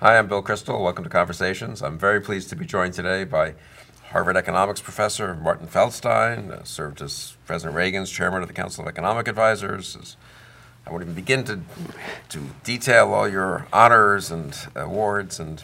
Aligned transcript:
Hi, 0.00 0.16
I'm 0.16 0.28
Bill 0.28 0.42
Kristol. 0.42 0.80
Welcome 0.80 1.04
to 1.04 1.10
Conversations. 1.10 1.82
I'm 1.82 1.98
very 1.98 2.22
pleased 2.22 2.48
to 2.48 2.56
be 2.56 2.64
joined 2.64 2.94
today 2.94 3.24
by 3.24 3.52
Harvard 4.12 4.34
economics 4.34 4.80
professor 4.80 5.34
Martin 5.34 5.66
Feldstein, 5.66 6.50
uh, 6.50 6.64
served 6.64 7.02
as 7.02 7.36
President 7.44 7.76
Reagan's 7.76 8.10
chairman 8.10 8.40
of 8.40 8.48
the 8.48 8.54
Council 8.54 8.82
of 8.82 8.88
Economic 8.88 9.28
Advisors. 9.28 9.96
As 10.00 10.16
I 10.86 10.90
won't 10.90 11.02
even 11.02 11.12
begin 11.12 11.44
to, 11.44 11.60
to 12.30 12.40
detail 12.64 13.12
all 13.12 13.28
your 13.28 13.66
honors 13.74 14.30
and 14.30 14.56
awards, 14.74 15.38
and 15.38 15.62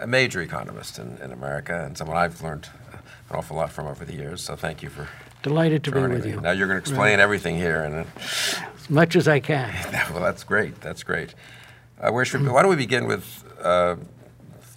a 0.00 0.08
major 0.08 0.40
economist 0.42 0.98
in, 0.98 1.16
in 1.22 1.30
America, 1.30 1.84
and 1.84 1.96
someone 1.96 2.16
I've 2.16 2.42
learned 2.42 2.68
an 2.92 2.98
awful 3.30 3.56
lot 3.58 3.70
from 3.70 3.86
over 3.86 4.04
the 4.04 4.14
years. 4.14 4.42
So 4.42 4.56
thank 4.56 4.82
you 4.82 4.88
for 4.88 5.08
Delighted 5.44 5.84
to 5.84 5.92
be 5.92 6.00
with 6.00 6.24
me. 6.24 6.32
you. 6.32 6.40
Now 6.40 6.50
you're 6.50 6.66
going 6.66 6.82
to 6.82 6.90
explain 6.90 7.20
everything 7.20 7.56
here, 7.56 7.84
and 7.84 8.06
As 8.76 8.90
much 8.90 9.14
as 9.14 9.28
I 9.28 9.38
can. 9.38 9.72
well, 10.12 10.20
that's 10.20 10.42
great. 10.42 10.80
That's 10.80 11.04
great. 11.04 11.32
Uh, 12.00 12.10
where 12.10 12.24
should, 12.24 12.44
why 12.44 12.62
don't 12.62 12.70
we 12.70 12.76
begin 12.76 13.06
with 13.06 13.44
uh, 13.60 13.96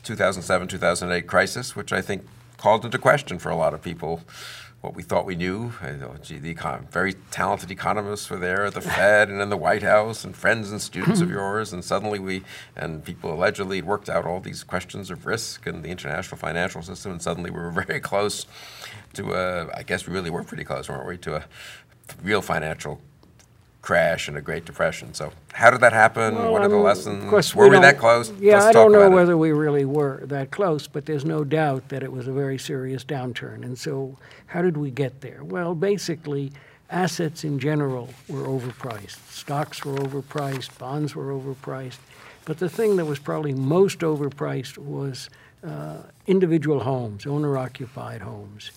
2007, 0.03 0.67
2008 0.67 1.27
crisis, 1.27 1.75
which 1.75 1.93
I 1.93 2.01
think 2.01 2.25
called 2.57 2.85
into 2.85 2.97
question 2.97 3.39
for 3.39 3.49
a 3.49 3.55
lot 3.55 3.73
of 3.73 3.81
people 3.81 4.21
what 4.81 4.95
we 4.95 5.03
thought 5.03 5.25
we 5.25 5.35
knew. 5.35 5.73
Know, 5.81 6.15
gee, 6.21 6.39
the 6.39 6.53
econ- 6.53 6.89
very 6.89 7.13
talented 7.29 7.69
economists 7.69 8.29
were 8.29 8.37
there 8.37 8.65
at 8.65 8.73
the 8.73 8.81
Fed 8.97 9.29
and 9.29 9.39
in 9.39 9.49
the 9.49 9.57
White 9.57 9.83
House, 9.83 10.25
and 10.25 10.35
friends 10.35 10.71
and 10.71 10.81
students 10.81 11.21
of 11.21 11.29
yours, 11.39 11.71
and 11.71 11.85
suddenly 11.85 12.19
we 12.19 12.43
and 12.75 13.03
people 13.03 13.33
allegedly 13.33 13.81
worked 13.81 14.09
out 14.09 14.25
all 14.25 14.39
these 14.39 14.63
questions 14.63 15.11
of 15.11 15.25
risk 15.25 15.67
and 15.67 15.83
the 15.83 15.89
international 15.89 16.37
financial 16.37 16.81
system, 16.81 17.11
and 17.11 17.21
suddenly 17.21 17.51
we 17.51 17.59
were 17.59 17.71
very 17.87 17.99
close 17.99 18.47
to 19.13 19.33
a. 19.33 19.69
I 19.75 19.83
guess 19.83 20.07
we 20.07 20.13
really 20.13 20.31
were 20.31 20.43
pretty 20.43 20.63
close, 20.63 20.89
weren't 20.89 21.07
we, 21.07 21.17
to 21.19 21.35
a 21.35 21.45
real 22.23 22.41
financial 22.41 22.99
crash 23.81 24.27
and 24.27 24.37
a 24.37 24.41
Great 24.41 24.65
Depression. 24.65 25.13
So, 25.13 25.31
how 25.53 25.69
did 25.69 25.81
that 25.81 25.93
happen? 25.93 26.35
Well, 26.35 26.51
what 26.51 26.61
are 26.61 26.67
the 26.67 26.77
um, 26.77 26.83
lessons? 26.83 27.23
Of 27.23 27.29
course, 27.29 27.55
were 27.55 27.65
we, 27.65 27.71
don't- 27.71 27.81
that 27.81 27.97
close? 27.97 28.31
Yeah, 28.39 28.55
Let's 28.55 28.65
I 28.67 28.71
don't 28.73 28.91
know 28.91 28.99
about 28.99 29.11
it. 29.11 29.15
whether 29.15 29.37
we 29.37 29.51
really 29.51 29.85
were 29.85 30.21
that 30.25 30.51
close, 30.51 30.87
but 30.87 31.05
there's 31.05 31.25
no 31.25 31.43
doubt 31.43 31.89
that 31.89 32.03
it 32.03 32.11
was 32.11 32.27
a 32.27 32.31
very 32.31 32.57
serious 32.57 33.03
downturn. 33.03 33.63
And 33.63 33.77
so, 33.77 34.17
how 34.47 34.61
did 34.61 34.77
we 34.77 34.91
get 34.91 35.21
there? 35.21 35.43
Well, 35.43 35.73
basically, 35.75 36.51
assets 36.89 37.43
in 37.43 37.57
general 37.59 38.09
were 38.27 38.43
overpriced. 38.43 39.17
Stocks 39.31 39.83
were 39.83 39.95
overpriced, 39.95 40.77
bonds 40.77 41.15
were 41.15 41.31
overpriced. 41.31 41.97
But 42.45 42.57
the 42.59 42.69
thing 42.69 42.95
that 42.97 43.05
was 43.05 43.19
probably 43.19 43.53
most 43.53 43.99
overpriced 43.99 44.77
was 44.77 45.29
uh, 45.63 45.97
individual 46.27 46.79
homes, 46.79 47.25
owner 47.25 47.57
occupied 47.57 48.21
homes. 48.21 48.71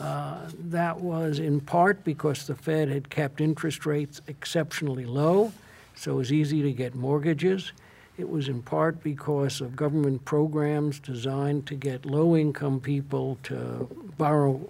Uh, 0.00 0.36
That 0.70 1.00
was 1.00 1.38
in 1.38 1.60
part 1.60 2.04
because 2.04 2.46
the 2.46 2.54
Fed 2.54 2.88
had 2.88 3.10
kept 3.10 3.40
interest 3.40 3.84
rates 3.86 4.20
exceptionally 4.28 5.04
low, 5.04 5.52
so 5.94 6.12
it 6.12 6.16
was 6.16 6.32
easy 6.32 6.62
to 6.62 6.72
get 6.72 6.94
mortgages. 6.94 7.72
It 8.18 8.28
was 8.28 8.48
in 8.48 8.62
part 8.62 9.02
because 9.02 9.60
of 9.60 9.74
government 9.76 10.24
programs 10.24 11.00
designed 11.00 11.66
to 11.66 11.74
get 11.74 12.04
low-income 12.06 12.80
people 12.80 13.38
to 13.44 13.88
borrow 14.16 14.60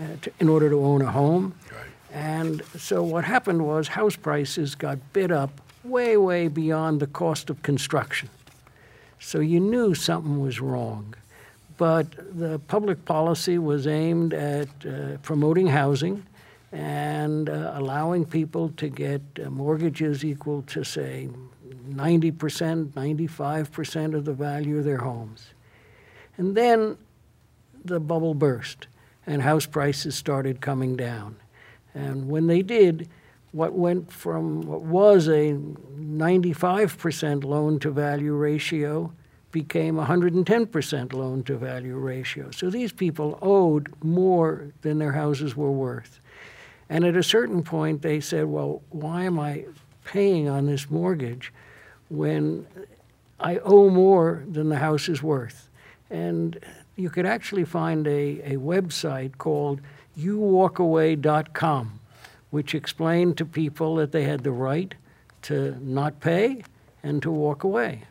uh, 0.00 0.04
to- 0.22 0.32
in 0.40 0.48
order 0.48 0.68
to 0.70 0.80
own 0.84 1.02
a 1.02 1.10
home. 1.10 1.54
And 2.12 2.62
so 2.78 3.02
what 3.02 3.24
happened 3.24 3.62
was 3.64 3.88
house 3.88 4.16
prices 4.16 4.74
got 4.74 4.98
bid 5.12 5.30
up 5.32 5.50
way, 5.84 6.16
way 6.16 6.48
beyond 6.48 7.00
the 7.00 7.06
cost 7.06 7.50
of 7.50 7.62
construction. 7.62 8.28
So 9.20 9.38
you 9.40 9.60
knew 9.60 9.94
something 9.94 10.40
was 10.40 10.60
wrong. 10.60 11.14
But 11.76 12.38
the 12.38 12.58
public 12.60 13.04
policy 13.04 13.58
was 13.58 13.86
aimed 13.86 14.32
at 14.32 14.68
uh, 14.86 15.16
promoting 15.22 15.66
housing 15.66 16.24
and 16.72 17.48
uh, 17.48 17.72
allowing 17.74 18.24
people 18.24 18.68
to 18.76 18.88
get 18.88 19.22
uh, 19.44 19.50
mortgages 19.50 20.24
equal 20.24 20.62
to, 20.62 20.84
say, 20.84 21.28
90%, 21.88 22.88
95% 22.88 24.14
of 24.14 24.24
the 24.24 24.32
value 24.32 24.78
of 24.78 24.84
their 24.84 24.98
homes. 24.98 25.48
And 26.36 26.56
then 26.56 26.96
the 27.84 28.00
bubble 28.00 28.34
burst 28.34 28.88
and 29.26 29.42
house 29.42 29.66
prices 29.66 30.14
started 30.14 30.60
coming 30.60 30.96
down. 30.96 31.36
And 31.94 32.28
when 32.28 32.46
they 32.46 32.62
did, 32.62 33.08
what 33.52 33.72
went 33.72 34.10
from 34.10 34.62
what 34.62 34.82
was 34.82 35.28
a 35.28 35.52
95% 35.96 37.44
loan 37.44 37.78
to 37.80 37.90
value 37.90 38.34
ratio 38.34 39.12
became 39.54 39.94
110% 39.94 41.12
loan 41.12 41.44
to 41.44 41.56
value 41.56 41.96
ratio. 41.96 42.50
So 42.50 42.70
these 42.70 42.92
people 42.92 43.38
owed 43.40 43.88
more 44.02 44.72
than 44.82 44.98
their 44.98 45.12
houses 45.12 45.56
were 45.56 45.70
worth. 45.70 46.18
And 46.88 47.04
at 47.04 47.14
a 47.16 47.22
certain 47.22 47.62
point, 47.62 48.02
they 48.02 48.18
said, 48.20 48.46
well, 48.46 48.82
why 48.90 49.22
am 49.22 49.38
I 49.38 49.66
paying 50.04 50.48
on 50.48 50.66
this 50.66 50.90
mortgage 50.90 51.52
when 52.08 52.66
I 53.38 53.58
owe 53.58 53.90
more 53.90 54.42
than 54.50 54.70
the 54.70 54.78
house 54.78 55.08
is 55.08 55.22
worth? 55.22 55.70
And 56.10 56.58
you 56.96 57.08
could 57.08 57.24
actually 57.24 57.64
find 57.64 58.08
a, 58.08 58.54
a 58.54 58.56
website 58.56 59.38
called 59.38 59.80
youwalkaway.com, 60.18 62.00
which 62.50 62.74
explained 62.74 63.38
to 63.38 63.44
people 63.44 63.94
that 63.96 64.10
they 64.10 64.24
had 64.24 64.42
the 64.42 64.50
right 64.50 64.92
to 65.42 65.78
not 65.80 66.18
pay 66.18 66.64
and 67.04 67.22
to 67.22 67.30
walk 67.30 67.62
away. 67.62 68.02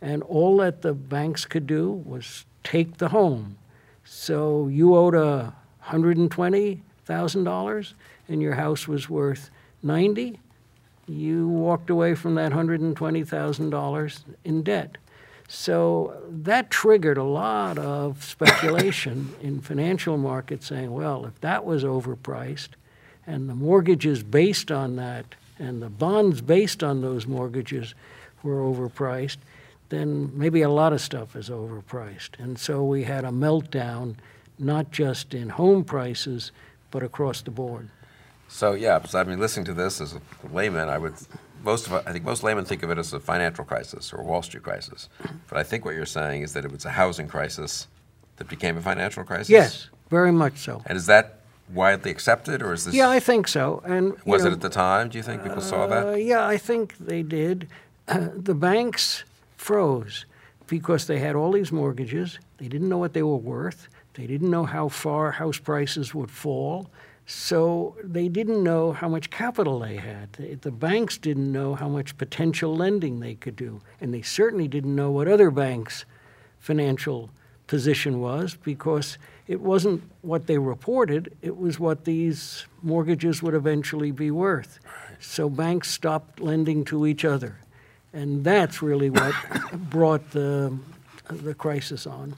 And 0.00 0.22
all 0.22 0.58
that 0.58 0.82
the 0.82 0.94
banks 0.94 1.44
could 1.44 1.66
do 1.66 1.90
was 1.90 2.44
take 2.62 2.98
the 2.98 3.08
home. 3.08 3.58
So 4.04 4.68
you 4.68 4.94
owed 4.96 5.14
a 5.14 5.54
$120,000 5.86 7.92
and 8.28 8.42
your 8.42 8.54
house 8.54 8.86
was 8.86 9.08
worth 9.08 9.50
90, 9.82 10.38
you 11.06 11.48
walked 11.48 11.90
away 11.90 12.14
from 12.14 12.34
that 12.34 12.52
$120,000 12.52 14.20
in 14.44 14.62
debt. 14.62 14.98
So 15.48 16.22
that 16.28 16.70
triggered 16.70 17.16
a 17.16 17.24
lot 17.24 17.78
of 17.78 18.22
speculation 18.22 19.34
in 19.42 19.62
financial 19.62 20.18
markets 20.18 20.66
saying, 20.66 20.92
well, 20.92 21.24
if 21.24 21.40
that 21.40 21.64
was 21.64 21.84
overpriced 21.84 22.68
and 23.26 23.48
the 23.48 23.54
mortgages 23.54 24.22
based 24.22 24.70
on 24.70 24.96
that 24.96 25.24
and 25.58 25.82
the 25.82 25.88
bonds 25.88 26.42
based 26.42 26.84
on 26.84 27.00
those 27.00 27.26
mortgages 27.26 27.94
were 28.42 28.60
overpriced, 28.60 29.38
then 29.88 30.30
maybe 30.34 30.62
a 30.62 30.68
lot 30.68 30.92
of 30.92 31.00
stuff 31.00 31.34
is 31.36 31.48
overpriced. 31.50 32.38
And 32.38 32.58
so 32.58 32.84
we 32.84 33.04
had 33.04 33.24
a 33.24 33.30
meltdown, 33.30 34.16
not 34.58 34.90
just 34.90 35.34
in 35.34 35.48
home 35.50 35.84
prices, 35.84 36.52
but 36.90 37.02
across 37.02 37.42
the 37.42 37.50
board. 37.50 37.88
So 38.48 38.72
yeah, 38.72 38.98
because 38.98 39.14
I 39.14 39.24
mean, 39.24 39.38
listening 39.38 39.66
to 39.66 39.74
this 39.74 40.00
as 40.00 40.14
a 40.14 40.20
layman, 40.52 40.88
I 40.88 40.98
would 40.98 41.14
most 41.62 41.86
of 41.86 41.92
I 41.92 42.12
think 42.12 42.24
most 42.24 42.42
laymen 42.42 42.64
think 42.64 42.82
of 42.82 42.90
it 42.90 42.98
as 42.98 43.12
a 43.12 43.20
financial 43.20 43.64
crisis 43.64 44.12
or 44.12 44.20
a 44.20 44.24
Wall 44.24 44.42
Street 44.42 44.62
crisis, 44.62 45.08
but 45.48 45.58
I 45.58 45.62
think 45.62 45.84
what 45.84 45.94
you're 45.94 46.06
saying 46.06 46.42
is 46.42 46.52
that 46.54 46.64
it 46.64 46.72
was 46.72 46.84
a 46.84 46.90
housing 46.90 47.28
crisis 47.28 47.88
that 48.36 48.48
became 48.48 48.76
a 48.78 48.80
financial 48.80 49.24
crisis. 49.24 49.50
Yes, 49.50 49.88
very 50.08 50.32
much 50.32 50.58
so. 50.58 50.82
And 50.86 50.96
is 50.96 51.06
that 51.06 51.40
widely 51.74 52.10
accepted, 52.10 52.62
or 52.62 52.72
is 52.72 52.86
this? 52.86 52.94
Yeah, 52.94 53.10
I 53.10 53.20
think 53.20 53.48
so. 53.48 53.82
And 53.84 54.14
was 54.24 54.44
know, 54.44 54.50
it 54.50 54.52
at 54.54 54.60
the 54.62 54.70
time? 54.70 55.10
Do 55.10 55.18
you 55.18 55.24
think 55.24 55.42
people 55.42 55.60
saw 55.60 55.82
Uh, 55.84 55.86
that? 56.12 56.22
yeah, 56.22 56.46
I 56.46 56.56
think 56.56 56.96
they 56.98 57.22
did. 57.22 57.68
the 58.06 58.54
banks 58.54 59.24
froze 59.58 60.24
because 60.66 61.06
they 61.06 61.18
had 61.18 61.34
all 61.34 61.52
these 61.52 61.72
mortgages. 61.72 62.38
They 62.58 62.68
didn't 62.68 62.88
know 62.88 62.98
what 62.98 63.12
they 63.12 63.22
were 63.22 63.36
worth. 63.36 63.88
They 64.14 64.26
didn't 64.26 64.50
know 64.50 64.64
how 64.64 64.88
far 64.88 65.32
house 65.32 65.58
prices 65.58 66.14
would 66.14 66.30
fall. 66.30 66.90
So 67.26 67.96
they 68.02 68.28
didn't 68.28 68.64
know 68.64 68.92
how 68.92 69.08
much 69.08 69.28
capital 69.28 69.80
they 69.80 69.96
had. 69.96 70.32
The, 70.62 70.70
banks 70.70 71.18
didn't 71.18 71.52
know 71.52 71.74
how 71.74 71.88
much 71.88 72.16
potential 72.16 72.74
lending 72.74 73.20
they 73.20 73.34
could 73.34 73.54
do. 73.54 73.82
And 74.00 74.14
they 74.14 74.22
certainly 74.22 74.66
didn't 74.66 74.96
know 74.96 75.10
what 75.10 75.28
other 75.28 75.50
banks' 75.50 76.06
financial 76.58 77.30
position 77.66 78.20
was 78.20 78.56
because 78.56 79.18
it 79.46 79.60
wasn't 79.60 80.02
what 80.22 80.46
they 80.46 80.58
reported, 80.58 81.36
it 81.42 81.56
was 81.56 81.78
what 81.78 82.06
these 82.06 82.66
mortgages 82.82 83.42
would 83.42 83.54
eventually 83.54 84.10
be 84.10 84.30
worth. 84.30 84.78
So 85.20 85.50
banks 85.50 85.90
stopped 85.90 86.40
lending 86.40 86.84
to 86.86 87.06
each 87.06 87.24
other. 87.24 87.58
And 88.12 88.42
that's 88.44 88.82
really 88.82 89.10
what 89.10 89.34
brought 89.90 90.30
the, 90.30 90.76
the 91.28 91.54
crisis 91.54 92.06
on. 92.06 92.34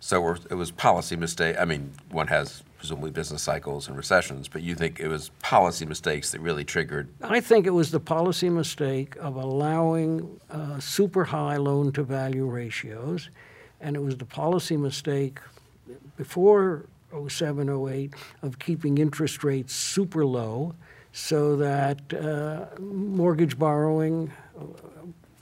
So 0.00 0.34
it 0.50 0.54
was 0.54 0.70
policy 0.70 1.16
mistake. 1.16 1.56
I 1.58 1.64
mean, 1.64 1.92
one 2.10 2.26
has 2.26 2.64
presumably 2.76 3.12
business 3.12 3.40
cycles 3.42 3.86
and 3.86 3.96
recessions, 3.96 4.48
but 4.48 4.60
you 4.60 4.74
think 4.74 4.98
it 4.98 5.06
was 5.06 5.28
policy 5.40 5.86
mistakes 5.86 6.32
that 6.32 6.40
really 6.40 6.64
triggered. 6.64 7.08
I 7.22 7.38
think 7.38 7.64
it 7.66 7.70
was 7.70 7.92
the 7.92 8.00
policy 8.00 8.50
mistake 8.50 9.14
of 9.20 9.36
allowing 9.36 10.40
uh, 10.50 10.80
super 10.80 11.22
high 11.22 11.56
loan 11.56 11.92
to 11.92 12.02
value 12.02 12.46
ratios, 12.46 13.30
and 13.80 13.94
it 13.94 14.00
was 14.00 14.16
the 14.16 14.24
policy 14.24 14.76
mistake 14.76 15.38
before 16.16 16.86
07, 17.28 17.68
08 17.88 18.14
of 18.42 18.58
keeping 18.58 18.98
interest 18.98 19.44
rates 19.44 19.72
super 19.72 20.26
low 20.26 20.74
so 21.12 21.54
that 21.56 22.00
uh, 22.12 22.80
mortgage 22.80 23.58
borrowing 23.58 24.32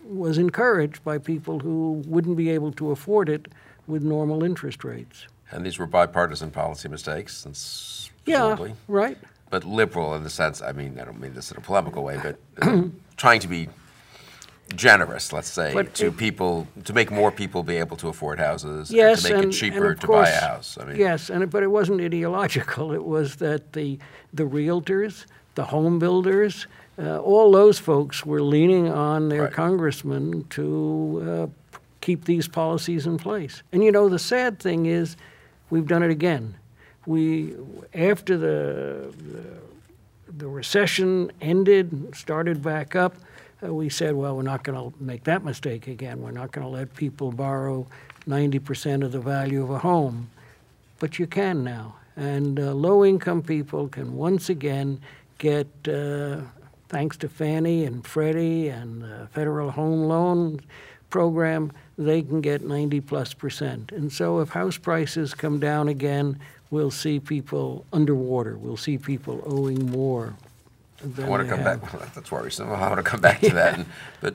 was 0.04 0.38
encouraged 0.38 1.02
by 1.04 1.18
people 1.18 1.58
who 1.60 2.02
wouldn't 2.06 2.36
be 2.36 2.50
able 2.50 2.72
to 2.72 2.90
afford 2.90 3.28
it 3.28 3.48
with 3.86 4.02
normal 4.02 4.42
interest 4.42 4.84
rates. 4.84 5.26
And 5.50 5.64
these 5.64 5.78
were 5.78 5.86
bipartisan 5.86 6.50
policy 6.50 6.88
mistakes, 6.88 7.36
since 7.36 8.10
Yeah, 8.26 8.38
presumably. 8.54 8.74
right. 8.88 9.18
but 9.50 9.64
liberal 9.64 10.14
in 10.14 10.22
the 10.24 10.30
sense, 10.30 10.62
I 10.62 10.72
mean, 10.72 10.98
I 11.00 11.04
don't 11.04 11.20
mean 11.20 11.34
this 11.34 11.50
in 11.50 11.56
a 11.56 11.60
polemical 11.60 12.02
way, 12.04 12.18
but 12.22 12.36
uh, 12.62 12.82
trying 13.16 13.40
to 13.40 13.48
be 13.48 13.68
generous, 14.76 15.32
let's 15.32 15.50
say, 15.50 15.74
But 15.74 15.94
to 15.94 16.06
it- 16.08 16.16
people, 16.16 16.68
to 16.84 16.92
make 16.92 17.10
more 17.10 17.32
people 17.32 17.62
be 17.64 17.76
able 17.76 17.96
to 17.98 18.08
afford 18.08 18.38
houses, 18.38 18.90
and 18.90 18.96
Yes, 18.96 19.22
to 19.22 19.32
make 19.32 19.42
and, 19.42 19.52
it 19.52 19.56
cheaper 19.56 19.94
to 19.94 20.06
buy 20.06 20.28
a 20.28 20.40
house. 20.40 20.78
I 20.80 20.84
mean, 20.84 20.96
yes, 20.96 21.30
and 21.30 21.42
it, 21.42 21.50
but 21.50 21.62
it 21.64 21.70
wasn't 21.70 22.00
ideological. 22.00 22.92
It 22.92 23.04
was 23.04 23.36
that 23.36 23.72
the 23.72 23.98
the 24.32 24.44
realtors, 24.44 25.26
the 25.56 25.64
home 25.64 25.98
builders, 25.98 26.68
uh, 26.98 27.18
all 27.20 27.50
those 27.52 27.78
folks 27.78 28.24
were 28.26 28.42
leaning 28.42 28.88
on 28.90 29.28
their 29.28 29.44
Right. 29.44 29.52
congressmen 29.52 30.44
to 30.50 31.22
uh, 31.24 31.70
keep 32.00 32.24
these 32.24 32.48
policies 32.48 33.06
in 33.06 33.16
place. 33.18 33.62
And 33.72 33.82
you 33.84 33.92
know, 33.92 34.08
the 34.08 34.18
sad 34.18 34.58
thing 34.58 34.86
is, 34.86 35.16
we've 35.70 35.86
done 35.86 36.02
it 36.02 36.10
again. 36.10 36.54
We 37.06 37.54
after 37.94 38.36
the 38.36 39.14
the, 39.16 39.44
the 40.36 40.48
recession 40.48 41.30
ended, 41.40 42.14
started 42.14 42.62
back 42.62 42.94
up. 42.94 43.14
Uh, 43.62 43.74
we 43.74 43.88
said, 43.90 44.14
well, 44.14 44.36
we're 44.36 44.42
not 44.42 44.62
going 44.62 44.90
to 44.90 45.02
make 45.02 45.24
that 45.24 45.44
mistake 45.44 45.86
again. 45.86 46.22
We're 46.22 46.30
not 46.30 46.50
going 46.52 46.64
to 46.66 46.70
let 46.72 46.94
people 46.94 47.30
borrow 47.30 47.86
90% 48.26 49.04
of 49.04 49.12
the 49.12 49.20
value 49.20 49.62
of 49.62 49.68
a 49.70 49.78
home. 49.78 50.30
But 50.98 51.18
you 51.18 51.26
can 51.26 51.62
now. 51.62 51.96
And 52.16 52.58
uh, 52.58 52.72
low 52.72 53.04
income 53.04 53.42
people 53.42 53.88
can 53.88 54.16
once 54.16 54.48
again 54.48 55.00
get, 55.36 55.66
uh, 55.86 56.40
thanks 56.90 57.16
to 57.18 57.28
Fannie 57.28 57.84
and 57.84 58.04
Freddie 58.06 58.68
and 58.68 59.02
the 59.02 59.28
Federal 59.32 59.70
Home 59.70 60.04
Loan 60.04 60.60
Program, 61.08 61.72
they 61.96 62.20
can 62.22 62.40
get 62.40 62.62
90 62.62 63.00
plus 63.00 63.32
percent. 63.32 63.92
And 63.92 64.12
so 64.12 64.40
if 64.40 64.50
house 64.50 64.76
prices 64.76 65.32
come 65.34 65.58
down 65.60 65.88
again, 65.88 66.38
we'll 66.70 66.90
see 66.90 67.18
people 67.20 67.84
underwater. 67.92 68.56
We'll 68.58 68.76
see 68.76 68.98
people 68.98 69.42
owing 69.46 69.90
more. 69.90 70.34
Than 71.02 71.24
I 71.24 71.28
want 71.28 71.42
to 71.42 71.48
come 71.48 71.60
have. 71.60 71.80
back. 71.90 72.12
That's 72.14 72.30
worrisome. 72.30 72.68
I 72.70 72.80
want 72.88 72.96
to 72.98 73.02
come 73.02 73.20
back 73.20 73.40
to 73.40 73.50
that. 73.54 73.74
And, 73.74 73.86
but 74.20 74.34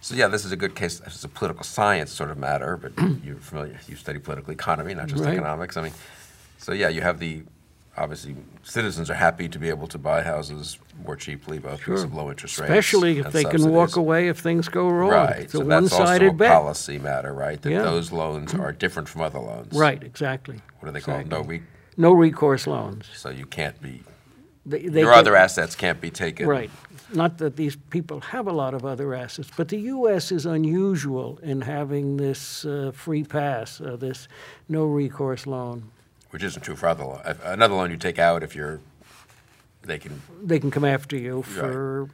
so 0.00 0.14
yeah, 0.14 0.28
this 0.28 0.44
is 0.44 0.52
a 0.52 0.56
good 0.56 0.74
case. 0.74 1.00
It's 1.04 1.24
a 1.24 1.28
political 1.28 1.64
science 1.64 2.12
sort 2.12 2.30
of 2.30 2.38
matter. 2.38 2.76
But 2.76 2.92
you're 3.24 3.36
familiar. 3.36 3.78
You 3.88 3.96
study 3.96 4.18
political 4.18 4.52
economy, 4.52 4.94
not 4.94 5.08
just 5.08 5.24
Right. 5.24 5.32
economics. 5.34 5.76
I 5.76 5.82
mean, 5.82 5.92
so 6.58 6.72
yeah, 6.72 6.88
you 6.88 7.00
have 7.00 7.18
the 7.18 7.42
obviously 7.96 8.36
citizens 8.62 9.08
are 9.10 9.14
happy 9.14 9.48
to 9.48 9.58
be 9.58 9.68
able 9.68 9.86
to 9.88 9.98
buy 9.98 10.22
houses 10.22 10.78
more 11.04 11.16
cheaply, 11.16 11.58
because 11.58 11.80
Sure. 11.80 12.04
of 12.04 12.14
low 12.14 12.30
interest 12.30 12.58
rates, 12.58 12.70
Especially 12.70 13.18
if 13.18 13.32
they 13.32 13.44
can 13.44 13.70
walk 13.70 13.96
away 13.96 14.28
if 14.28 14.38
things 14.38 14.68
go 14.68 14.88
wrong. 14.88 15.10
Right. 15.10 15.40
It's 15.40 15.54
a 15.54 15.58
so 15.58 15.64
that's 15.64 15.92
also 15.92 15.96
a 15.96 15.98
one-sided 16.06 16.38
bet. 16.38 16.52
policy 16.52 16.98
matter, 16.98 17.32
right? 17.32 17.60
That 17.62 17.70
Yeah. 17.70 17.82
those 17.82 18.10
loans 18.12 18.54
are 18.54 18.72
different 18.72 19.08
from 19.08 19.22
other 19.22 19.38
loans. 19.38 19.72
Right, 19.72 20.02
exactly. 20.02 20.60
What 20.80 20.86
do 20.88 20.92
they 20.92 21.00
call 21.00 21.16
it? 21.20 21.28
No, 21.28 21.36
Exactly. 21.38 21.58
re- 21.58 21.64
No 21.96 22.12
recourse 22.12 22.66
loans. 22.66 23.06
so 23.14 23.30
you 23.30 23.46
can't 23.46 23.80
be. 23.80 24.02
They, 24.66 24.88
they 24.88 25.00
your 25.00 25.10
can- 25.10 25.18
other 25.18 25.36
assets 25.36 25.76
can't 25.76 26.00
be 26.00 26.10
taken. 26.10 26.46
Right. 26.48 26.70
Not 27.12 27.36
that 27.38 27.56
these 27.56 27.76
people 27.90 28.20
have 28.20 28.46
a 28.48 28.52
lot 28.52 28.72
of 28.72 28.84
other 28.86 29.14
assets, 29.14 29.50
but 29.54 29.68
the 29.68 29.76
U.S. 29.78 30.32
is 30.32 30.46
unusual 30.46 31.38
in 31.42 31.60
having 31.60 32.16
this 32.16 32.64
uh, 32.64 32.90
free 32.94 33.24
pass, 33.24 33.78
uh, 33.80 33.94
this 33.96 34.26
no 34.68 34.84
recourse 34.86 35.46
loan. 35.46 35.90
Which 36.34 36.42
isn't 36.42 36.62
true 36.62 36.74
for 36.74 36.88
other 36.88 37.04
lo- 37.04 37.20
if- 37.24 37.44
another 37.44 37.76
loan 37.76 37.92
you 37.92 37.96
take 37.96 38.18
out 38.18 38.42
if 38.42 38.56
you're. 38.56 38.80
They 39.82 40.00
can 40.00 40.20
They 40.42 40.58
can 40.58 40.68
come 40.72 40.84
after 40.84 41.16
you 41.16 41.42
for 41.42 42.08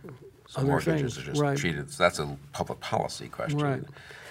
So 0.46 0.58
other 0.58 0.66
mortgages 0.66 1.14
things. 1.14 1.18
are 1.18 1.30
just 1.30 1.40
right. 1.40 1.56
treated, 1.56 1.90
so 1.90 2.02
that's 2.02 2.18
a 2.18 2.36
public 2.52 2.80
policy 2.80 3.28
question. 3.28 3.58
Right. 3.60 3.82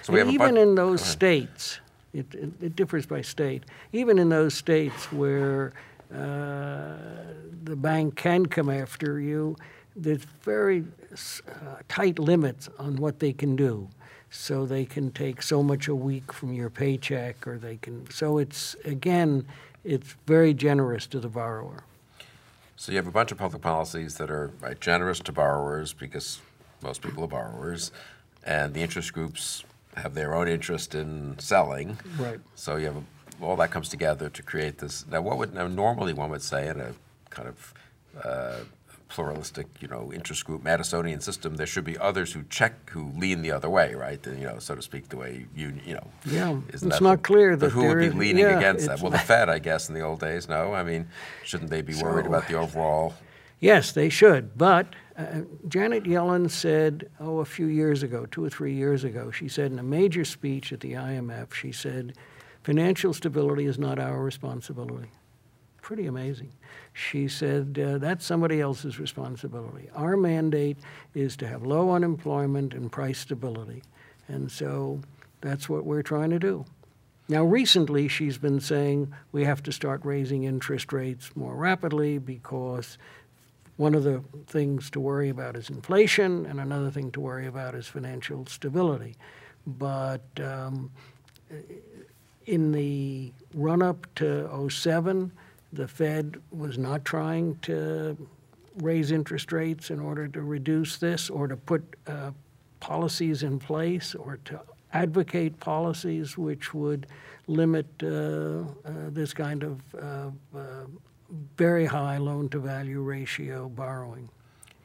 So 0.03 0.13
we 0.13 0.19
have 0.19 0.27
a 0.27 0.31
even 0.31 0.57
in 0.57 0.75
those 0.75 1.01
states, 1.01 1.79
it, 2.13 2.27
it, 2.35 2.51
it 2.61 2.75
differs 2.75 3.07
by 3.07 3.21
state. 3.23 3.63
Even 3.91 4.19
in 4.19 4.29
those 4.29 4.53
states 4.53 5.11
where 5.11 5.73
uh, 6.13 6.93
the 7.63 7.75
bank 7.75 8.15
can 8.15 8.45
come 8.45 8.69
after 8.69 9.19
you, 9.19 9.55
there's 9.95 10.23
very 10.43 10.83
s- 11.13 11.41
uh, 11.49 11.77
tight 11.87 12.19
limits 12.19 12.69
on 12.77 12.97
what 12.97 13.17
they 13.17 13.33
can 13.33 13.55
do. 13.55 13.89
So 14.29 14.67
they 14.67 14.85
can 14.85 15.09
take 15.11 15.41
so 15.41 15.63
much 15.63 15.87
a 15.87 15.95
week 15.95 16.31
from 16.31 16.53
your 16.53 16.69
paycheck, 16.69 17.47
or 17.47 17.57
they 17.57 17.77
can. 17.77 18.07
So 18.11 18.37
it's 18.37 18.75
again, 18.85 19.47
it's 19.89 20.15
very 20.27 20.53
generous 20.53 21.07
to 21.07 21.19
the 21.19 21.27
borrower. 21.27 21.83
So 22.75 22.91
you 22.91 22.97
have 22.97 23.07
a 23.07 23.11
bunch 23.11 23.31
of 23.31 23.37
public 23.39 23.61
policies 23.61 24.15
that 24.15 24.29
are 24.29 24.51
right, 24.61 24.79
generous 24.79 25.19
to 25.21 25.31
borrowers 25.31 25.93
because 25.93 26.39
most 26.81 27.01
people 27.01 27.23
are 27.23 27.27
borrowers, 27.27 27.91
and 28.45 28.73
the 28.73 28.81
interest 28.81 29.11
groups 29.13 29.63
have 29.97 30.13
their 30.13 30.35
own 30.35 30.47
interest 30.47 30.95
in 30.95 31.37
selling. 31.39 31.97
Right. 32.17 32.39
So 32.55 32.77
you 32.77 32.85
have 32.85 32.97
a, 32.97 33.03
all 33.41 33.55
that 33.57 33.71
comes 33.71 33.89
together 33.89 34.29
to 34.29 34.43
create 34.43 34.77
this. 34.77 35.05
Now, 35.07 35.21
what 35.21 35.37
would 35.39 35.53
now 35.53 35.67
normally 35.67 36.13
one 36.13 36.29
would 36.29 36.43
say 36.43 36.69
in 36.69 36.79
a 36.79 36.93
kind 37.31 37.49
of 37.49 37.73
uh, 38.23 38.59
pluralistic, 39.09 39.67
you 39.81 39.87
know, 39.87 40.13
interest 40.13 40.45
group 40.45 40.63
Madisonian 40.63 41.21
system, 41.21 41.55
there 41.55 41.67
should 41.67 41.83
be 41.83 41.97
others 41.97 42.31
who 42.31 42.43
check, 42.49 42.89
who 42.91 43.11
lean 43.17 43.41
the 43.41 43.51
other 43.51 43.69
way, 43.69 43.95
right? 43.95 44.21
The, 44.21 44.35
you 44.35 44.45
know, 44.45 44.59
so 44.59 44.75
to 44.75 44.81
speak, 44.81 45.09
the 45.09 45.17
way 45.17 45.47
you, 45.55 45.73
you 45.85 45.95
know. 45.95 46.07
Yeah, 46.25 46.51
isn't 46.51 46.69
it's 46.69 46.81
that 46.81 47.01
not 47.01 47.17
the- 47.17 47.23
clear 47.23 47.55
that 47.55 47.71
who 47.71 47.87
would 47.87 47.99
be 47.99 48.11
leaning 48.11 48.45
yeah, 48.45 48.57
against 48.57 48.85
that? 48.85 49.01
Well, 49.01 49.11
the 49.11 49.17
Fed, 49.17 49.49
I 49.49 49.59
guess, 49.59 49.89
in 49.89 49.95
the 49.95 50.01
old 50.01 50.19
days. 50.19 50.47
No, 50.47 50.73
I 50.73 50.83
mean, 50.83 51.07
shouldn't 51.43 51.71
they 51.71 51.81
be 51.81 51.95
worried 51.95 52.27
about 52.27 52.47
the 52.47 52.53
overall? 52.53 53.15
Yes, 53.59 53.91
they 53.91 54.09
should. 54.09 54.57
But 54.57 54.87
uh, 55.17 55.41
Janet 55.67 56.03
Yellen 56.03 56.49
said, 56.49 57.09
oh, 57.19 57.39
a 57.39 57.45
few 57.45 57.65
years 57.65 58.03
ago, 58.03 58.25
two 58.27 58.45
or 58.45 58.49
three 58.49 58.73
years 58.73 59.03
ago, 59.03 59.31
she 59.31 59.49
said 59.49 59.71
in 59.71 59.79
a 59.79 59.83
major 59.83 60.23
speech 60.23 60.71
at 60.71 60.79
the 60.79 60.93
IMF, 60.93 61.53
she 61.53 61.71
said, 61.71 62.13
financial 62.63 63.13
stability 63.13 63.65
is 63.65 63.77
not 63.77 63.99
our 63.99 64.23
responsibility. 64.23 65.09
Pretty 65.81 66.05
amazing. 66.05 66.53
She 66.99 67.29
said, 67.29 67.79
uh, 67.79 67.97
that's 67.97 68.25
somebody 68.25 68.59
else's 68.59 68.99
responsibility. 68.99 69.89
Our 69.95 70.17
mandate 70.17 70.77
is 71.13 71.37
to 71.37 71.47
have 71.47 71.63
low 71.63 71.91
unemployment 71.91 72.73
and 72.73 72.91
price 72.91 73.19
stability. 73.19 73.83
And 74.27 74.51
so 74.51 74.99
that's 75.39 75.69
what 75.69 75.85
we're 75.85 76.01
trying 76.01 76.29
to 76.31 76.39
do. 76.39 76.65
Now, 77.29 77.45
recently, 77.45 78.07
she's 78.09 78.37
been 78.37 78.59
saying 78.59 79.13
we 79.31 79.45
have 79.45 79.63
to 79.63 79.71
start 79.71 80.01
raising 80.03 80.43
interest 80.43 80.91
rates 80.91 81.35
more 81.35 81.55
rapidly 81.55 82.17
because 82.17 82.97
one 83.77 83.95
of 83.95 84.03
the 84.03 84.21
things 84.47 84.89
to 84.89 84.99
worry 84.99 85.29
about 85.29 85.55
is 85.55 85.69
inflation, 85.69 86.45
and 86.47 86.59
another 86.59 86.91
thing 86.91 87.11
to 87.11 87.21
worry 87.21 87.47
about 87.47 87.75
is 87.75 87.87
financial 87.87 88.45
stability. 88.45 89.15
But 89.65 90.25
um, 90.43 90.91
in 92.45 92.71
the 92.73 93.31
run 93.53 93.81
up 93.81 94.05
to 94.15 94.69
07, 94.69 95.31
the 95.73 95.87
Fed 95.87 96.37
was 96.51 96.77
not 96.77 97.05
trying 97.05 97.57
to 97.63 98.17
raise 98.77 99.11
interest 99.11 99.51
rates 99.51 99.89
in 99.89 99.99
order 99.99 100.27
to 100.27 100.41
reduce 100.41 100.97
this 100.97 101.29
or 101.29 101.47
to 101.47 101.57
put 101.57 101.83
uh, 102.07 102.31
policies 102.79 103.43
in 103.43 103.59
place 103.59 104.15
or 104.15 104.39
to 104.45 104.59
advocate 104.93 105.59
policies 105.59 106.37
which 106.37 106.73
would 106.73 107.07
limit 107.47 107.85
uh, 108.01 108.07
uh, 108.07 108.63
this 109.09 109.33
kind 109.33 109.63
of 109.63 109.81
uh, 109.95 110.29
uh, 110.57 110.85
very 111.57 111.85
high 111.85 112.17
loan 112.17 112.49
to 112.49 112.59
value 112.59 113.01
ratio 113.01 113.69
borrowing. 113.69 114.29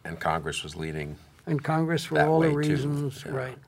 And 0.05 0.19
Congress 0.21 0.63
was 0.63 0.77
leading. 0.77 1.17
And 1.47 1.63
Congress, 1.63 2.05
for 2.05 2.21
all 2.21 2.41
the 2.41 2.51
reasons, 2.51 3.23
yeah. 3.25 3.33
right. 3.33 3.59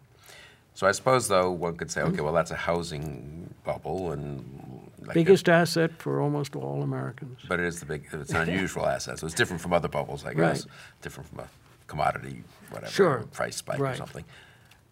So 0.74 0.86
I 0.86 0.92
suppose, 0.92 1.28
though, 1.28 1.50
one 1.50 1.76
could 1.76 1.90
say, 1.90 2.02
okay, 2.02 2.20
well, 2.20 2.34
that's 2.34 2.50
a 2.50 2.56
housing 2.56 3.54
bubble, 3.64 4.12
and 4.12 4.85
like 5.06 5.14
Biggest 5.14 5.48
asset 5.48 5.92
for 5.98 6.20
almost 6.20 6.56
all 6.56 6.82
Americans. 6.82 7.38
but 7.48 7.60
it 7.60 7.66
is 7.66 7.80
the 7.80 7.86
big. 7.86 8.06
It's 8.12 8.30
an 8.30 8.48
unusual 8.48 8.86
asset, 8.96 9.18
so 9.18 9.26
it's 9.26 9.34
different 9.34 9.62
from 9.62 9.72
other 9.72 9.88
bubbles, 9.88 10.24
I 10.24 10.34
guess. 10.34 10.64
Right. 10.66 10.74
Different 11.02 11.28
from 11.30 11.40
a 11.40 11.48
commodity, 11.86 12.42
whatever, 12.70 12.90
Sure. 12.92 13.24
price 13.32 13.56
spike 13.56 13.78
or 13.80 13.94
something. 13.94 14.24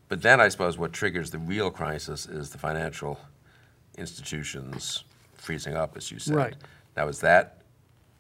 But 0.09 0.23
then 0.23 0.40
I 0.40 0.49
suppose 0.49 0.78
what 0.78 0.92
triggers 0.92 1.30
the 1.30 1.38
real 1.38 1.71
crisis 1.71 2.26
is 2.26 2.50
the 2.50 2.59
financial 2.59 3.18
institutions 3.99 5.04
freezing 5.35 5.75
up, 5.76 5.97
as 5.97 6.11
you 6.11 6.18
said. 6.18 6.35
Right. 6.37 6.54
Now, 6.97 7.09
is 7.09 7.21
that 7.21 7.59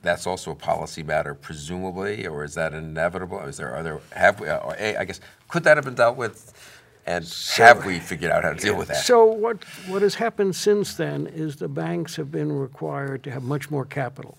that's 0.02 0.26
also 0.26 0.50
a 0.50 0.54
policy 0.54 1.02
matter, 1.02 1.34
presumably, 1.34 2.26
or 2.26 2.44
is 2.44 2.54
that 2.54 2.74
inevitable? 2.74 3.38
Is 3.40 3.56
there 3.56 3.76
other 3.76 4.00
have 4.12 4.40
we? 4.40 4.48
Or 4.48 4.74
a, 4.78 4.96
I 4.96 5.04
guess 5.04 5.20
could 5.48 5.64
that 5.64 5.76
have 5.76 5.84
been 5.84 5.94
dealt 5.94 6.16
with? 6.16 6.52
And 7.06 7.24
have 7.56 7.84
we 7.84 7.98
figured 7.98 8.30
out 8.30 8.44
how 8.44 8.52
to 8.52 8.58
deal 8.58 8.76
with 8.76 8.88
that? 8.88 9.04
So 9.04 9.24
what, 9.26 9.62
what 9.88 10.00
has 10.00 10.14
happened 10.14 10.56
since 10.56 10.94
then 10.94 11.26
is 11.26 11.56
the 11.56 11.68
banks 11.68 12.16
have 12.16 12.32
been 12.32 12.50
required 12.50 13.22
to 13.24 13.30
have 13.30 13.42
much 13.42 13.70
more 13.70 13.84
capital. 13.84 14.38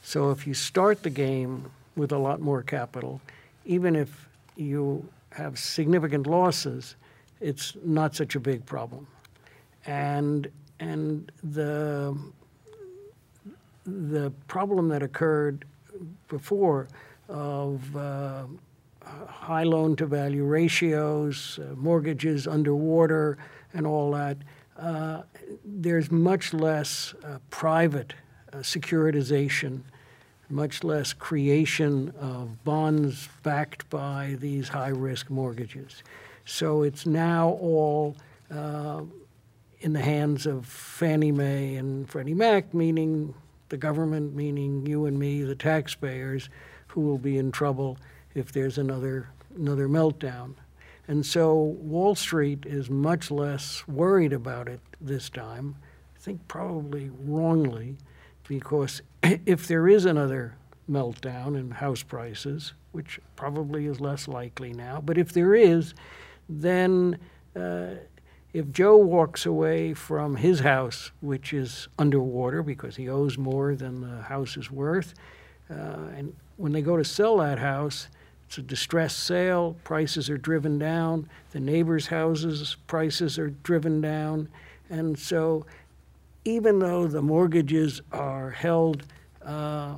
So 0.00 0.30
if 0.30 0.46
you 0.46 0.54
start 0.54 1.02
the 1.02 1.10
game 1.10 1.70
with 1.96 2.12
a 2.12 2.18
lot 2.18 2.40
more 2.40 2.62
capital, 2.62 3.20
even 3.64 3.96
if 3.96 4.28
you 4.56 5.08
have 5.30 5.58
significant 5.58 6.26
losses, 6.26 6.94
it's 7.40 7.76
not 7.84 8.14
such 8.14 8.36
a 8.36 8.40
big 8.40 8.64
problem. 8.64 9.06
And, 9.86 10.48
and 10.78 11.32
the, 11.42 12.16
the 13.84 14.30
problem 14.46 14.88
that 14.88 15.02
occurred 15.02 15.64
before 16.28 16.86
of 17.28 17.96
uh, 17.96 18.44
high 19.28 19.64
loan 19.64 19.96
to 19.96 20.06
value 20.06 20.44
ratios, 20.44 21.58
uh, 21.58 21.74
mortgages 21.76 22.46
underwater, 22.46 23.38
and 23.74 23.86
all 23.86 24.12
that, 24.12 24.38
uh, 24.78 25.22
there's 25.64 26.10
much 26.10 26.52
less 26.52 27.14
uh, 27.24 27.38
private 27.50 28.14
uh, 28.52 28.58
securitization, 28.58 29.80
much 30.48 30.84
less 30.84 31.12
creation 31.12 32.12
of 32.20 32.62
bonds 32.64 33.28
backed 33.42 33.88
by 33.90 34.36
these 34.40 34.68
high 34.68 34.88
risk 34.88 35.30
mortgages. 35.30 36.02
So 36.44 36.82
it's 36.82 37.06
now 37.06 37.50
all 37.60 38.16
uh, 38.50 39.02
in 39.80 39.92
the 39.92 40.00
hands 40.00 40.46
of 40.46 40.66
Fannie 40.66 41.32
Mae 41.32 41.76
and 41.76 42.08
Freddie 42.08 42.34
Mac, 42.34 42.74
meaning 42.74 43.34
the 43.68 43.76
government, 43.76 44.34
meaning 44.34 44.86
you 44.86 45.06
and 45.06 45.18
me, 45.18 45.42
the 45.42 45.54
taxpayers, 45.54 46.48
who 46.88 47.00
will 47.00 47.18
be 47.18 47.38
in 47.38 47.50
trouble 47.50 47.96
if 48.34 48.52
there's 48.52 48.78
another 48.78 49.28
another 49.56 49.88
meltdown. 49.88 50.54
And 51.08 51.26
so 51.26 51.54
Wall 51.54 52.14
Street 52.14 52.64
is 52.64 52.88
much 52.88 53.30
less 53.30 53.86
worried 53.88 54.32
about 54.32 54.68
it 54.68 54.80
this 55.00 55.28
time. 55.28 55.76
I 56.16 56.18
think 56.20 56.46
probably 56.48 57.10
wrongly, 57.24 57.96
because 58.48 59.02
if 59.22 59.66
there 59.66 59.88
is 59.88 60.04
another 60.04 60.56
meltdown 60.90 61.58
in 61.58 61.70
house 61.70 62.02
prices, 62.02 62.72
which 62.92 63.20
probably 63.36 63.86
is 63.86 64.00
less 64.00 64.28
likely 64.28 64.72
now, 64.72 65.02
but 65.04 65.18
if 65.18 65.32
there 65.32 65.54
is, 65.54 65.94
then 66.48 67.18
uh, 67.56 67.94
if 68.52 68.70
Joe 68.70 68.96
walks 68.96 69.46
away 69.46 69.94
from 69.94 70.36
his 70.36 70.60
house, 70.60 71.10
which 71.20 71.52
is 71.52 71.88
underwater 71.98 72.62
because 72.62 72.96
he 72.96 73.08
owes 73.08 73.38
more 73.38 73.74
than 73.74 74.00
the 74.00 74.22
house 74.22 74.56
is 74.56 74.70
worth, 74.70 75.14
uh, 75.70 76.08
and 76.16 76.34
when 76.58 76.72
they 76.72 76.82
go 76.82 76.96
to 76.96 77.04
sell 77.04 77.38
that 77.38 77.58
house, 77.58 78.08
it's 78.52 78.58
a 78.58 78.62
distressed 78.62 79.20
sale, 79.20 79.78
prices 79.82 80.28
are 80.28 80.36
driven 80.36 80.78
down, 80.78 81.26
the 81.52 81.58
neighbors' 81.58 82.08
houses' 82.08 82.76
prices 82.86 83.38
are 83.38 83.48
driven 83.48 84.02
down, 84.02 84.46
and 84.90 85.18
so 85.18 85.64
even 86.44 86.78
though 86.78 87.06
the 87.06 87.22
mortgages 87.22 88.02
are 88.12 88.50
held 88.50 89.06
uh, 89.42 89.94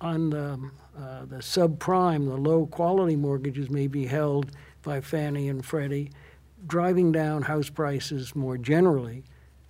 on 0.00 0.30
the, 0.30 0.58
uh, 0.98 1.26
the 1.26 1.36
subprime, 1.36 2.24
the 2.24 2.34
low 2.34 2.64
quality 2.64 3.14
mortgages 3.14 3.68
may 3.68 3.86
be 3.86 4.06
held 4.06 4.52
by 4.82 5.02
Fannie 5.02 5.50
and 5.50 5.62
Freddie, 5.62 6.10
driving 6.66 7.12
down 7.12 7.42
house 7.42 7.68
prices 7.68 8.34
more 8.34 8.56
generally 8.56 9.22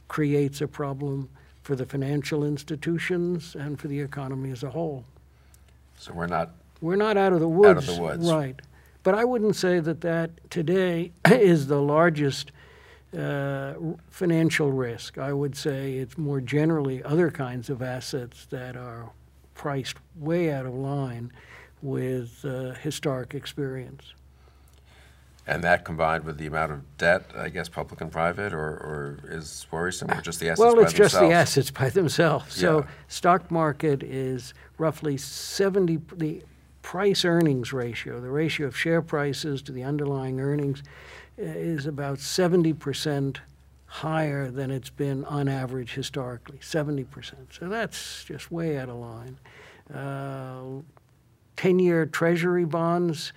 creates 0.07 0.61
a 0.61 0.69
problem 0.69 1.29
for 1.65 1.75
the 1.75 1.85
financial 1.85 2.45
institutions 2.45 3.57
and 3.57 3.81
for 3.81 3.89
the 3.89 3.99
economy 3.99 4.53
as 4.53 4.63
a 4.63 4.71
whole. 4.71 5.05
So 5.99 6.13
we're 6.13 6.29
not 6.29 6.53
We're 6.81 6.97
not 6.97 7.17
out 7.17 7.33
of 7.33 7.41
the 7.41 7.49
woods. 7.49 7.85
Out 7.85 7.89
of 7.89 7.97
the 7.97 8.03
woods. 8.03 8.31
Right. 8.31 8.61
But 9.03 9.15
I 9.15 9.25
wouldn't 9.25 9.57
say 9.57 9.81
that 9.81 10.01
that 10.03 10.51
today 10.51 11.13
is 11.31 11.67
the 11.67 11.81
largest 11.81 12.53
uh, 13.19 13.75
financial 14.11 14.71
risk. 14.73 15.19
I 15.19 15.33
would 15.33 15.57
say 15.57 15.95
it's 15.95 16.19
more 16.19 16.41
generally 16.41 17.03
other 17.03 17.31
kinds 17.31 17.71
of 17.71 17.81
assets 17.83 18.47
that 18.51 18.77
are 18.77 19.11
priced 19.55 19.97
way 20.17 20.53
out 20.53 20.67
of 20.67 20.75
line 20.75 21.33
with 21.81 22.45
uh, 22.45 22.75
historic 22.75 23.35
experience. 23.35 24.13
And 25.47 25.65
that 25.65 25.87
combined 25.87 26.25
with 26.25 26.37
the 26.37 26.47
amount 26.47 26.73
of 26.73 26.99
debt, 26.99 27.31
I 27.35 27.49
guess, 27.49 27.71
public 27.71 28.03
and 28.03 28.13
private, 28.13 28.53
or, 28.53 28.59
or 28.69 29.19
is 29.31 29.67
worrisome, 29.71 30.11
or 30.11 30.21
just 30.21 30.41
the 30.41 30.49
assets 30.51 30.61
Well, 30.61 30.77
by 30.77 30.83
it's 30.83 30.93
just 30.93 31.15
the 31.15 31.21
themselves? 31.21 31.49
assets 31.57 31.71
by 31.71 31.89
themselves. 31.89 32.55
So 32.55 32.81
Yeah. 32.81 32.87
stock 33.09 33.51
market 33.51 34.03
is 34.03 34.53
roughly 34.77 35.17
70, 35.17 36.01
the 36.19 36.43
price 36.89 37.23
earnings 37.23 37.71
ratio, 37.71 38.19
the 38.19 38.31
ratio 38.31 38.67
of 38.67 38.75
share 38.75 39.03
prices 39.03 39.61
to 39.61 39.73
the 39.73 39.83
underlying 39.83 40.41
earnings 40.41 40.83
uh, 41.39 41.43
is 41.43 41.85
about 41.85 42.17
70% 42.17 43.37
higher 43.85 44.51
than 44.51 44.71
it's 44.71 44.89
been 44.89 45.23
on 45.27 45.49
average 45.49 45.93
historically, 45.93 46.57
70%. 46.61 47.35
So 47.51 47.69
that's 47.69 48.25
just 48.25 48.51
way 48.51 48.79
out 48.79 48.89
of 48.89 48.97
line. 48.97 49.39
Uh, 49.93 50.81
10-year 51.59 52.07
treasury 52.07 52.65
bonds 52.65 53.35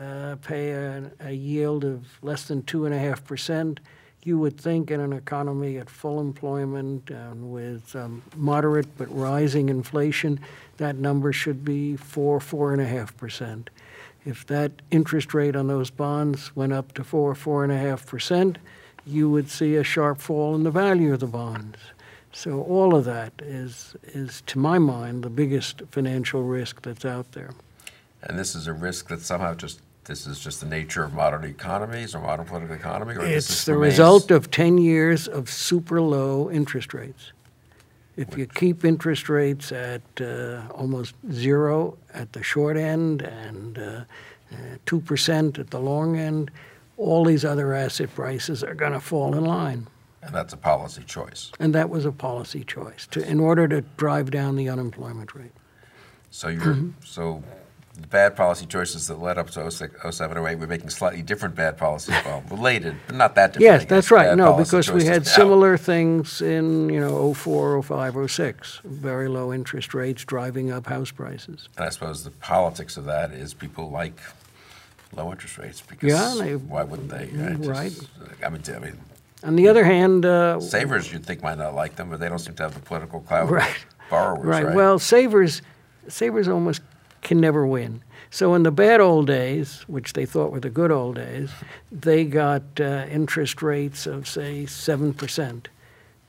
uh, 0.00 0.36
pay 0.36 0.70
a, 0.70 1.10
a 1.18 1.32
yield 1.32 1.84
of 1.84 2.06
less 2.22 2.44
than 2.44 2.62
2.5%. 2.62 3.78
You 4.22 4.38
would 4.38 4.60
think 4.60 4.92
in 4.92 5.00
an 5.00 5.12
economy 5.12 5.76
at 5.78 5.90
full 5.90 6.20
employment 6.20 7.10
and 7.10 7.50
with 7.50 7.96
um, 7.96 8.22
moderate 8.36 8.96
but 8.96 9.12
rising 9.12 9.70
inflation, 9.70 10.38
that 10.76 10.96
number 10.96 11.32
should 11.32 11.64
be 11.64 11.96
4, 11.96 12.40
4.5%. 12.40 13.68
If 14.24 14.46
that 14.46 14.72
interest 14.90 15.34
rate 15.34 15.56
on 15.56 15.66
those 15.66 15.90
bonds 15.90 16.54
went 16.54 16.72
up 16.72 16.92
to 16.94 17.04
4, 17.04 17.34
4.5%, 17.34 18.56
you 19.04 19.28
would 19.28 19.50
see 19.50 19.76
a 19.76 19.84
sharp 19.84 20.18
fall 20.20 20.54
in 20.54 20.62
the 20.62 20.70
value 20.70 21.12
of 21.12 21.20
the 21.20 21.26
bonds. 21.26 21.78
So 22.32 22.62
all 22.62 22.94
of 22.94 23.04
that 23.04 23.32
is, 23.42 23.94
is 24.04 24.42
to 24.46 24.58
my 24.58 24.78
mind, 24.78 25.22
the 25.22 25.30
biggest 25.30 25.82
financial 25.90 26.42
risk 26.42 26.82
that's 26.82 27.04
out 27.04 27.32
there. 27.32 27.50
And 28.22 28.38
this 28.38 28.54
is 28.54 28.66
a 28.66 28.72
risk 28.72 29.08
that 29.08 29.20
somehow 29.20 29.54
just, 29.54 29.80
this 30.04 30.26
is 30.26 30.38
just 30.40 30.60
the 30.60 30.66
nature 30.66 31.04
of 31.04 31.12
modern 31.12 31.44
economies 31.44 32.14
or 32.14 32.20
modern 32.20 32.46
political 32.46 32.74
economy? 32.74 33.16
or 33.16 33.24
It's 33.24 33.64
the 33.64 33.76
result 33.76 34.30
of 34.30 34.50
10 34.50 34.78
years 34.78 35.28
of 35.28 35.50
super 35.50 36.00
low 36.00 36.50
interest 36.50 36.94
rates. 36.94 37.32
If 38.16 38.36
you 38.36 38.46
keep 38.46 38.84
interest 38.84 39.28
rates 39.28 39.72
at 39.72 40.02
uh, 40.20 40.62
almost 40.74 41.14
zero 41.30 41.96
at 42.12 42.32
the 42.32 42.42
short 42.42 42.76
end 42.76 43.22
and 43.22 43.78
uh, 43.78 44.04
uh, 44.52 44.56
2% 44.86 45.58
at 45.58 45.70
the 45.70 45.80
long 45.80 46.18
end, 46.18 46.50
all 46.98 47.24
these 47.24 47.44
other 47.44 47.72
asset 47.74 48.14
prices 48.14 48.62
are 48.62 48.74
going 48.74 48.92
to 48.92 49.00
fall 49.00 49.34
in 49.34 49.44
line. 49.44 49.86
And 50.22 50.34
that's 50.34 50.52
a 50.52 50.56
policy 50.58 51.02
choice. 51.04 51.50
And 51.58 51.74
that 51.74 51.88
was 51.88 52.04
a 52.04 52.12
policy 52.12 52.62
choice 52.64 53.06
to, 53.12 53.26
in 53.28 53.40
order 53.40 53.66
to 53.68 53.80
drive 53.96 54.30
down 54.30 54.56
the 54.56 54.68
unemployment 54.68 55.34
rate. 55.34 55.52
So 56.30 56.48
you're, 56.48 56.60
Mm-hmm. 56.62 56.90
so 57.04 57.42
bad 58.10 58.34
policy 58.36 58.66
choices 58.66 59.06
that 59.08 59.20
led 59.20 59.38
up 59.38 59.50
to 59.50 59.70
06, 59.70 59.94
07, 60.16 60.38
08, 60.46 60.54
we're 60.58 60.66
making 60.66 60.88
slightly 60.90 61.22
different 61.22 61.54
bad 61.54 61.76
policies, 61.76 62.14
well, 62.24 62.42
related, 62.50 62.96
but 63.06 63.16
not 63.16 63.34
that 63.34 63.52
different. 63.52 63.80
Yes, 63.82 63.84
that's 63.84 64.10
right. 64.10 64.36
No, 64.36 64.54
because 64.56 64.90
we 64.90 65.04
had 65.04 65.24
now. 65.24 65.30
similar 65.30 65.76
things 65.76 66.40
in, 66.40 66.88
you 66.88 67.00
know, 67.00 67.34
04, 67.34 67.82
05, 67.82 68.30
06, 68.30 68.80
very 68.84 69.28
low 69.28 69.52
interest 69.52 69.92
rates 69.94 70.24
driving 70.24 70.70
up 70.70 70.86
house 70.86 71.10
prices. 71.10 71.68
And 71.76 71.84
I 71.86 71.90
suppose 71.90 72.24
the 72.24 72.30
politics 72.30 72.96
of 72.96 73.04
that 73.04 73.30
is 73.32 73.52
people 73.54 73.90
like 73.90 74.18
low 75.14 75.30
interest 75.30 75.58
rates 75.58 75.82
Yeah, 75.82 75.86
because 75.90 76.38
they- 76.38 76.56
why 76.56 76.84
wouldn't 76.84 77.10
they? 77.10 77.28
right? 77.68 77.92
Just- 77.92 78.08
I 78.44 78.48
mean, 78.48 78.62
I 78.74 78.78
mean, 78.78 78.98
On 79.44 79.56
the 79.56 79.68
other 79.68 79.84
hand, 79.84 80.24
uh, 80.24 80.60
savers 80.60 81.12
you'd 81.12 81.26
think 81.26 81.42
might 81.42 81.58
not 81.58 81.74
like 81.74 81.96
them, 81.96 82.08
but 82.10 82.20
they 82.20 82.28
don't 82.28 82.38
seem 82.38 82.54
to 82.54 82.62
have 82.62 82.74
the 82.74 82.80
political 82.80 83.20
clout. 83.20 83.50
Right. 83.50 83.84
Borrowers, 84.08 84.44
Right. 84.44 84.64
right? 84.66 84.74
Well, 84.76 84.98
savers, 84.98 85.62
savers 86.06 86.46
almost 86.46 86.80
can 87.22 87.40
never 87.40 87.66
win. 87.66 88.02
So 88.30 88.54
in 88.54 88.62
the 88.62 88.70
bad 88.70 89.00
old 89.00 89.26
days, 89.26 89.82
which 89.86 90.12
they 90.12 90.26
thought 90.26 90.52
were 90.52 90.60
the 90.60 90.70
good 90.70 90.90
old 90.90 91.16
days, 91.16 91.50
they 91.90 92.24
got 92.24 92.62
uh, 92.80 93.06
interest 93.10 93.62
rates 93.62 94.06
of 94.06 94.26
say 94.28 94.66
seven 94.66 95.14
percent, 95.14 95.68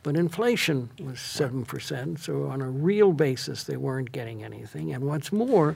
but 0.03 0.15
inflation 0.15 0.89
was 1.01 1.19
seven 1.19 1.65
percent. 1.65 2.19
So 2.19 2.47
on 2.47 2.61
a 2.61 2.69
real 2.69 3.13
basis, 3.13 3.63
they 3.63 3.77
weren't 3.77 4.11
getting 4.11 4.43
anything. 4.43 4.93
And 4.93 5.05
what's 5.05 5.31
more, 5.31 5.75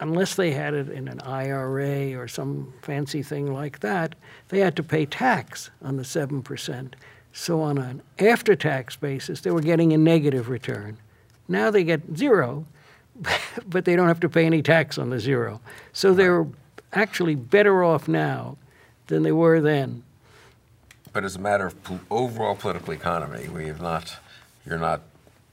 unless 0.00 0.34
they 0.34 0.52
had 0.52 0.74
it 0.74 0.88
in 0.88 1.08
an 1.08 1.20
IRA 1.20 2.14
or 2.14 2.28
some 2.28 2.72
fancy 2.82 3.22
thing 3.22 3.52
like 3.52 3.80
that, 3.80 4.14
they 4.48 4.58
had 4.58 4.76
to 4.76 4.82
pay 4.82 5.06
tax 5.06 5.70
on 5.82 5.96
the 5.96 6.02
7%. 6.02 6.92
So 7.32 7.60
on 7.60 7.78
an 7.78 8.02
after-tax 8.18 8.96
basis, 8.96 9.40
they 9.40 9.50
were 9.50 9.60
getting 9.60 9.92
a 9.92 9.98
negative 9.98 10.48
return. 10.48 10.98
Now 11.48 11.70
they 11.70 11.84
get 11.84 12.16
zero, 12.16 12.66
but 13.66 13.84
they 13.84 13.96
don't 13.96 14.08
have 14.08 14.20
to 14.20 14.28
pay 14.28 14.46
any 14.46 14.62
tax 14.62 14.98
on 14.98 15.10
the 15.10 15.20
zero. 15.20 15.60
So 15.92 16.14
they're 16.14 16.46
actually 16.92 17.34
better 17.34 17.82
off 17.84 18.08
now 18.08 18.56
than 19.06 19.22
they 19.22 19.32
were 19.32 19.60
then. 19.60 20.02
But 21.12 21.24
as 21.24 21.36
a 21.36 21.38
matter 21.38 21.66
of 21.66 21.82
pol- 21.82 22.00
overall 22.10 22.54
political 22.56 22.92
economy, 22.92 23.48
we 23.48 23.66
have 23.66 23.80
not, 23.80 24.16
you're 24.66 24.78
not 24.78 25.02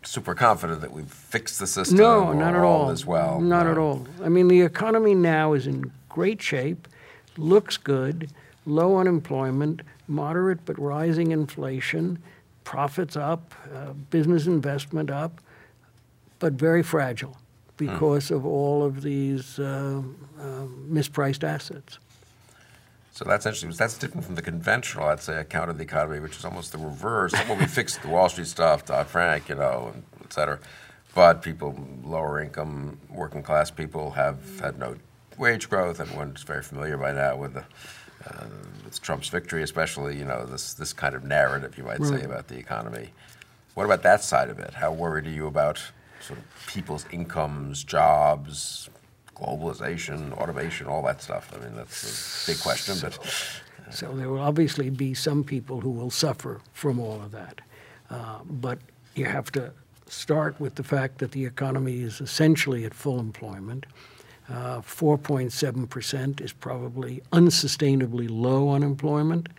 super 0.04 0.36
confident 0.36 0.82
that 0.82 0.92
we've 0.92 1.12
fixed 1.12 1.60
the 1.60 1.68
system 1.68 1.98
No, 1.98 2.26
or 2.26 2.36
not 2.36 2.54
at 2.56 2.62
all 2.62 2.84
all. 2.84 2.90
as 2.90 3.06
well. 3.06 3.40
Not 3.40 3.66
no. 3.66 3.72
at 3.72 3.78
all. 3.78 4.08
I 4.24 4.30
mean, 4.30 4.48
the 4.48 4.62
economy 4.62 5.16
now 5.16 5.54
is 5.54 5.68
in 5.68 5.92
great 6.10 6.42
shape, 6.42 6.88
looks 7.38 7.78
good, 7.78 8.30
low 8.66 8.98
unemployment, 8.98 9.82
moderate 10.08 10.66
but 10.66 10.78
rising 10.78 11.32
inflation, 11.32 12.22
profits 12.66 13.16
up, 13.16 13.54
uh, 13.74 13.94
business 14.10 14.48
investment 14.48 15.10
up, 15.10 15.40
but 16.40 16.54
very 16.54 16.84
fragile 16.84 17.38
because 17.88 18.32
of 18.32 18.46
all 18.46 18.84
of 18.84 19.02
these 19.02 19.60
uh, 19.60 20.02
uh, 20.40 20.66
mispriced 20.90 21.44
assets. 21.44 22.00
So 23.12 23.26
that's 23.26 23.46
interesting. 23.46 23.72
That's 23.72 23.98
different 23.98 24.26
from 24.26 24.36
the 24.36 24.42
conventional, 24.42 25.06
I'd 25.08 25.22
say, 25.22 25.38
account 25.38 25.70
of 25.70 25.78
the 25.78 25.84
economy, 25.84 26.20
which 26.20 26.36
is 26.36 26.46
almost 26.46 26.72
the 26.72 26.80
reverse. 26.80 27.32
well, 27.48 27.58
we 27.58 27.66
fixed 27.68 28.02
the 28.02 28.08
Wall 28.08 28.28
Street 28.28 28.48
stuff, 28.48 28.86
Dodd 28.86 29.08
Frank, 29.08 29.50
you 29.50 29.56
know, 29.56 29.92
and 29.94 30.04
et 30.24 30.34
cetera. 30.34 30.60
But 31.14 31.44
people, 31.44 31.78
lower 32.04 32.42
income, 32.42 32.98
working 33.10 33.44
class 33.44 33.70
people 33.70 34.12
have 34.12 34.60
had 34.60 34.80
no 34.80 34.96
wage 35.38 35.70
growth. 35.70 36.00
Everyone's 36.00 36.42
very 36.42 36.64
familiar 36.64 36.98
by 36.98 37.12
now 37.12 37.36
with 37.36 37.54
the 37.54 37.66
uh, 38.26 38.46
with 38.84 39.00
Trump's 39.02 39.28
victory, 39.28 39.62
especially, 39.62 40.18
you 40.18 40.26
know, 40.26 40.46
this 40.46 40.74
this 40.74 40.92
kind 40.92 41.14
of 41.14 41.24
narrative 41.24 41.78
you 41.78 41.84
might 41.84 42.04
say 42.04 42.24
about 42.24 42.48
the 42.48 42.58
economy. 42.58 43.10
What 43.76 43.86
about 43.86 44.02
that 44.04 44.24
side 44.24 44.50
of 44.50 44.58
it? 44.60 44.74
How 44.74 44.92
worried 44.92 45.28
are 45.28 45.32
you 45.32 45.46
about 45.46 45.82
sort 46.24 46.40
of 46.40 46.46
people's 46.68 47.06
incomes, 47.12 47.84
jobs, 47.84 48.90
globalization, 49.36 50.32
automation, 50.34 50.88
all 50.88 51.04
that 51.04 51.22
stuff. 51.22 51.52
I 51.56 51.64
mean, 51.64 51.76
that's 51.76 52.48
a 52.48 52.52
big 52.52 52.62
question, 52.62 52.96
but 53.02 53.20
So 53.92 54.14
there 54.14 54.30
will 54.30 54.40
obviously 54.40 54.90
be 54.90 55.14
some 55.14 55.44
people 55.44 55.82
who 55.82 55.90
will 55.90 56.10
suffer 56.10 56.62
from 56.74 57.00
all 57.00 57.22
of 57.22 57.32
that. 57.32 57.62
Uh, 58.10 58.40
but 58.46 58.80
you 59.16 59.26
have 59.26 59.52
to 59.52 59.74
start 60.08 60.60
with 60.60 60.76
the 60.76 60.84
fact 60.84 61.20
that 61.20 61.32
the 61.32 61.46
economy 61.46 62.02
is 62.02 62.22
essentially 62.22 62.86
at 62.86 62.94
full 62.94 63.20
employment. 63.20 63.86
Uh, 64.50 64.82
4.7% 64.82 66.42
is 66.42 66.52
probably 66.54 67.22
unsustainably 67.32 68.28
low 68.30 68.72
unemployment. 68.72 69.50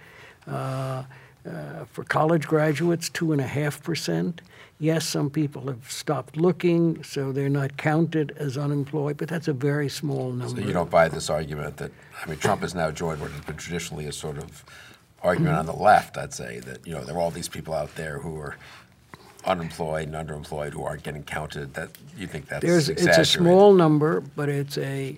Uh, 0.47 1.05
uh, 1.49 1.85
for 1.85 2.05
college 2.05 2.47
graduates, 2.47 3.11
2.5%. 3.11 4.39
Yes, 4.81 5.07
some 5.07 5.31
people 5.31 5.67
have 5.69 5.91
stopped 5.91 6.37
looking, 6.37 7.03
so 7.05 7.33
they're 7.33 7.49
not 7.49 7.77
counted 7.77 8.35
as 8.37 8.59
unemployed, 8.59 9.17
but 9.17 9.29
that's 9.29 9.49
a 9.49 9.53
very 9.53 9.89
small 9.89 10.33
number. 10.33 10.61
So 10.61 10.67
you 10.67 10.73
don't 10.73 10.91
buy 10.91 11.09
this 11.09 11.31
argument 11.31 11.77
that, 11.77 11.93
I 12.23 12.29
mean, 12.29 12.39
Trump 12.39 12.63
has 12.63 12.75
now 12.75 12.91
joined 12.91 13.21
what 13.21 13.31
has 13.31 13.41
been 13.43 13.57
traditionally 13.57 14.07
a 14.07 14.13
sort 14.13 14.39
of 14.39 14.65
argument 15.23 15.57
on 15.57 15.67
the 15.67 15.73
left, 15.73 16.19
I'd 16.19 16.35
say, 16.35 16.61
that, 16.61 16.87
you 16.87 16.93
know, 16.93 17.05
there 17.05 17.15
are 17.15 17.21
all 17.21 17.31
these 17.31 17.49
people 17.49 17.73
out 17.73 17.95
there 17.95 18.19
who 18.19 18.37
are 18.39 18.57
unemployed 19.47 20.09
and 20.09 20.15
underemployed 20.15 20.73
who 20.73 20.83
aren't 20.83 21.03
getting 21.03 21.23
counted, 21.23 21.75
that, 21.75 21.91
you 22.17 22.27
think 22.27 22.49
that's 22.49 22.65
There's, 22.65 22.89
it's 22.89 23.07
a 23.19 23.25
small 23.25 23.73
number, 23.73 24.21
but 24.21 24.49
it's 24.49 24.77
a, 24.79 25.17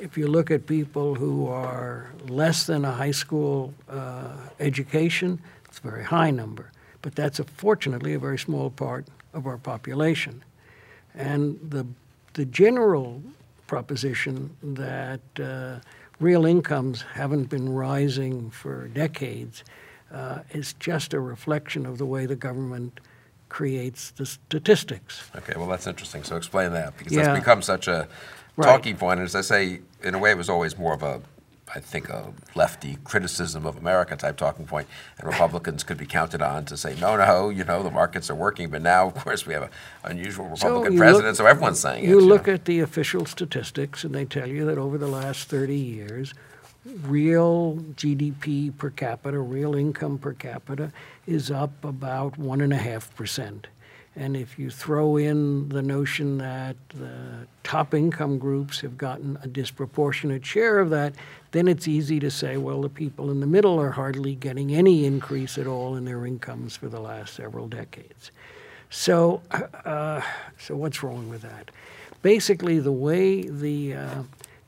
if 0.00 0.18
you 0.18 0.26
look 0.26 0.50
at 0.50 0.66
people 0.66 1.14
who 1.14 1.46
are 1.48 2.10
less 2.28 2.66
than 2.66 2.84
a 2.84 2.92
high 2.92 3.12
school 3.12 3.72
uh, 3.88 4.36
education, 4.60 5.38
it's 5.64 5.78
a 5.78 5.82
very 5.82 6.04
high 6.04 6.30
number. 6.30 6.70
But 7.02 7.14
that's 7.14 7.40
a, 7.40 7.44
fortunately 7.44 8.14
a 8.14 8.18
very 8.18 8.38
small 8.38 8.70
part 8.70 9.06
of 9.32 9.46
our 9.46 9.58
population. 9.58 10.42
And 11.14 11.58
the, 11.70 11.86
the 12.34 12.44
general 12.44 13.22
proposition 13.66 14.56
that 14.62 15.20
uh, 15.40 15.80
real 16.20 16.46
incomes 16.46 17.02
haven't 17.02 17.48
been 17.48 17.68
rising 17.68 18.50
for 18.50 18.88
decades 18.88 19.64
uh, 20.12 20.40
is 20.50 20.74
just 20.74 21.14
a 21.14 21.20
reflection 21.20 21.86
of 21.86 21.98
the 21.98 22.06
way 22.06 22.26
the 22.26 22.36
government 22.36 23.00
creates 23.48 24.10
the 24.12 24.26
statistics. 24.26 25.30
Okay, 25.36 25.54
well, 25.56 25.66
that's 25.66 25.86
interesting. 25.86 26.22
So 26.22 26.36
explain 26.36 26.72
that, 26.72 26.96
because 26.96 27.12
Yeah. 27.12 27.24
that's 27.24 27.38
become 27.38 27.62
such 27.62 27.88
a 27.88 28.08
Right. 28.56 28.66
talking 28.66 28.96
point. 28.96 29.20
And 29.20 29.26
as 29.26 29.34
I 29.34 29.40
say, 29.40 29.80
in 30.02 30.14
a 30.14 30.18
way, 30.18 30.30
it 30.32 30.36
was 30.36 30.48
always 30.50 30.76
more 30.76 30.92
of 30.92 31.02
a, 31.02 31.20
I 31.74 31.80
think, 31.80 32.08
a 32.10 32.32
lefty 32.54 32.98
criticism 33.02 33.64
of 33.64 33.76
America 33.78 34.14
type 34.16 34.36
talking 34.36 34.66
point. 34.66 34.86
And 35.18 35.26
Republicans 35.26 35.84
could 35.84 35.96
be 35.96 36.04
counted 36.06 36.42
on 36.42 36.66
to 36.66 36.76
say, 36.76 36.94
no, 37.00 37.16
no, 37.16 37.48
you 37.48 37.64
know, 37.64 37.82
the 37.82 37.90
markets 37.90 38.28
are 38.28 38.34
working. 38.34 38.68
But 38.68 38.82
now, 38.82 39.06
of 39.06 39.14
course, 39.14 39.46
we 39.46 39.54
have 39.54 39.62
an 39.64 39.70
unusual 40.04 40.48
Republican 40.48 40.92
you 40.94 40.98
president, 40.98 41.26
look- 41.28 41.36
so 41.36 41.46
everyone's 41.46 41.80
saying 41.80 42.04
it. 42.04 42.08
You 42.10 42.20
know. 42.20 42.26
look 42.26 42.46
at 42.46 42.66
the 42.66 42.80
official 42.80 43.24
statistics, 43.24 44.04
and 44.04 44.14
they 44.14 44.26
tell 44.26 44.46
you 44.48 44.66
that 44.66 44.76
over 44.76 44.98
the 44.98 45.08
last 45.08 45.48
30 45.48 45.74
years, 45.74 46.34
real 47.04 47.76
GDP 47.96 48.76
per 48.76 48.90
capita, 48.90 49.38
real 49.38 49.74
income 49.74 50.18
per 50.18 50.32
capita, 50.34 50.92
is 51.26 51.50
up 51.50 51.82
about 51.84 52.38
1.5%. 52.38 53.38
And 53.38 53.68
if 54.14 54.58
you 54.58 54.70
throw 54.70 55.16
in 55.16 55.68
the 55.70 55.80
notion 55.80 56.38
that 56.38 56.76
the 56.90 57.46
top 57.64 57.94
income 57.94 58.38
groups 58.38 58.80
have 58.80 58.98
gotten 58.98 59.38
a 59.42 59.46
disproportionate 59.46 60.44
share 60.44 60.80
of 60.80 60.90
that, 60.90 61.14
then 61.52 61.66
it's 61.66 61.88
easy 61.88 62.20
to 62.20 62.30
say, 62.30 62.56
well, 62.56 62.82
the 62.82 62.88
people 62.88 63.30
in 63.30 63.40
the 63.40 63.46
middle 63.46 63.80
are 63.80 63.90
hardly 63.90 64.34
getting 64.34 64.74
any 64.74 65.06
increase 65.06 65.56
at 65.56 65.66
all 65.66 65.96
in 65.96 66.04
their 66.04 66.26
incomes 66.26 66.76
for 66.76 66.88
the 66.88 67.00
last 67.00 67.34
several 67.34 67.68
decades. 67.68 68.30
So, 68.90 69.40
uh, 69.84 70.20
so 70.58 70.76
what's 70.76 71.02
wrong 71.02 71.30
with 71.30 71.42
that? 71.42 71.70
Basically, 72.20 72.78
the 72.78 72.92
way 72.92 73.42
the 73.42 73.94
uh, 73.94 74.22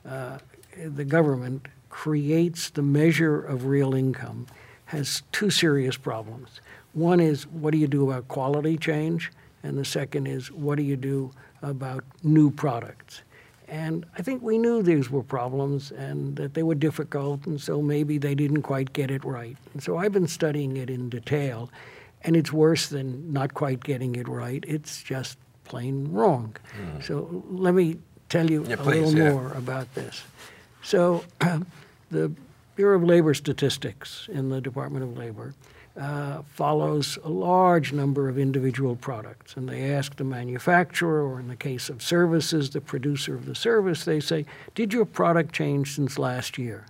uh, 0.09 0.38
the 0.76 1.04
government 1.04 1.68
creates 1.90 2.70
the 2.70 2.83
measure 2.83 3.40
of 3.40 3.66
real 3.66 3.94
income 3.94 4.46
has 4.87 5.22
two 5.30 5.50
serious 5.50 5.96
problems. 5.96 6.61
One 6.94 7.20
is 7.20 7.46
what 7.46 7.72
do 7.72 7.78
you 7.78 7.87
do 7.87 8.11
about 8.11 8.28
quality 8.28 8.76
change, 8.78 9.30
and 9.62 9.76
the 9.76 9.85
second 9.85 10.26
is 10.26 10.50
what 10.50 10.76
do 10.78 10.83
you 10.85 10.96
do 10.96 11.30
about 11.62 12.04
new 12.22 12.50
products. 12.50 13.22
And 13.66 14.04
I 14.18 14.22
think 14.22 14.42
we 14.42 14.59
knew 14.59 14.83
these 14.83 15.11
were 15.11 15.22
problems 15.22 15.90
and 15.90 16.37
that 16.37 16.54
they 16.54 16.62
were 16.62 16.74
difficult, 16.74 17.46
and 17.46 17.61
so 17.61 17.80
maybe 17.83 18.18
they 18.18 18.35
didn't 18.35 18.62
quite 18.62 18.92
get 18.92 19.11
it 19.11 19.24
right. 19.24 19.57
And 19.72 19.83
so 19.83 19.96
I've 19.96 20.12
been 20.12 20.28
studying 20.28 20.76
it 20.76 20.90
in 20.90 21.09
detail, 21.09 21.70
and 22.22 22.37
it's 22.37 22.52
worse 22.52 22.88
than 22.88 23.33
not 23.33 23.54
quite 23.54 23.83
getting 23.83 24.16
it 24.16 24.28
right. 24.28 24.62
It's 24.68 25.02
just 25.02 25.38
plain 25.64 26.12
wrong. 26.12 26.54
Hmm. 26.76 27.00
So 27.00 27.42
let 27.50 27.74
me 27.74 27.96
tell 28.28 28.50
you 28.50 28.64
Yeah, 28.66 28.74
a 28.74 28.76
please, 28.76 29.12
little 29.14 29.18
yeah. 29.18 29.33
more 29.33 29.52
about 29.54 29.92
this. 29.94 30.22
So 30.83 31.24
the 32.11 32.30
Bureau 32.76 32.96
of 32.98 33.04
Labor 33.04 33.33
Statistics 33.35 34.28
in 34.30 34.50
the 34.50 34.61
Department 34.61 35.04
of 35.04 35.16
Labor 35.16 35.54
uh, 35.96 36.42
follows 36.54 37.18
a 37.22 37.28
large 37.28 37.92
number 37.92 38.28
of 38.28 38.38
individual 38.38 38.96
products, 38.96 39.57
and 39.57 39.68
they 39.68 39.92
ask 39.92 40.16
the 40.16 40.24
manufacturer, 40.24 41.22
or 41.22 41.38
in 41.38 41.48
the 41.48 41.57
case 41.57 41.88
of 41.88 42.02
services, 42.02 42.70
the 42.70 42.80
producer 42.80 43.35
of 43.35 43.46
the 43.46 43.54
service, 43.54 44.04
they 44.04 44.18
say, 44.18 44.44
Did 44.74 44.92
your 44.92 45.04
product 45.04 45.54
change 45.54 45.94
since 45.94 46.18
last 46.18 46.59
year? 46.59 46.87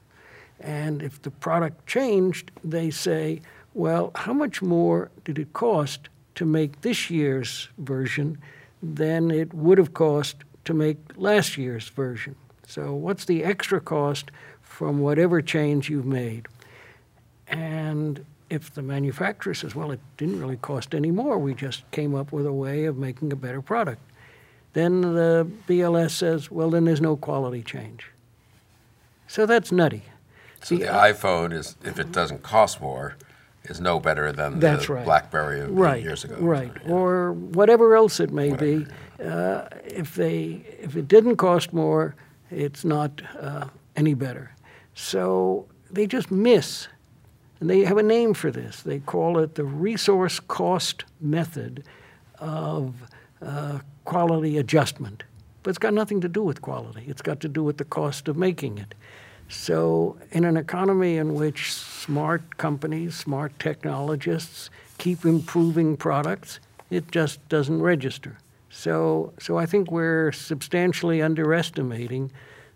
And 0.58 1.02
if 1.02 1.20
the 1.20 1.30
product 1.30 1.86
changed, 1.86 2.50
they 2.62 2.90
say, 2.90 3.42
Well, 3.74 4.10
how 4.14 4.32
much 4.32 4.62
more 4.62 5.10
did 5.24 5.38
it 5.38 5.52
cost 5.52 6.08
to 6.36 6.46
make 6.46 6.80
this 6.80 7.10
year's 7.10 7.68
version 7.76 8.38
than 8.82 9.30
it 9.30 9.52
would 9.52 9.76
have 9.76 9.92
cost 9.92 10.36
to 10.64 10.72
make 10.72 10.96
last 11.16 11.58
year's 11.58 11.88
version? 11.90 12.36
So, 12.66 12.94
what's 12.94 13.26
the 13.26 13.44
extra 13.44 13.80
cost 13.82 14.30
from 14.62 15.00
whatever 15.00 15.42
change 15.42 15.90
you've 15.90 16.06
made? 16.06 16.46
And 17.46 18.24
if 18.50 18.72
the 18.74 18.82
manufacturer 18.82 19.54
says, 19.54 19.74
well, 19.74 19.90
it 19.90 20.00
didn't 20.16 20.40
really 20.40 20.56
cost 20.56 20.94
any 20.94 21.10
more, 21.10 21.38
we 21.38 21.54
just 21.54 21.88
came 21.90 22.14
up 22.14 22.32
with 22.32 22.46
a 22.46 22.52
way 22.52 22.84
of 22.84 22.96
making 22.96 23.32
a 23.32 23.36
better 23.36 23.62
product, 23.62 24.00
then 24.74 25.00
the 25.00 25.48
BLS 25.68 26.10
says, 26.10 26.50
well, 26.50 26.70
then 26.70 26.84
there's 26.84 27.00
no 27.00 27.16
quality 27.16 27.62
change. 27.62 28.10
So 29.26 29.46
that's 29.46 29.72
nutty. 29.72 30.02
So 30.62 30.76
the 30.76 30.86
iPhone 30.86 31.52
is, 31.52 31.76
if 31.84 31.98
it 31.98 32.12
doesn't 32.12 32.42
cost 32.42 32.80
more, 32.80 33.16
is 33.64 33.80
no 33.80 33.98
better 33.98 34.30
than 34.32 34.60
That's 34.60 34.86
the 34.86 34.94
right. 34.94 35.04
BlackBerry 35.04 35.60
of 35.60 35.70
right, 35.70 36.02
years 36.02 36.24
ago. 36.24 36.36
Right, 36.38 36.70
Yeah. 36.84 36.92
or 36.92 37.32
whatever 37.32 37.96
else 37.96 38.20
it 38.20 38.30
may 38.30 38.52
be. 38.54 38.86
Uh, 39.24 39.68
if 39.84 40.14
they, 40.14 40.64
if 40.80 40.96
it 40.96 41.08
didn't 41.08 41.36
cost 41.36 41.72
more, 41.72 42.14
it's 42.50 42.84
not 42.84 43.22
uh, 43.40 43.68
any 43.96 44.14
better. 44.14 44.52
So 44.94 45.66
they 45.90 46.06
just 46.06 46.30
miss, 46.30 46.88
and 47.64 47.70
they 47.70 47.80
have 47.86 47.96
a 47.96 48.02
name 48.02 48.34
for 48.34 48.50
this. 48.50 48.82
They 48.82 48.98
call 48.98 49.38
it 49.38 49.54
the 49.54 49.64
resource 49.64 50.38
cost 50.38 51.06
method 51.18 51.82
of 52.38 52.94
uh, 53.40 53.78
quality 54.04 54.58
adjustment. 54.58 55.22
But 55.62 55.70
it's 55.70 55.78
got 55.78 55.94
nothing 55.94 56.20
to 56.20 56.28
do 56.28 56.42
with 56.42 56.60
quality. 56.60 57.04
It's 57.06 57.22
got 57.22 57.40
to 57.40 57.48
do 57.48 57.64
with 57.64 57.78
the 57.78 57.86
cost 57.86 58.28
of 58.28 58.36
making 58.36 58.76
it. 58.76 58.94
So, 59.48 60.18
in 60.30 60.44
an 60.44 60.58
economy 60.58 61.16
in 61.16 61.32
which 61.32 61.72
smart 61.72 62.58
companies, 62.58 63.14
smart 63.14 63.58
technologists 63.58 64.68
keep 64.98 65.24
improving 65.24 65.96
products, 65.96 66.60
it 66.90 67.10
just 67.10 67.48
doesn't 67.48 67.80
register. 67.80 68.36
So, 68.68 69.32
so 69.40 69.56
I 69.56 69.64
think 69.64 69.90
we're 69.90 70.32
substantially 70.32 71.22
underestimating 71.22 72.30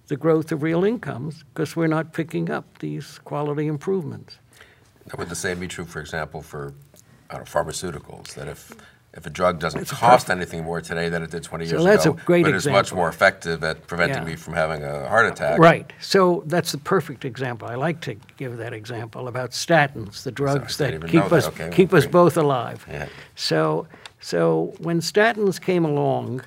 the 0.07 0.17
growth 0.17 0.51
of 0.51 0.63
real 0.63 0.83
incomes 0.83 1.45
because 1.53 1.77
we're 1.77 1.89
not 1.89 2.15
picking 2.15 2.51
up 2.51 2.79
these 2.79 3.19
quality 3.19 3.67
improvements. 3.67 4.39
Would 5.17 5.29
the 5.29 5.35
same 5.37 5.61
be 5.61 5.69
true, 5.69 5.85
for 5.85 6.01
example, 6.01 6.43
for 6.43 6.75
I 7.31 7.37
don't 7.37 7.41
know, 7.55 7.61
pharmaceuticals? 7.61 8.35
That 8.35 8.49
if, 8.49 8.73
if 9.15 9.25
a 9.27 9.31
drug 9.31 9.59
doesn't 9.59 9.89
cost 9.89 10.31
anything 10.31 10.65
more 10.65 10.81
today 10.81 11.09
than 11.09 11.23
it 11.23 11.31
did 11.31 11.43
20 11.43 11.67
So 11.67 11.71
years 11.77 11.85
that's 11.85 12.07
a 12.07 12.11
ago, 12.11 12.21
great 12.27 12.45
but 12.45 12.55
is 12.55 12.67
much 12.67 12.93
more 12.93 13.09
effective 13.09 13.65
at 13.65 13.87
preventing 13.87 14.19
Yeah. 14.19 14.25
me 14.25 14.37
from 14.37 14.55
having 14.55 14.83
a 14.85 15.09
heart 15.09 15.27
attack. 15.27 15.59
Right. 15.59 15.91
So 16.01 16.43
that's 16.47 16.73
the 16.73 16.79
perfect 16.79 17.25
example. 17.25 17.69
I 17.69 17.75
like 17.75 18.01
to 18.03 18.17
give 18.37 18.57
that 18.59 18.73
example 18.73 19.29
about 19.29 19.51
statins, 19.53 20.23
the 20.25 20.31
drugs 20.33 20.77
that 20.77 20.93
keep 21.03 21.13
know 21.15 21.29
that. 21.29 21.33
us 21.33 21.47
Okay, 21.49 21.71
keep 21.73 21.93
us 21.95 22.05
great. 22.05 22.13
both 22.13 22.37
alive. 22.37 22.85
Yeah. 22.89 23.09
So 23.35 23.87
so 24.21 24.75
when 24.79 25.01
statins 25.01 25.61
came 25.61 25.85
along, 25.85 26.43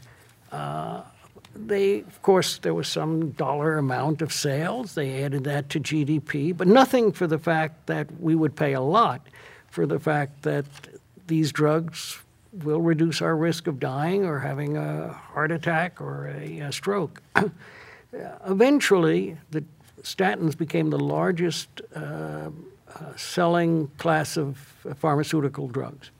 uh, 0.52 1.02
they 1.56 2.00
of 2.00 2.22
course 2.22 2.58
there 2.60 2.74
was 2.74 2.88
some 2.88 3.32
dollar 3.32 3.78
amount 3.78 4.22
of 4.22 4.32
sales. 4.32 4.96
They 4.96 5.24
added 5.24 5.44
that 5.46 5.70
to 5.70 5.80
GDP, 5.80 6.56
but 6.56 6.68
nothing 6.68 7.12
for 7.12 7.28
the 7.28 7.40
fact 7.40 7.88
that 7.88 8.08
we 8.20 8.36
would 8.36 8.56
pay 8.56 8.74
a 8.74 8.82
lot 8.82 9.22
for 9.70 9.86
the 9.86 10.00
fact 10.00 10.44
that 10.44 10.66
these 11.28 11.52
drugs 11.52 12.20
will 12.52 12.82
reduce 12.82 13.22
our 13.22 13.36
risk 13.36 13.68
of 13.68 13.80
dying 13.80 14.26
or 14.26 14.40
having 14.40 14.76
a 14.76 15.14
heart 15.14 15.52
attack 15.52 16.02
or 16.02 16.28
a, 16.28 16.60
a 16.60 16.72
stroke. 16.72 17.22
Eventually, 18.46 19.38
the 19.52 19.64
statins 20.04 20.58
became 20.58 20.90
the 20.90 21.00
largest 21.00 21.82
uh, 21.96 22.00
uh, 22.00 22.50
selling 23.16 23.88
class 23.98 24.36
of 24.36 24.58
pharmaceutical 24.98 25.68
drugs. 25.68 26.12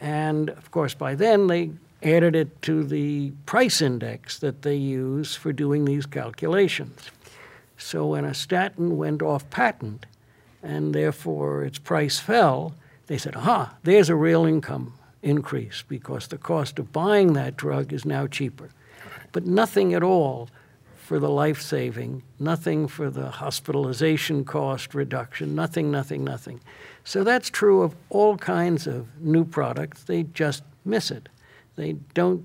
And 0.00 0.50
of 0.50 0.72
course, 0.72 0.94
by 0.94 1.14
then 1.14 1.46
they 1.46 1.70
added 2.02 2.34
it 2.34 2.62
to 2.62 2.84
the 2.84 3.30
price 3.46 3.80
index 3.80 4.38
that 4.38 4.62
they 4.62 4.74
use 4.74 5.34
for 5.34 5.52
doing 5.52 5.84
these 5.84 6.06
calculations. 6.06 7.10
So 7.76 8.06
when 8.06 8.24
a 8.24 8.34
statin 8.34 8.96
went 8.96 9.22
off 9.22 9.48
patent 9.50 10.06
and 10.62 10.94
therefore 10.94 11.64
its 11.64 11.78
price 11.78 12.18
fell, 12.18 12.74
they 13.06 13.18
said, 13.18 13.36
aha, 13.36 13.74
there's 13.82 14.08
a 14.08 14.16
real 14.16 14.44
income 14.44 14.94
increase 15.22 15.82
because 15.86 16.28
the 16.28 16.38
cost 16.38 16.78
of 16.78 16.92
buying 16.92 17.32
that 17.34 17.56
drug 17.56 17.92
is 17.92 18.04
now 18.04 18.26
cheaper. 18.26 18.70
But 19.32 19.46
nothing 19.46 19.94
at 19.94 20.02
all 20.02 20.48
for 20.96 21.18
the 21.18 21.28
life 21.28 21.60
saving, 21.60 22.22
nothing 22.38 22.86
for 22.86 23.10
the 23.10 23.30
hospitalization 23.30 24.44
cost 24.44 24.94
reduction, 24.94 25.54
nothing, 25.54 25.90
nothing, 25.90 26.24
nothing. 26.24 26.60
So 27.04 27.24
that's 27.24 27.50
true 27.50 27.82
of 27.82 27.94
all 28.08 28.36
kinds 28.36 28.86
of 28.86 29.06
new 29.20 29.44
products. 29.44 30.04
They 30.04 30.22
just 30.22 30.62
miss 30.84 31.10
it. 31.10 31.28
They 31.76 31.94
don't 32.14 32.44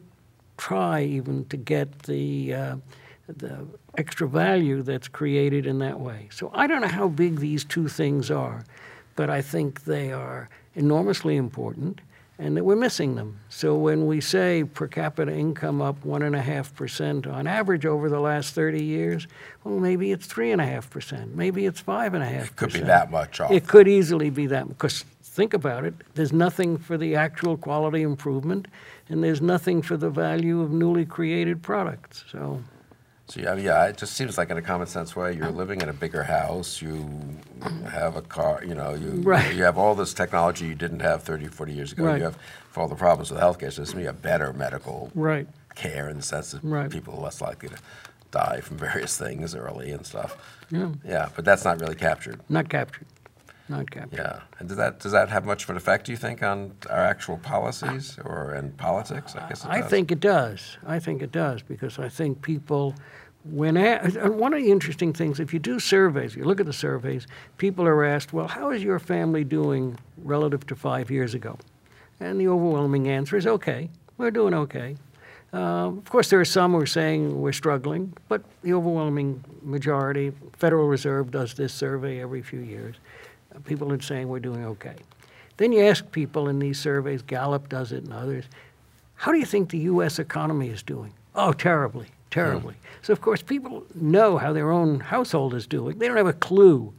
try 0.58 1.04
even 1.04 1.46
to 1.46 1.58
get 1.58 2.04
the, 2.04 2.54
uh, 2.54 2.76
the 3.28 3.66
extra 3.98 4.28
value 4.28 4.82
that's 4.82 5.08
created 5.08 5.66
in 5.66 5.80
that 5.80 6.00
way. 6.00 6.30
So 6.32 6.52
I 6.54 6.68
don't 6.68 6.82
know 6.82 6.88
how 6.88 7.08
big 7.08 7.40
these 7.40 7.64
two 7.64 7.88
things 7.88 8.32
are, 8.32 8.64
but 9.16 9.30
I 9.30 9.42
think 9.42 9.84
they 9.84 10.12
are 10.12 10.50
enormously 10.76 11.36
important 11.36 12.02
and 12.40 12.56
that 12.56 12.64
we're 12.64 12.76
missing 12.76 13.16
them. 13.16 13.40
So 13.50 13.76
when 13.76 14.06
we 14.06 14.22
say 14.22 14.64
per 14.64 14.88
capita 14.88 15.34
income 15.34 15.82
up 15.82 16.04
one 16.06 16.22
and 16.22 16.36
a 16.36 16.42
half 16.42 16.74
percent 16.76 17.26
on 17.26 17.48
average 17.48 17.86
over 17.86 18.10
the 18.10 18.20
last 18.20 18.54
30 18.54 18.84
years, 18.84 19.28
well, 19.64 19.80
maybe 19.80 20.12
it's 20.12 20.28
three 20.28 20.52
and 20.52 20.62
a 20.62 20.66
half 20.66 20.90
percent, 20.90 21.36
maybe 21.36 21.66
it's 21.66 21.80
five 21.80 22.14
and 22.14 22.24
a 22.24 22.28
half. 22.28 22.48
It 22.48 22.56
could 22.56 22.74
be 22.74 22.82
that 22.82 23.10
much 23.10 23.40
off. 23.40 23.52
It 23.52 23.68
could 23.68 23.88
easily 23.88 24.30
be 24.30 24.46
that 24.48 24.68
because 24.68 25.04
think 25.24 25.54
about 25.54 25.84
it. 25.84 25.96
There's 26.14 26.34
nothing 26.34 26.78
for 26.78 26.98
the 26.98 27.16
actual 27.16 27.58
quality 27.58 28.04
improvement, 28.04 28.68
and 29.10 29.24
there's 29.24 29.42
nothing 29.42 29.82
for 29.82 29.98
the 29.98 30.10
value 30.10 30.62
of 30.62 30.72
newly 30.72 31.06
created 31.06 31.62
products. 31.62 32.24
So. 32.32 32.62
So 33.30 33.42
yeah, 33.42 33.56
yeah, 33.56 33.86
it 33.88 33.98
just 33.98 34.14
seems 34.14 34.38
like 34.38 34.50
in 34.52 34.58
a 34.58 34.62
common 34.62 34.88
sense 34.88 35.14
way, 35.14 35.34
you're 35.34 35.48
uh-huh. 35.48 35.58
living 35.58 35.82
in 35.82 35.90
a 35.90 35.94
bigger 35.94 36.24
house, 36.24 36.82
you 36.82 37.10
uh-huh. 37.62 37.90
have 37.90 38.16
a 38.16 38.22
car, 38.22 38.64
you 38.66 38.74
know, 38.74 38.94
you 38.94 39.22
Right. 39.22 39.54
you 39.54 39.64
have 39.64 39.78
all 39.78 39.96
this 39.96 40.14
technology 40.14 40.66
you 40.66 40.76
didn't 40.76 41.02
have 41.02 41.24
30, 41.24 41.48
40 41.48 41.74
years 41.74 41.92
ago. 41.92 42.06
Right. 42.06 42.20
You 42.20 42.24
have 42.24 42.38
for 42.72 42.82
all 42.82 42.88
the 42.88 42.96
problems 42.96 43.30
with 43.30 43.40
the 43.40 43.46
healthcare 43.46 43.74
system, 43.74 44.00
you 44.00 44.06
have 44.06 44.22
better 44.22 44.54
medical 44.54 45.12
Right. 45.14 45.48
care 45.76 46.08
in 46.10 46.16
the 46.18 46.24
sense 46.24 46.52
that 46.52 46.64
Right. 46.64 46.90
people 46.90 47.16
are 47.16 47.22
less 47.22 47.42
likely 47.42 47.68
to 47.68 47.76
die 48.32 48.62
from 48.62 48.78
various 48.88 49.18
things 49.18 49.54
early 49.56 49.92
and 49.92 50.06
stuff. 50.06 50.38
Yeah. 50.72 50.92
Yeah, 51.06 51.30
but 51.36 51.44
that's 51.44 51.66
not 51.66 51.82
really 51.82 51.96
captured. 51.96 52.40
Not 52.48 52.70
captured. 52.70 53.08
Not. 53.70 53.86
Yeah, 54.14 54.40
and 54.60 54.68
does 54.70 54.78
that 54.78 55.00
does 55.00 55.12
that 55.12 55.30
have 55.30 55.46
much 55.46 55.64
of 55.66 55.70
an 55.72 55.78
effect? 55.78 56.06
Do 56.06 56.12
you 56.14 56.18
think 56.18 56.42
on 56.42 56.74
our 56.90 57.00
actual 57.04 57.38
policies 57.38 58.18
or 58.24 58.56
in 58.56 58.72
politics? 58.72 59.36
I 59.36 59.48
guess 59.50 59.64
it 59.66 59.70
I 59.70 59.82
does. 59.82 59.90
think 59.90 60.12
it 60.12 60.20
does. 60.22 60.78
I 60.86 61.00
think 61.00 61.22
it 61.22 61.32
does 61.34 61.62
because 61.64 62.00
I 62.00 62.08
think 62.08 62.42
people, 62.42 62.96
when 63.44 63.76
a- 63.76 64.00
and 64.04 64.40
one 64.40 64.54
of 64.54 64.62
the 64.62 64.72
interesting 64.72 65.12
things, 65.12 65.40
if 65.42 65.54
you 65.54 65.60
do 65.60 65.80
surveys, 65.80 66.36
you 66.36 66.46
look 66.46 66.60
at 66.62 66.66
the 66.66 66.72
surveys, 66.74 67.28
people 67.58 67.86
are 67.86 68.06
asked, 68.06 68.32
"Well, 68.32 68.48
how 68.48 68.70
is 68.72 68.82
your 68.84 69.00
family 69.00 69.44
doing 69.44 69.98
relative 70.24 70.66
to 70.68 70.76
five 70.76 71.12
years 71.12 71.34
ago?" 71.34 71.58
And 72.22 72.40
the 72.40 72.48
overwhelming 72.48 73.10
answer 73.10 73.36
is, 73.36 73.46
"Okay, 73.46 73.90
we're 74.18 74.32
doing 74.32 74.54
okay." 74.54 74.96
Uh, 75.54 75.88
of 75.88 76.06
course, 76.10 76.30
there 76.30 76.40
are 76.42 76.46
some 76.46 76.74
who 76.74 76.80
are 76.82 76.86
saying 76.86 77.40
we're 77.42 77.54
struggling, 77.54 78.14
but 78.28 78.42
the 78.64 78.74
overwhelming 78.74 79.42
majority, 79.62 80.32
Federal 80.58 80.88
Reserve 80.88 81.32
does 81.32 81.54
this 81.54 81.74
survey 81.74 82.20
every 82.22 82.42
few 82.42 82.60
years. 82.60 82.96
People 83.66 83.92
are 83.92 84.02
saying 84.02 84.28
we're 84.30 84.40
doing 84.40 84.66
okay. 84.66 84.96
Then 85.58 85.72
you 85.72 85.84
ask 85.86 86.10
people 86.12 86.50
in 86.50 86.60
these 86.60 86.80
surveys, 86.80 87.22
Gallup 87.22 87.70
does 87.70 87.92
it 87.92 88.04
and 88.04 88.14
others, 88.14 88.46
how 89.16 89.32
do 89.32 89.40
you 89.40 89.46
think 89.46 89.72
the 89.72 89.80
U.S. 89.80 90.20
economy 90.20 90.70
is 90.70 90.84
doing? 90.84 91.14
Oh, 91.34 91.52
terribly, 91.52 92.08
terribly. 92.30 92.76
So, 93.02 93.14
of 93.14 93.22
course, 93.22 93.42
people 93.42 93.84
know 93.96 94.38
how 94.38 94.54
their 94.54 94.72
own 94.72 95.00
household 95.00 95.56
is 95.56 95.66
doing. 95.66 95.98
They 95.98 96.08
don't 96.08 96.18
have 96.18 96.28
a 96.28 96.34
clue 96.34 96.94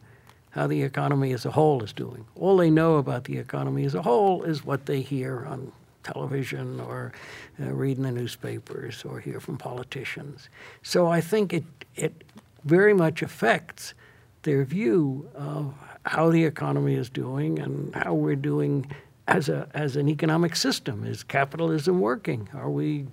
how 0.51 0.67
the 0.67 0.83
economy 0.83 1.33
as 1.33 1.47
a 1.47 1.53
whole 1.53 1.83
is 1.85 1.93
doing. 1.93 2.25
All 2.35 2.57
they 2.57 2.71
know 2.71 2.97
about 2.97 3.25
the 3.25 3.39
economy 3.39 3.85
as 3.85 3.95
a 3.95 4.03
whole 4.03 4.43
is 4.43 4.65
what 4.65 4.87
they 4.87 5.01
hear 5.01 5.47
on 5.47 5.73
television 6.03 6.81
or 6.81 7.13
uh, 7.61 7.67
read 7.67 7.99
in 7.99 8.03
the 8.03 8.13
newspapers 8.13 9.05
or 9.05 9.21
hear 9.21 9.41
from 9.41 9.59
politicians. 9.59 10.49
So 10.83 11.07
I 11.07 11.21
think 11.21 11.53
it, 11.53 11.65
it 11.95 12.25
very 12.65 12.95
much 12.95 13.23
affects 13.23 13.95
their 14.43 14.65
view 14.65 15.29
of 15.35 15.75
how 16.09 16.31
the 16.31 16.45
economy 16.45 16.95
is 16.95 17.11
doing 17.11 17.59
and 17.59 17.95
how 17.95 18.15
we're 18.15 18.37
doing 18.37 18.91
as, 19.27 19.49
a, 19.49 19.69
as 19.75 19.97
an 19.97 20.09
economic 20.09 20.57
system. 20.57 21.05
Is 21.05 21.23
capitalism 21.23 22.01
working? 22.01 22.49
Are 22.55 22.71
we 22.71 23.07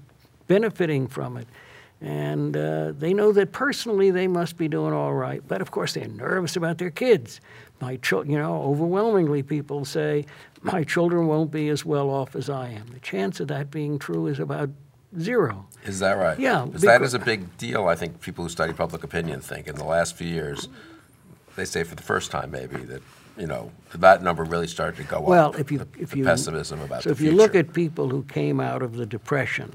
benefiting 0.47 1.07
from 1.07 1.37
it? 1.37 1.47
And 2.01 2.55
uh, 2.55 2.93
they 2.97 3.13
know 3.13 3.31
that 3.33 3.51
personally 3.51 4.11
they 4.11 4.27
must 4.27 4.57
be 4.57 4.67
doing 4.67 4.93
all 4.93 5.13
right, 5.13 5.41
but 5.47 5.61
of 5.61 5.71
course 5.71 5.93
they're 5.93 6.07
nervous 6.07 6.55
about 6.55 6.77
their 6.77 6.89
kids. 6.89 7.41
My 7.81 7.97
children, 7.97 8.31
you 8.31 8.37
know, 8.37 8.61
overwhelmingly 8.63 9.43
people 9.43 9.85
say, 9.85 10.25
my 10.61 10.83
children 10.83 11.27
won't 11.27 11.51
be 11.51 11.69
as 11.69 11.83
well 11.83 12.09
off 12.09 12.35
as 12.35 12.49
I 12.49 12.69
am. 12.69 12.87
The 12.87 12.99
chance 12.99 13.39
of 13.39 13.47
that 13.49 13.71
being 13.71 13.99
true 13.99 14.27
is 14.27 14.39
about 14.39 14.69
zero. 15.19 15.65
Is 15.83 15.99
that 15.99 16.13
right? 16.13 16.39
Yeah, 16.39 16.65
Because 16.65 16.81
that 16.83 17.01
is 17.01 17.13
a 17.13 17.19
big 17.19 17.57
deal, 17.57 17.87
I 17.87 17.95
think 17.95 18.21
people 18.21 18.43
who 18.43 18.49
study 18.49 18.73
public 18.73 19.03
opinion 19.03 19.41
think. 19.41 19.67
In 19.67 19.75
the 19.75 19.83
last 19.83 20.15
few 20.15 20.27
years, 20.27 20.67
they 21.55 21.65
say 21.65 21.83
for 21.83 21.95
the 21.95 22.03
first 22.03 22.31
time 22.31 22.51
maybe 22.51 22.77
that, 22.77 23.01
you 23.37 23.47
know, 23.47 23.71
that 23.93 24.21
number 24.23 24.43
really 24.43 24.67
started 24.67 24.97
to 24.97 25.03
go 25.03 25.17
up. 25.17 25.23
Well, 25.27 25.53
if 25.55 25.71
you 25.71 25.79
the- 25.79 25.87
if 25.99 26.11
the 26.11 26.17
you 26.19 26.23
pessimism 26.23 26.81
about 26.81 27.03
so 27.03 27.09
if 27.09 27.21
you 27.21 27.31
look 27.31 27.55
at 27.55 27.73
people 27.73 28.09
who 28.09 28.23
came 28.23 28.59
out 28.59 28.81
of 28.81 28.95
the 28.95 29.05
depression, 29.05 29.73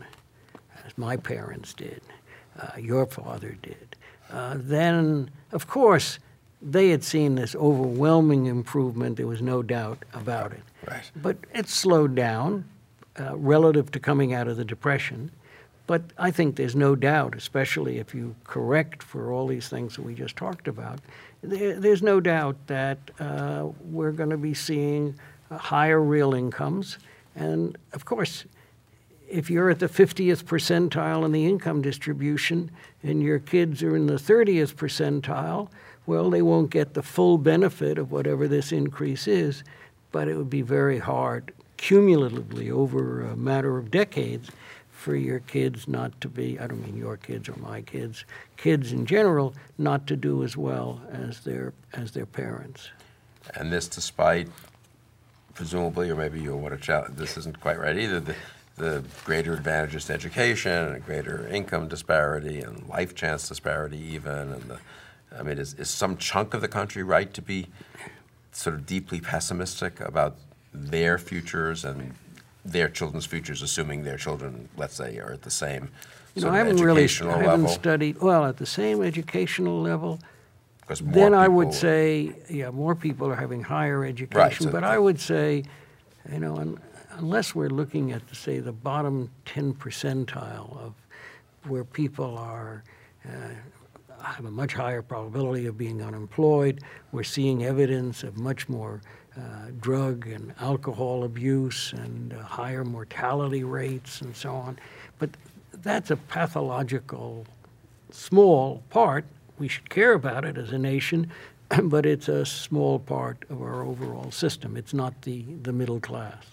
as 0.86 0.96
my 0.96 1.16
parents 1.16 1.72
did, 1.74 2.02
uh, 2.58 2.68
your 2.78 3.06
father 3.06 3.56
did, 3.62 3.96
uh, 4.30 4.54
then 4.58 5.30
of 5.52 5.66
course 5.66 6.18
they 6.62 6.90
had 6.90 7.02
seen 7.02 7.36
this 7.36 7.54
overwhelming 7.56 8.44
improvement. 8.46 9.16
There 9.16 9.26
was 9.26 9.40
no 9.40 9.62
doubt 9.62 10.04
about 10.12 10.52
it. 10.52 10.62
Right. 10.86 11.10
But 11.16 11.38
it 11.54 11.68
slowed 11.68 12.14
down 12.14 12.64
uh, 13.18 13.36
relative 13.36 13.90
to 13.92 14.00
coming 14.00 14.32
out 14.34 14.46
of 14.46 14.56
the 14.56 14.64
depression. 14.64 15.30
But 15.86 16.02
I 16.18 16.30
think 16.30 16.56
there's 16.56 16.76
no 16.76 16.94
doubt, 16.94 17.34
especially 17.34 17.98
if 17.98 18.14
you 18.14 18.36
correct 18.44 19.02
for 19.02 19.32
all 19.32 19.46
these 19.48 19.68
things 19.68 19.96
that 19.96 20.02
we 20.02 20.14
just 20.14 20.36
talked 20.36 20.68
about, 20.68 21.00
there, 21.42 21.74
there's 21.74 22.02
no 22.02 22.20
doubt 22.20 22.56
that 22.66 22.98
uh, 23.18 23.68
we're 23.82 24.12
going 24.12 24.30
to 24.30 24.36
be 24.36 24.54
seeing 24.54 25.14
higher 25.50 26.00
real 26.00 26.34
incomes. 26.34 26.98
And 27.34 27.76
of 27.92 28.04
course, 28.04 28.44
if 29.28 29.48
you're 29.48 29.70
at 29.70 29.78
the 29.78 29.88
50th 29.88 30.44
percentile 30.44 31.24
in 31.24 31.32
the 31.32 31.46
income 31.46 31.82
distribution 31.82 32.70
and 33.02 33.22
your 33.22 33.38
kids 33.38 33.82
are 33.82 33.96
in 33.96 34.06
the 34.06 34.14
30th 34.14 34.74
percentile, 34.74 35.68
well, 36.06 36.30
they 36.30 36.42
won't 36.42 36.70
get 36.70 36.94
the 36.94 37.02
full 37.02 37.38
benefit 37.38 37.98
of 37.98 38.10
whatever 38.10 38.48
this 38.48 38.72
increase 38.72 39.28
is, 39.28 39.62
but 40.10 40.26
it 40.28 40.36
would 40.36 40.50
be 40.50 40.62
very 40.62 40.98
hard 40.98 41.52
cumulatively 41.76 42.70
over 42.70 43.22
a 43.22 43.36
matter 43.36 43.78
of 43.78 43.90
decades 43.90 44.50
for 45.00 45.16
your 45.16 45.40
kids 45.40 45.88
not 45.88 46.20
to 46.20 46.28
be, 46.28 46.58
I 46.60 46.66
don't 46.66 46.84
mean 46.84 46.94
your 46.94 47.16
kids 47.16 47.48
or 47.48 47.56
my 47.56 47.80
kids, 47.80 48.26
kids 48.58 48.92
in 48.92 49.06
general, 49.06 49.54
not 49.78 50.06
to 50.08 50.16
do 50.16 50.44
as 50.44 50.58
well 50.58 51.00
as 51.10 51.40
their, 51.40 51.72
as 51.94 52.12
their 52.12 52.26
parents. 52.26 52.90
And 53.54 53.72
this 53.72 53.88
despite, 53.88 54.48
presumably, 55.54 56.10
or 56.10 56.16
maybe 56.16 56.38
you 56.38 56.54
want 56.54 56.74
to 56.74 56.80
challenge, 56.80 57.16
this 57.16 57.38
isn't 57.38 57.60
quite 57.60 57.80
right 57.80 57.96
either, 57.96 58.20
the, 58.20 58.34
the 58.76 59.02
greater 59.24 59.54
advantages 59.54 60.04
to 60.04 60.12
education 60.12 60.70
and 60.70 61.04
greater 61.06 61.48
income 61.48 61.88
disparity 61.88 62.60
and 62.60 62.86
life 62.86 63.14
chance 63.14 63.48
disparity 63.48 63.98
even, 63.98 64.52
and 64.52 64.62
the, 64.64 64.78
I 65.34 65.42
mean, 65.42 65.58
is, 65.58 65.72
is 65.74 65.88
some 65.88 66.18
chunk 66.18 66.52
of 66.52 66.60
the 66.60 66.68
country 66.68 67.02
right 67.02 67.32
to 67.32 67.40
be 67.40 67.68
sort 68.52 68.74
of 68.74 68.84
deeply 68.84 69.22
pessimistic 69.22 69.98
about 70.00 70.36
their 70.74 71.16
futures 71.16 71.86
and 71.86 72.12
their 72.64 72.88
children's 72.88 73.26
futures, 73.26 73.62
assuming 73.62 74.04
their 74.04 74.16
children, 74.16 74.68
let's 74.76 74.94
say, 74.94 75.18
are 75.18 75.32
at 75.32 75.42
the 75.42 75.50
same 75.50 75.90
You 76.34 76.42
know, 76.42 76.50
I 76.50 76.58
haven't 76.58 76.76
really, 76.76 77.04
I 77.04 77.24
haven't 77.24 77.44
level? 77.44 77.68
studied, 77.68 78.20
well, 78.20 78.44
at 78.46 78.56
the 78.56 78.66
same 78.66 79.02
educational 79.02 79.80
level. 79.80 80.18
more 80.88 81.12
then 81.12 81.34
I 81.34 81.48
would 81.48 81.72
say, 81.72 82.32
yeah, 82.48 82.70
more 82.70 82.94
people 82.94 83.28
are 83.28 83.36
having 83.36 83.62
higher 83.62 84.04
education. 84.04 84.66
so 84.66 84.72
But 84.72 84.84
I 84.84 84.98
would 84.98 85.20
say, 85.20 85.64
you 86.30 86.38
know, 86.40 86.56
un- 86.56 86.78
unless 87.12 87.54
we're 87.54 87.70
looking 87.70 88.12
at, 88.12 88.22
say, 88.34 88.58
the 88.60 88.72
bottom 88.72 89.30
10 89.46 89.74
percentile 89.74 90.76
of 90.78 90.94
where 91.64 91.84
people 91.84 92.36
are, 92.38 92.82
uh, 93.26 93.30
have 94.22 94.44
a 94.44 94.50
much 94.50 94.74
higher 94.74 95.02
probability 95.02 95.66
of 95.66 95.78
being 95.78 96.02
unemployed, 96.02 96.82
we're 97.12 97.22
seeing 97.22 97.64
evidence 97.64 98.22
of 98.22 98.36
much 98.36 98.68
more 98.68 99.00
drug 99.80 100.26
and 100.26 100.54
alcohol 100.60 101.24
abuse 101.24 101.92
and 101.94 102.32
uh, 102.32 102.42
higher 102.42 102.84
mortality 102.84 103.64
rates 103.64 104.20
and 104.20 104.36
so 104.36 104.54
on. 104.54 104.78
But 105.18 105.30
that's 105.82 106.10
a 106.10 106.16
pathological 106.16 107.46
small 108.10 108.82
part. 108.90 109.24
We 109.58 109.68
should 109.68 109.90
care 109.90 110.14
about 110.14 110.44
it 110.44 110.58
as 110.58 110.72
a 110.72 110.78
nation, 110.78 111.30
but 111.82 112.06
it's 112.06 112.28
a 112.28 112.44
small 112.46 112.98
part 112.98 113.44
of 113.50 113.62
our 113.62 113.82
overall 113.82 114.30
system. 114.30 114.76
It's 114.76 114.94
not 114.94 115.22
the, 115.22 115.42
the 115.62 115.72
middle 115.72 116.00
class. 116.00 116.44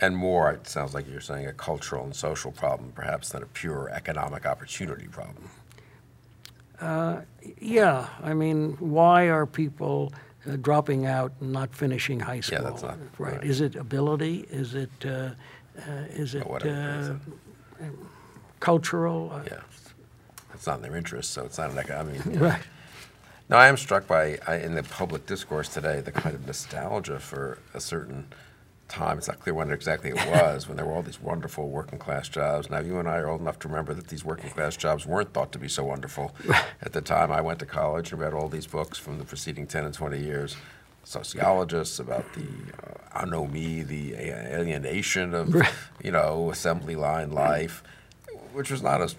And 0.00 0.16
more, 0.16 0.52
it 0.52 0.68
sounds 0.68 0.94
like 0.94 1.10
you're 1.10 1.20
saying, 1.20 1.46
a 1.46 1.52
cultural 1.52 2.04
and 2.04 2.14
social 2.14 2.52
problem, 2.52 2.92
perhaps, 2.94 3.30
than 3.30 3.42
a 3.42 3.46
pure 3.46 3.90
economic 3.92 4.46
opportunity 4.46 5.08
problem. 5.08 5.50
Yeah, 7.60 8.08
I 8.22 8.34
mean, 8.34 8.76
why 8.78 9.24
are 9.24 9.46
people 9.46 10.12
uh, 10.48 10.56
dropping 10.56 11.06
out 11.06 11.32
and 11.40 11.52
not 11.52 11.74
finishing 11.74 12.20
high 12.20 12.40
school? 12.40 12.58
Yeah, 12.62 12.70
that's 12.70 12.82
not- 12.82 12.98
right. 13.18 13.34
right. 13.34 13.44
Is 13.44 13.60
it 13.60 13.76
ability? 13.76 14.46
Is 14.50 14.74
it 14.74 14.90
uh, 15.04 15.08
uh, 15.08 15.90
is 16.10 16.34
it 16.34 16.46
it 16.46 16.66
uh, 16.66 17.14
cultural? 18.60 19.30
Uh, 19.32 19.42
Yeah. 19.46 19.60
It's 20.54 20.66
not 20.66 20.76
in 20.76 20.82
their 20.82 20.96
interest, 20.96 21.30
so 21.32 21.44
it's 21.44 21.58
not 21.58 21.70
an 21.70 21.78
eco- 21.78 21.94
I 21.98 22.02
mean. 22.02 22.38
Right. 22.40 22.62
Now 23.48 23.56
I 23.58 23.68
am 23.68 23.76
struck 23.76 24.06
by, 24.06 24.38
I, 24.46 24.56
in 24.56 24.74
the 24.74 24.82
public 24.82 25.24
discourse 25.26 25.68
today, 25.68 26.00
the 26.02 26.12
kind 26.12 26.34
of 26.34 26.46
nostalgia 26.46 27.18
for 27.18 27.58
a 27.74 27.80
certain 27.80 28.26
time. 28.88 29.18
It's 29.18 29.28
not 29.28 29.40
clear 29.40 29.54
when 29.54 29.70
exactly 29.70 30.10
it 30.10 30.16
was, 30.16 30.66
when 30.66 30.76
there 30.76 30.86
were 30.86 30.92
all 30.92 31.02
these 31.02 31.20
wonderful 31.20 31.68
working 31.68 31.98
class 31.98 32.28
jobs. 32.28 32.70
Now, 32.70 32.80
you 32.80 32.98
and 32.98 33.08
I 33.08 33.16
are 33.18 33.28
old 33.28 33.40
enough 33.40 33.58
to 33.60 33.68
remember 33.68 33.94
that 33.94 34.08
these 34.08 34.24
working 34.24 34.50
class 34.50 34.76
jobs 34.76 35.06
weren't 35.06 35.32
thought 35.32 35.52
to 35.52 35.58
be 35.58 35.68
so 35.68 35.84
wonderful. 35.84 36.34
At 36.82 36.92
the 36.92 37.00
time, 37.00 37.30
I 37.30 37.40
went 37.40 37.58
to 37.60 37.66
college 37.66 38.12
and 38.12 38.20
read 38.20 38.32
all 38.32 38.48
these 38.48 38.66
books 38.66 38.98
from 38.98 39.18
the 39.18 39.24
preceding 39.24 39.66
10 39.66 39.84
and 39.84 39.94
20 39.94 40.18
years. 40.18 40.56
Sociologists 41.04 41.98
about 42.00 42.24
the 42.34 42.42
uh, 42.42 43.24
anomie, 43.24 43.82
the 43.82 44.14
alienation 44.14 45.34
of, 45.34 45.54
you 46.02 46.10
know, 46.10 46.50
assembly 46.50 46.96
line 46.96 47.30
life, 47.32 47.82
which 48.52 48.70
was 48.70 48.82
not 48.82 49.00
as 49.00 49.14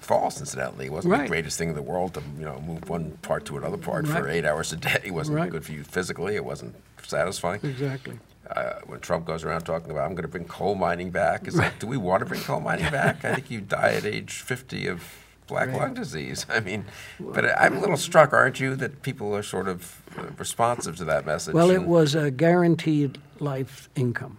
false, 0.00 0.40
incidentally. 0.40 0.86
It 0.86 0.92
wasn't 0.92 1.12
Right. 1.12 1.22
the 1.22 1.28
greatest 1.28 1.56
thing 1.56 1.68
in 1.70 1.74
the 1.74 1.82
world 1.82 2.14
to 2.14 2.22
you 2.38 2.44
know 2.44 2.60
move 2.60 2.88
one 2.90 3.12
part 3.22 3.44
to 3.46 3.56
another 3.56 3.76
part 3.78 4.06
for 4.06 4.28
eight 4.28 4.44
hours 4.44 4.72
a 4.72 4.76
day. 4.76 5.00
It 5.04 5.12
wasn't 5.12 5.36
Right. 5.38 5.50
good 5.50 5.64
for 5.64 5.72
you 5.72 5.82
physically. 5.84 6.34
It 6.36 6.44
wasn't 6.44 6.74
satisfying. 7.02 7.60
Exactly. 7.62 8.18
Uh, 8.50 8.74
when 8.86 9.00
Trump 9.00 9.24
goes 9.24 9.42
around 9.44 9.62
talking 9.62 9.90
about 9.90 10.04
I'm 10.04 10.12
going 10.12 10.22
to 10.22 10.28
bring 10.28 10.44
coal 10.44 10.74
mining 10.74 11.10
back, 11.10 11.46
it's 11.46 11.56
like, 11.56 11.78
do 11.78 11.86
we 11.86 11.96
want 11.96 12.20
to 12.20 12.26
bring 12.26 12.40
coal 12.42 12.60
mining 12.60 12.90
back? 12.90 13.24
I 13.24 13.34
think 13.34 13.50
you 13.50 13.60
die 13.60 13.94
at 13.94 14.04
age 14.04 14.40
50 14.42 14.86
of 14.86 15.02
black 15.46 15.68
Right. 15.68 15.78
lung 15.78 15.94
disease. 15.94 16.46
I 16.50 16.60
mean, 16.60 16.84
but 17.18 17.44
I'm 17.58 17.76
a 17.76 17.80
little 17.80 17.96
struck, 17.96 18.32
aren't 18.32 18.60
you, 18.60 18.76
that 18.76 19.02
people 19.02 19.34
are 19.34 19.42
sort 19.42 19.68
of 19.68 20.02
uh, 20.18 20.24
responsive 20.38 20.96
to 20.96 21.04
that 21.06 21.24
message? 21.26 21.54
Well, 21.54 21.70
it 21.70 21.84
was 21.84 22.14
a 22.14 22.30
guaranteed 22.30 23.18
life 23.40 23.88
income. 23.94 24.38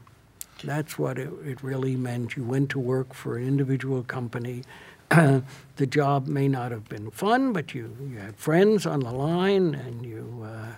That's 0.64 0.98
what 0.98 1.18
it, 1.20 1.30
it 1.46 1.64
really 1.64 1.96
meant. 1.96 2.36
You 2.36 2.44
went 2.44 2.70
to 2.72 2.80
work 2.80 3.14
for 3.14 3.38
an 3.38 3.48
individual 3.48 4.04
company. 4.04 4.64
the 5.10 5.88
job 5.88 6.28
may 6.28 6.48
not 6.48 6.72
have 6.72 6.88
been 6.90 7.12
fun, 7.12 7.54
but 7.54 7.76
you, 7.76 7.96
you 8.10 8.18
had 8.18 8.36
friends 8.36 8.86
on 8.86 9.02
the 9.02 9.12
line, 9.12 9.76
and 9.76 10.06
you, 10.06 10.44
uh, 10.44 10.74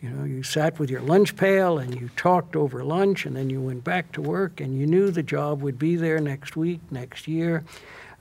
you 0.00 0.08
know, 0.08 0.24
you 0.24 0.42
sat 0.42 0.78
with 0.78 0.90
your 0.90 1.02
lunch 1.02 1.36
pail 1.36 1.78
and 1.78 2.00
you 2.00 2.10
talked 2.16 2.56
over 2.56 2.82
lunch, 2.82 3.26
and 3.26 3.36
then 3.36 3.50
you 3.50 3.60
went 3.60 3.84
back 3.84 4.12
to 4.12 4.22
work, 4.22 4.60
and 4.60 4.78
you 4.78 4.86
knew 4.86 5.10
the 5.10 5.22
job 5.22 5.60
would 5.62 5.78
be 5.78 5.96
there 5.96 6.20
next 6.20 6.56
week, 6.56 6.80
next 6.90 7.28
year, 7.28 7.64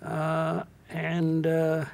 uh, 0.04 0.64
and. 0.90 1.48
Uh, 1.48 1.86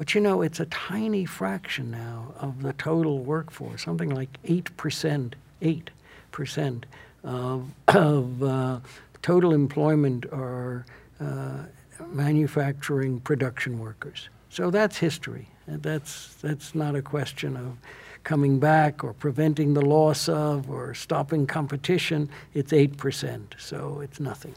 but 0.00 0.14
you 0.14 0.20
know, 0.22 0.40
it's 0.40 0.60
a 0.60 0.64
tiny 0.64 1.26
fraction 1.26 1.90
now 1.90 2.32
of 2.38 2.62
the 2.62 2.72
total 2.72 3.18
workforce, 3.18 3.82
something 3.82 4.08
like 4.08 4.30
8%, 4.44 5.34
8% 5.60 6.84
of, 7.22 7.70
of 7.88 8.42
uh, 8.42 8.80
total 9.20 9.52
employment 9.52 10.24
are 10.32 10.86
uh, 11.20 11.64
manufacturing 12.08 13.20
production 13.20 13.78
workers. 13.78 14.30
So 14.48 14.70
that's 14.70 14.96
history. 14.96 15.48
That's, 15.68 16.34
that's 16.36 16.74
not 16.74 16.96
a 16.96 17.02
question 17.02 17.58
of 17.58 17.76
coming 18.24 18.58
back 18.58 19.02
or 19.02 19.12
preventing 19.12 19.74
the 19.74 19.84
loss 19.84 20.28
of 20.28 20.70
or 20.70 20.94
stopping 20.94 21.46
competition. 21.46 22.28
It's 22.54 22.72
8%, 22.72 23.58
so 23.58 24.00
it's 24.00 24.20
nothing. 24.20 24.54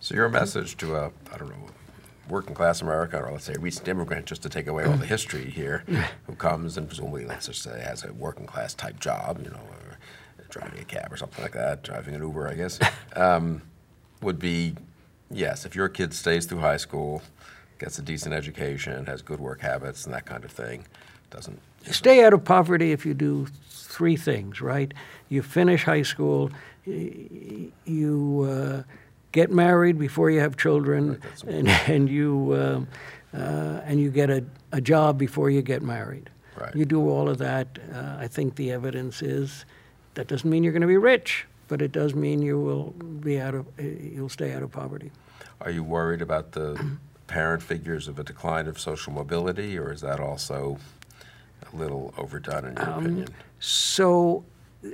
So 0.00 0.14
your 0.14 0.28
message 0.28 0.76
to 0.78 0.96
a, 0.96 1.12
I 1.32 1.38
don't 1.38 1.48
know, 1.48 1.66
working 2.28 2.54
class 2.54 2.82
America, 2.82 3.18
or 3.18 3.32
let's 3.32 3.44
say 3.44 3.54
a 3.54 3.58
recent 3.58 3.88
immigrant, 3.88 4.26
just 4.26 4.42
to 4.42 4.48
take 4.48 4.66
away 4.66 4.84
all 4.84 4.96
the 4.96 5.06
history 5.16 5.50
here, 5.50 5.84
who 6.26 6.34
comes 6.34 6.76
and 6.76 6.86
presumably, 6.86 7.24
let's 7.24 7.46
just 7.46 7.62
say, 7.62 7.80
has 7.80 8.04
a 8.04 8.12
working 8.12 8.46
class 8.46 8.74
type 8.74 9.00
job, 9.00 9.40
you 9.42 9.50
know, 9.50 9.56
or 9.56 9.98
driving 10.50 10.80
a 10.80 10.84
cab 10.84 11.12
or 11.12 11.16
something 11.16 11.42
like 11.42 11.52
that, 11.52 11.82
driving 11.82 12.14
an 12.14 12.22
Uber, 12.22 12.48
I 12.48 12.54
guess, 12.54 12.78
um, 13.16 13.62
would 14.22 14.38
be, 14.38 14.74
yes, 15.30 15.64
if 15.64 15.74
your 15.74 15.88
kid 15.88 16.14
stays 16.14 16.46
through 16.46 16.60
high 16.60 16.76
school, 16.76 17.22
gets 17.78 17.98
a 17.98 18.02
decent 18.02 18.34
education, 18.34 19.06
has 19.06 19.22
good 19.22 19.40
work 19.40 19.60
habits 19.60 20.04
and 20.04 20.14
that 20.14 20.26
kind 20.26 20.44
of 20.44 20.50
thing, 20.50 20.84
doesn't, 21.30 21.60
stay 21.92 22.24
out 22.24 22.32
of 22.32 22.44
poverty 22.44 22.92
if 22.92 23.04
you 23.06 23.14
do 23.14 23.46
three 23.70 24.16
things, 24.16 24.60
right? 24.60 24.92
You 25.28 25.42
finish 25.42 25.84
high 25.84 26.02
school, 26.02 26.50
you 27.84 28.46
uh, 28.48 28.82
get 29.32 29.50
married 29.50 29.98
before 29.98 30.30
you 30.30 30.40
have 30.40 30.56
children, 30.56 31.14
that's- 31.14 31.42
and, 31.42 31.68
and 31.88 32.08
you 32.08 32.54
um, 32.56 32.88
uh, 33.34 33.80
and 33.84 34.00
you 34.00 34.10
get 34.10 34.30
a, 34.30 34.42
a 34.72 34.80
job 34.80 35.18
before 35.18 35.50
you 35.50 35.60
get 35.62 35.82
married. 35.82 36.30
Right. 36.58 36.74
You 36.74 36.84
do 36.86 37.08
all 37.08 37.28
of 37.28 37.38
that. 37.38 37.78
Uh, 37.94 38.16
I 38.18 38.26
think 38.26 38.56
the 38.56 38.72
evidence 38.72 39.22
is 39.22 39.64
that 40.14 40.26
doesn't 40.28 40.48
mean 40.48 40.64
you're 40.64 40.72
going 40.72 40.80
to 40.80 40.88
be 40.88 40.96
rich, 40.96 41.46
but 41.68 41.80
it 41.82 41.92
does 41.92 42.14
mean 42.14 42.42
you 42.42 42.58
will 42.58 42.90
be 43.20 43.38
out 43.40 43.54
of 43.54 43.66
uh, 43.78 43.82
you'll 43.82 44.28
stay 44.30 44.52
out 44.54 44.62
of 44.62 44.72
poverty. 44.72 45.10
are 45.60 45.70
you 45.70 45.84
worried 45.84 46.22
about 46.22 46.52
the 46.52 46.96
parent 47.26 47.62
figures 47.62 48.08
of 48.08 48.18
a 48.18 48.24
decline 48.24 48.66
of 48.66 48.78
social 48.80 49.12
mobility, 49.12 49.78
or 49.78 49.92
is 49.92 50.00
that 50.00 50.18
also 50.20 50.78
a 51.72 51.76
little 51.76 52.14
overdone 52.16 52.66
in 52.66 52.76
your 52.76 52.84
opinion? 52.84 53.28
So, 53.60 54.44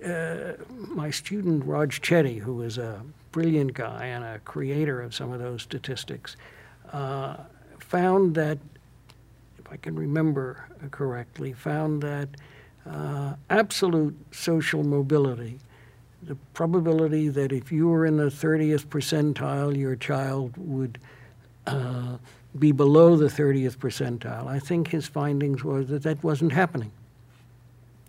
uh, 0.05 0.53
my 0.71 1.11
student 1.11 1.65
Raj 1.65 2.01
Chetty, 2.01 2.39
who 2.39 2.63
is 2.63 2.79
a 2.79 3.03
brilliant 3.33 3.75
guy 3.75 4.07
and 4.07 4.25
a 4.25 4.39
creator 4.41 5.01
of 5.03 5.15
some 5.15 5.33
of 5.33 5.41
those 5.41 5.63
statistics, 5.63 6.37
uh, 6.93 7.37
found 7.79 8.35
that, 8.35 8.59
if 9.59 9.71
I 9.71 9.77
can 9.77 9.95
remember 9.97 10.65
correctly, 10.91 11.53
found 11.53 12.03
that 12.03 12.29
uh, 12.89 13.35
absolute 13.51 14.17
social 14.33 14.83
mobility, 14.83 15.59
the 16.23 16.37
probability 16.55 17.29
that 17.29 17.53
if 17.53 17.71
you 17.71 17.89
were 17.89 18.07
in 18.07 18.17
the 18.17 18.25
30th 18.25 18.87
percentile, 18.87 19.77
your 19.77 19.97
child 19.97 20.55
would 20.57 20.99
uh, 21.67 22.17
be 22.59 22.73
below 22.73 23.17
the 23.17 23.27
30th 23.27 23.77
percentile. 23.79 24.47
I 24.47 24.59
think 24.59 24.88
his 24.88 25.07
findings 25.07 25.64
were 25.64 25.85
that 25.85 26.03
that 26.05 26.23
wasn't 26.23 26.53
happening. 26.53 26.93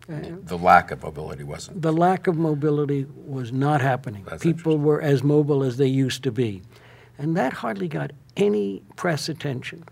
The 0.07 0.57
lack 0.57 0.91
of 0.91 1.01
mobility 1.01 1.43
wasn't 1.43 1.81
The 1.81 1.91
lack 1.91 2.27
of 2.27 2.37
mobility 2.37 3.07
was 3.25 3.51
not 3.51 3.81
happening. 3.81 4.23
That's 4.29 4.43
People 4.43 4.77
were 4.77 5.01
as 5.01 5.23
mobile 5.23 5.63
as 5.63 5.77
they 5.77 5.87
used 5.87 6.21
to 6.23 6.31
be. 6.31 6.61
And 7.17 7.35
that 7.37 7.53
hardly 7.53 7.87
got 7.87 8.11
any 8.37 8.83
press 8.95 9.29
attention. 9.29 9.83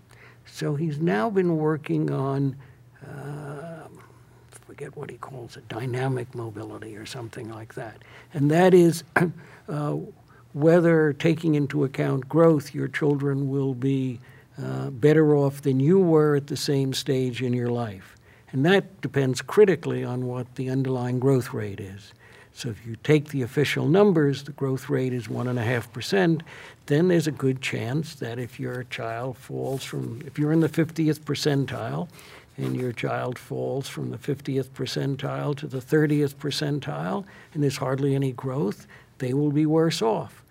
So 0.46 0.76
he's 0.76 0.98
now 1.00 1.30
been 1.30 1.56
working 1.56 2.12
on, 2.12 2.54
uh, 3.02 3.88
forget 4.50 4.96
what 4.96 5.10
he 5.10 5.16
calls 5.16 5.56
it, 5.56 5.66
dynamic 5.68 6.32
mobility 6.34 6.96
or 6.96 7.06
something 7.06 7.50
like 7.50 7.74
that. 7.74 8.02
And 8.32 8.50
that 8.52 8.72
is 8.72 9.02
uh, 9.68 9.96
whether, 10.52 11.12
taking 11.12 11.56
into 11.56 11.82
account 11.82 12.28
growth, 12.28 12.72
your 12.72 12.86
children 12.86 13.48
will 13.48 13.74
be 13.74 14.20
uh, 14.62 14.90
better 14.90 15.34
off 15.34 15.62
than 15.62 15.80
you 15.80 15.98
were 15.98 16.36
at 16.36 16.46
the 16.46 16.56
same 16.56 16.92
stage 16.92 17.42
in 17.42 17.52
your 17.52 17.70
life. 17.70 18.16
And 18.52 18.64
that 18.64 19.00
depends 19.00 19.42
critically 19.42 20.04
on 20.04 20.26
what 20.26 20.54
the 20.54 20.70
underlying 20.70 21.18
growth 21.18 21.52
rate 21.52 21.80
is. 21.80 22.12
So 22.52 22.68
if 22.68 22.86
you 22.86 22.94
take 23.02 23.30
the 23.30 23.42
official 23.42 23.88
numbers, 23.88 24.44
the 24.44 24.52
growth 24.52 24.88
rate 24.88 25.12
is 25.12 25.26
1.5%, 25.26 26.42
then 26.86 27.08
there's 27.08 27.26
a 27.26 27.32
good 27.32 27.60
chance 27.60 28.14
that 28.16 28.38
if 28.38 28.60
your 28.60 28.84
child 28.84 29.36
falls 29.36 29.82
from, 29.82 30.22
if 30.24 30.38
you're 30.38 30.52
in 30.52 30.60
the 30.60 30.68
50th 30.68 31.20
percentile, 31.20 32.08
and 32.56 32.76
your 32.76 32.92
child 32.92 33.36
falls 33.38 33.88
from 33.88 34.10
the 34.10 34.18
50th 34.18 34.68
percentile 34.68 35.56
to 35.56 35.66
the 35.66 35.80
30th 35.80 36.36
percentile, 36.36 37.24
and 37.52 37.62
there's 37.62 37.78
hardly 37.78 38.14
any 38.14 38.30
growth, 38.30 38.86
they 39.18 39.34
will 39.34 39.50
be 39.50 39.66
worse 39.66 40.00
off. 40.00 40.43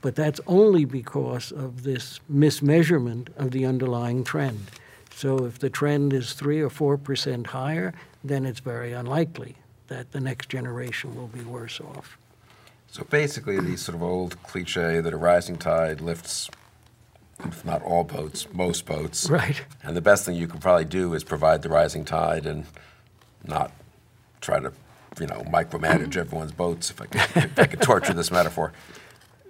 But 0.00 0.14
that's 0.14 0.40
only 0.46 0.84
because 0.84 1.52
of 1.52 1.82
this 1.82 2.20
mismeasurement 2.32 3.28
of 3.36 3.50
the 3.50 3.66
underlying 3.66 4.24
trend. 4.24 4.70
So 5.14 5.44
if 5.44 5.58
the 5.58 5.68
trend 5.68 6.12
is 6.12 6.32
3 6.32 6.60
or 6.60 6.70
4% 6.70 7.48
higher, 7.48 7.92
then 8.24 8.46
it's 8.46 8.60
very 8.60 8.92
unlikely 8.92 9.56
that 9.88 10.12
the 10.12 10.20
next 10.20 10.48
generation 10.48 11.14
will 11.14 11.26
be 11.26 11.42
worse 11.42 11.80
off. 11.80 12.16
So 12.90 13.04
basically, 13.04 13.60
the 13.60 13.76
sort 13.76 13.94
of 13.94 14.02
old 14.02 14.42
cliche 14.42 15.00
that 15.00 15.12
a 15.12 15.16
rising 15.16 15.56
tide 15.56 16.00
lifts, 16.00 16.48
if 17.44 17.64
not 17.64 17.82
all 17.82 18.02
boats, 18.02 18.46
most 18.52 18.86
boats. 18.86 19.28
Right. 19.28 19.62
And 19.82 19.96
the 19.96 20.00
best 20.00 20.24
thing 20.24 20.34
you 20.34 20.48
can 20.48 20.58
probably 20.58 20.86
do 20.86 21.12
is 21.14 21.22
provide 21.22 21.62
the 21.62 21.68
rising 21.68 22.04
tide 22.04 22.46
and 22.46 22.64
not 23.44 23.72
try 24.40 24.58
to, 24.58 24.72
you 25.20 25.26
know, 25.26 25.42
micromanage 25.42 26.16
everyone's 26.16 26.52
boats. 26.52 26.90
If 26.90 27.00
I 27.02 27.06
could, 27.06 27.44
if 27.44 27.58
I 27.58 27.66
could 27.66 27.82
torture 27.82 28.14
this 28.14 28.30
metaphor. 28.30 28.72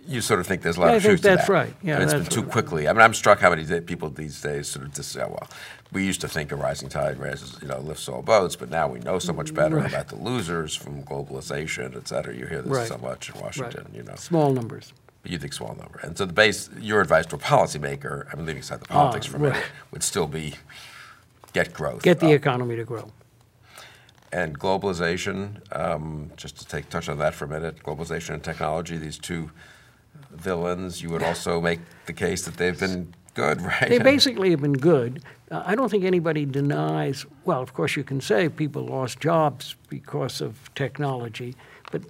You 0.07 0.21
sort 0.21 0.41
of 0.41 0.47
think 0.47 0.63
there's 0.63 0.77
a 0.77 0.81
lot 0.81 0.87
Yeah, 0.87 0.93
I 0.93 0.97
of 0.97 1.03
think 1.03 1.11
truth 1.13 1.23
to 1.23 1.29
that's 1.29 1.47
that. 1.47 1.53
right. 1.53 1.75
Yeah, 1.83 2.01
it's 2.03 2.13
been 2.13 2.25
too 2.25 2.43
right. 2.43 2.51
quickly. 2.51 2.89
I 2.89 2.93
mean, 2.93 3.03
I'm 3.03 3.15
struck 3.15 3.39
how 3.41 3.51
many 3.51 3.81
people 3.83 4.11
these 4.11 4.41
days 4.41 4.67
sort 4.69 4.85
of 4.87 4.95
just 4.95 5.13
say, 5.13 5.21
well, 5.21 5.49
we 5.93 6.05
used 6.05 6.21
to 6.23 6.29
think 6.29 6.51
a 6.53 6.57
rising 6.57 6.89
tide 6.89 7.19
raises, 7.19 7.57
you 7.63 7.69
know, 7.69 7.79
lifts 7.79 8.09
all 8.09 8.23
boats, 8.23 8.57
but 8.57 8.71
now 8.71 8.89
we 8.89 8.99
know 9.01 9.19
so 9.19 9.33
much 9.33 9.53
better 9.55 9.77
Right. 9.77 9.89
about 9.89 10.09
the 10.09 10.17
losers 10.17 10.75
from 10.75 11.03
globalization, 11.05 11.97
et 11.97 12.09
cetera. 12.09 12.35
You 12.35 12.47
hear 12.47 12.63
this 12.63 12.73
Right. 12.73 12.89
so 12.89 12.99
much 12.99 13.31
in 13.33 13.41
Washington, 13.41 13.87
you 13.95 14.03
know. 14.03 14.15
Small 14.17 14.53
numbers. 14.53 14.93
But 15.23 15.33
you 15.33 15.39
think 15.39 15.53
small 15.53 15.75
number. 15.75 16.01
And 16.03 16.17
so 16.17 16.25
the 16.25 16.33
base, 16.33 16.71
your 16.79 17.01
advice 17.01 17.27
to 17.27 17.37
a 17.37 17.39
policymaker, 17.39 18.27
I 18.33 18.37
mean, 18.37 18.47
leaving 18.47 18.61
aside 18.63 18.81
the 18.81 18.87
politics 18.87 19.27
for 19.27 19.37
a 19.37 19.41
minute, 19.41 19.63
Ah, 19.65 19.71
would 19.93 20.03
still 20.03 20.27
be 20.27 20.55
get 21.53 21.73
growth. 21.75 22.03
Get 22.03 22.21
the 22.21 22.29
up. 22.29 22.33
economy 22.33 22.77
to 22.77 22.85
grow. 22.85 23.13
And 24.33 24.59
globalization, 24.59 25.61
um, 25.77 26.31
just 26.37 26.57
to 26.61 26.67
take 26.67 26.89
touch 26.89 27.09
on 27.09 27.19
that 27.19 27.35
for 27.35 27.45
a 27.45 27.49
minute, 27.49 27.83
globalization 27.83 28.31
and 28.35 28.43
technology, 28.45 28.97
these 28.97 29.19
two 29.19 29.51
villains, 30.33 31.03
you 31.03 31.11
would 31.11 31.23
also 31.23 31.61
make 31.61 31.81
the 32.07 32.13
case 32.13 32.45
that 32.45 32.57
they've 32.57 32.79
been 32.79 33.15
good, 33.35 33.61
right? 33.63 33.89
They 33.89 33.99
basically 33.99 34.51
have 34.51 34.61
been 34.61 34.73
good. 34.73 35.23
Uh, 35.51 35.63
I 35.67 35.75
don't 35.75 35.89
think 35.89 36.05
anybody 36.05 36.45
denies, 36.45 37.27
well, 37.45 37.61
of 37.61 37.75
course, 37.75 37.97
you 37.97 38.05
can 38.05 38.21
say 38.21 38.49
people 38.49 38.87
lost 38.87 39.21
jobs 39.21 39.77
because 39.89 40.41
of 40.41 40.73
technology, 40.75 41.57
but 41.91 42.03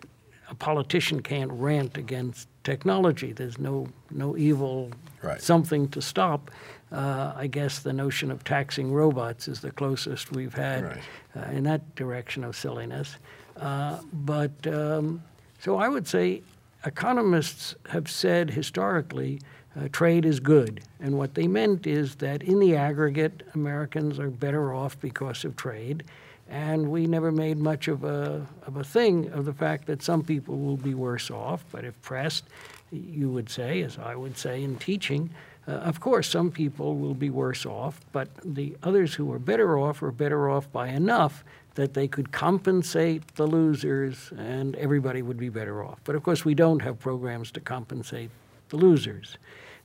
a 0.48 0.54
politician 0.54 1.20
can't 1.22 1.50
rant 1.52 1.96
against 1.96 2.48
technology. 2.64 3.33
There's 3.33 3.59
no, 3.59 3.87
no 4.11 4.37
evil 4.37 4.90
Right. 5.22 5.40
something 5.40 5.87
to 5.90 6.00
stop. 6.00 6.50
Uh, 6.90 7.35
I 7.37 7.46
guess 7.46 7.80
the 7.80 7.92
notion 7.92 8.30
of 8.30 8.42
taxing 8.42 8.90
robots 8.90 9.48
is 9.48 9.61
the 9.61 9.70
closest 9.70 10.33
we've 10.33 10.54
had 10.54 10.85
Right. 10.85 10.98
uh, 11.37 11.50
in 11.52 11.64
that 11.64 11.94
direction 11.94 12.42
of 12.42 12.56
silliness. 12.56 13.16
Uh, 13.56 13.98
but 14.12 14.66
um, 14.66 15.22
so 15.59 15.76
I 15.76 15.88
would 15.88 16.09
say 16.09 16.42
economists 16.85 17.75
have 17.88 18.11
said 18.11 18.51
historically 18.51 19.40
uh, 19.79 19.88
trade 19.93 20.25
is 20.25 20.40
good. 20.40 20.83
And 20.99 21.16
what 21.16 21.35
they 21.35 21.47
meant 21.47 21.87
is 21.87 22.16
that 22.16 22.43
in 22.43 22.59
the 22.59 22.77
aggregate, 22.77 23.43
Americans 23.55 24.19
are 24.19 24.31
better 24.31 24.75
off 24.75 24.99
because 25.01 25.45
of 25.45 25.57
trade. 25.57 26.05
And 26.49 26.90
we 26.90 27.07
never 27.07 27.31
made 27.31 27.59
much 27.59 27.87
of 27.87 28.03
a, 28.03 28.45
of 28.66 28.77
a 28.77 28.83
thing 28.83 29.31
of 29.31 29.45
the 29.45 29.53
fact 29.53 29.87
that 29.87 30.03
some 30.03 30.25
people 30.25 30.59
will 30.59 30.77
be 30.77 30.95
worse 30.95 31.31
off. 31.31 31.64
But 31.71 31.85
if 31.85 32.01
pressed, 32.03 32.45
you 32.90 33.31
would 33.31 33.49
say, 33.49 33.83
as 33.83 33.99
I 33.99 34.16
would 34.16 34.37
say 34.37 34.64
in 34.64 34.77
teaching, 34.77 35.31
uh, 35.69 35.73
of 35.73 36.01
course, 36.01 36.29
some 36.29 36.51
people 36.51 36.97
will 36.97 37.14
be 37.14 37.31
worse 37.31 37.64
off, 37.64 38.01
but 38.11 38.29
the 38.45 38.77
others 38.83 39.14
who 39.14 39.33
are 39.33 39.38
better 39.38 39.79
off 39.79 40.03
are 40.03 40.11
better 40.11 40.51
off 40.51 40.71
by 40.73 40.88
enough 40.88 41.45
that 41.74 41.94
they 41.94 42.09
could 42.09 42.33
compensate 42.33 43.35
the 43.37 43.46
losers 43.46 44.33
and 44.37 44.74
everybody 44.76 45.22
would 45.22 45.37
be 45.38 45.48
better 45.48 45.85
off. 45.85 45.98
But 46.04 46.14
of 46.16 46.22
course, 46.22 46.44
we 46.44 46.54
don't 46.54 46.80
have 46.83 46.98
programs 46.98 47.50
to 47.52 47.61
compensate 47.61 48.30
the 48.70 48.76
losers. 48.76 49.37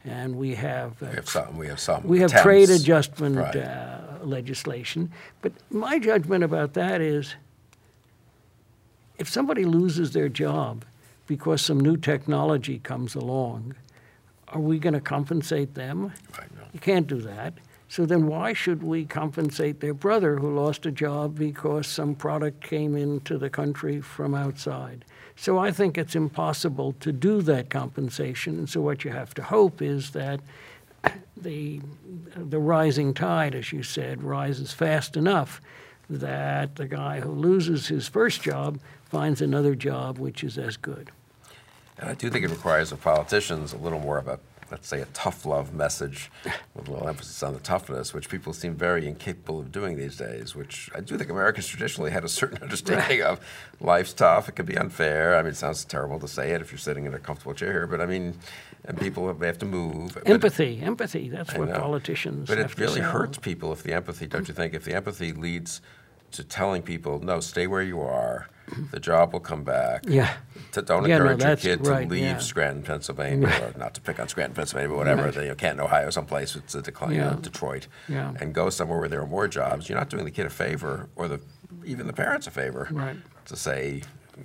And 0.04 0.36
we 0.36 0.54
have, 0.56 1.02
uh, 1.02 1.08
We 1.10 1.16
have 1.16 1.30
some, 1.30 1.58
we 1.58 1.68
have 1.68 1.80
some 1.80 2.04
we 2.04 2.20
have 2.20 2.32
trade 2.42 2.70
adjustment 2.70 3.38
Right. 3.38 3.56
uh, 3.56 3.98
legislation. 4.24 5.12
But 5.42 5.54
my 5.72 5.98
judgment 6.00 6.44
about 6.44 6.74
that 6.74 7.02
is 7.02 7.36
if 9.18 9.30
somebody 9.30 9.66
loses 9.66 10.12
their 10.12 10.30
job 10.30 10.86
because 11.28 11.62
some 11.62 11.80
new 11.80 11.98
technology 11.98 12.80
comes 12.80 13.16
along, 13.16 13.74
are 14.50 14.60
we 14.62 14.78
going 14.78 14.94
to 14.94 15.00
compensate 15.02 15.74
them? 15.74 16.12
Right, 16.38 16.56
no. 16.56 16.62
You 16.74 16.80
can't 16.80 17.08
do 17.08 17.20
that. 17.22 17.54
So 17.88 18.06
then 18.06 18.28
why 18.28 18.54
should 18.54 18.82
we 18.82 19.06
compensate 19.06 19.80
their 19.80 19.94
brother 19.94 20.38
who 20.38 20.54
lost 20.54 20.86
a 20.86 20.92
job 20.92 21.38
because 21.38 21.88
some 21.88 22.16
product 22.16 22.62
came 22.62 22.96
into 22.96 23.38
the 23.38 23.50
country 23.50 24.02
from 24.02 24.34
outside? 24.34 25.06
So 25.36 25.58
I 25.58 25.72
think 25.72 25.98
it's 25.98 26.16
impossible 26.16 26.94
to 27.02 27.12
do 27.12 27.42
that 27.44 27.70
compensation. 27.70 28.58
And 28.58 28.70
so 28.70 28.82
what 28.82 29.04
you 29.04 29.12
have 29.12 29.34
to 29.36 29.44
hope 29.44 29.82
is 29.82 30.12
that 30.12 30.40
the 31.38 31.82
the 32.36 32.60
rising 32.60 33.14
tide, 33.14 33.56
as 33.56 33.72
you 33.72 33.84
said, 33.84 34.24
rises 34.24 34.74
fast 34.74 35.16
enough 35.16 35.62
that 36.10 36.76
the 36.76 36.88
guy 36.88 37.20
who 37.20 37.32
loses 37.32 37.88
his 37.88 38.08
first 38.08 38.42
job 38.42 38.80
finds 39.06 39.42
another 39.42 39.76
job 39.76 40.18
which 40.18 40.44
is 40.44 40.58
as 40.58 40.78
good. 40.78 41.12
And 41.98 42.10
I 42.10 42.14
do 42.14 42.30
think 42.30 42.44
it 42.44 42.52
requires 42.52 42.92
of 42.92 43.02
politicians 43.02 43.74
a 43.74 43.78
little 43.78 44.00
more 44.00 44.18
of 44.18 44.28
a, 44.28 44.40
let's 44.76 44.90
say, 44.90 45.00
a 45.00 45.06
tough 45.14 45.46
love 45.46 45.74
message 45.74 46.30
with 46.76 46.90
a 46.90 46.92
little 46.92 47.08
emphasis 47.08 47.42
on 47.44 47.54
the 47.54 47.62
toughness, 47.62 48.14
which 48.14 48.28
people 48.28 48.52
seem 48.52 48.76
very 48.76 49.08
incapable 49.08 49.58
of 49.58 49.72
doing 49.72 49.96
these 49.96 50.18
days, 50.18 50.54
which 50.54 50.90
I 50.94 51.00
do 51.00 51.18
think 51.18 51.30
Americans 51.30 51.66
traditionally 51.66 52.12
had 52.12 52.26
a 52.26 52.28
certain 52.28 52.58
understanding 52.62 53.22
of. 53.22 53.40
Life's 53.80 54.12
tough, 54.12 54.50
it 54.50 54.58
can 54.58 54.66
be 54.66 54.78
unfair. 54.78 55.38
I 55.38 55.44
mean, 55.44 55.52
it 55.52 55.56
sounds 55.56 55.86
terrible 55.86 56.20
to 56.20 56.28
say 56.28 56.52
it 56.52 56.60
if 56.60 56.74
you're 56.74 56.78
sitting 56.78 57.06
in 57.06 57.14
a 57.14 57.20
comfortable 57.20 57.54
chair 57.54 57.72
here, 57.72 57.88
but 57.88 58.02
I 58.02 58.06
mean, 58.06 58.38
and 58.84 59.00
people 59.00 59.28
have, 59.30 59.40
have 59.40 59.58
to 59.60 59.66
move. 59.66 60.14
but- 60.16 60.28
Empathy, 60.28 60.82
empathy, 60.82 61.30
that's 61.30 61.56
I 61.56 61.60
what 61.60 61.70
know. 61.70 61.80
politicians 61.80 62.50
But 62.50 62.58
it 62.58 62.78
really 62.78 63.00
hurts 63.00 63.38
people 63.38 63.72
if 63.72 63.82
the 63.82 63.94
empathy, 63.94 64.28
don't 64.28 64.50
you 64.50 64.54
think? 64.54 64.74
If 64.74 64.84
the 64.84 64.94
empathy 64.94 65.32
leads 65.32 65.80
to 66.32 66.44
telling 66.44 66.82
people, 66.82 67.20
no, 67.22 67.40
stay 67.40 67.66
where 67.66 67.82
you 67.82 68.02
are, 68.02 68.50
the 68.92 69.00
job 69.00 69.34
will 69.34 69.40
come 69.40 69.64
back. 69.64 70.04
Yeah. 70.08 70.34
To, 70.74 70.82
don't 70.82 71.08
Yeah, 71.08 71.20
no, 71.20 71.24
encourage 71.30 71.42
your 71.42 71.50
that's 71.50 71.62
kid 71.62 71.84
to 71.84 72.00
leave 72.14 72.22
yeah. 72.24 72.38
Scranton, 72.40 72.84
Pennsylvania, 72.84 73.48
or 73.48 73.78
not 73.80 73.94
to 73.96 74.02
pick 74.02 74.20
on 74.20 74.28
Scranton, 74.28 74.56
Pennsylvania, 74.56 74.90
but 74.90 74.98
whatever, 74.98 75.24
Right. 75.26 75.34
the, 75.34 75.42
you 75.44 75.48
know, 75.50 75.56
Canton, 75.56 75.82
Ohio, 75.86 76.10
someplace, 76.10 76.56
it's 76.56 76.76
a 76.76 76.82
decline, 76.82 77.12
you 77.14 77.22
know, 77.22 77.36
Detroit, 77.36 77.88
Yeah. 78.10 78.34
and 78.40 78.54
go 78.54 78.70
somewhere 78.70 79.00
where 79.00 79.10
there 79.10 79.22
are 79.22 79.28
more 79.28 79.48
jobs. 79.48 79.88
You're 79.90 79.98
not 80.00 80.10
doing 80.10 80.26
the 80.26 80.32
kid 80.32 80.46
a 80.46 80.50
favor, 80.50 81.08
or 81.16 81.28
the 81.28 81.40
even 81.86 82.08
the 82.08 82.14
parents 82.14 82.48
a 82.48 82.52
favor, 82.52 82.88
Right. 82.92 83.18
to 83.46 83.56
say, 83.56 84.02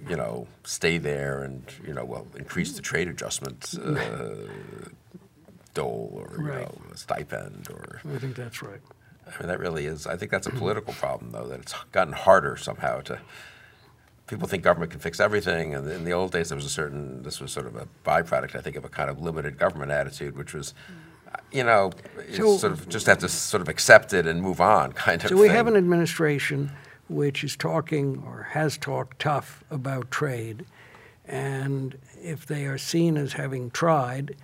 you 0.08 0.16
know, 0.16 0.46
stay 0.64 0.98
there 0.98 1.42
and 1.42 1.62
you 1.86 1.94
know, 1.94 2.04
well, 2.04 2.26
increase 2.36 2.72
the 2.74 2.82
trade 2.82 3.08
adjustment 3.08 3.74
uh, 3.82 3.96
dole 5.74 6.10
or 6.30 6.36
you 6.38 6.46
know, 6.48 6.72
stipend 6.94 7.68
or. 7.70 8.00
I 8.14 8.18
think 8.18 8.36
that's 8.36 8.62
right. 8.62 8.80
I 9.26 9.38
mean, 9.40 9.48
that 9.48 9.60
really 9.60 9.86
is. 9.86 10.06
I 10.06 10.16
think 10.16 10.30
that's 10.30 10.46
a 10.46 10.50
political 10.62 10.92
problem, 10.94 11.30
though, 11.32 11.46
that 11.48 11.60
it's 11.60 11.74
gotten 11.92 12.12
harder 12.12 12.56
somehow 12.56 13.00
to. 13.02 13.18
People 14.30 14.46
think 14.46 14.62
government 14.62 14.92
can 14.92 15.00
fix 15.00 15.18
everything, 15.18 15.74
and 15.74 15.90
in 15.90 16.04
the 16.04 16.12
old 16.12 16.30
days, 16.30 16.50
there 16.50 16.56
was 16.56 16.64
a 16.64 16.68
certain. 16.70 17.20
This 17.24 17.40
was 17.40 17.50
sort 17.50 17.66
of 17.66 17.74
a 17.74 17.88
byproduct, 18.06 18.54
I 18.54 18.60
think, 18.60 18.76
of 18.76 18.84
a 18.84 18.88
kind 18.88 19.10
of 19.10 19.20
limited 19.20 19.58
government 19.58 19.90
attitude, 19.90 20.38
which 20.38 20.54
was, 20.54 20.72
uh, 21.34 21.38
you 21.50 21.64
know, 21.64 21.90
So- 22.36 22.56
sort 22.56 22.72
of 22.72 22.88
just 22.88 23.06
have 23.06 23.18
to 23.18 23.28
sort 23.28 23.60
of 23.60 23.68
accept 23.68 24.14
it 24.14 24.28
and 24.28 24.40
move 24.40 24.60
on, 24.60 24.92
kind 25.06 25.20
of. 25.24 25.30
So 25.30 25.36
we 25.36 25.48
thing. 25.48 25.56
have 25.56 25.66
an 25.66 25.74
administration 25.76 26.70
which 27.08 27.42
is 27.42 27.56
talking 27.56 28.22
or 28.24 28.44
has 28.52 28.78
talked 28.78 29.18
tough 29.18 29.64
about 29.68 30.12
trade. 30.12 30.64
And 31.26 31.98
if 32.22 32.46
they 32.46 32.66
are 32.66 32.78
seen 32.78 33.16
as 33.16 33.32
having 33.32 33.72
tried, 33.72 34.36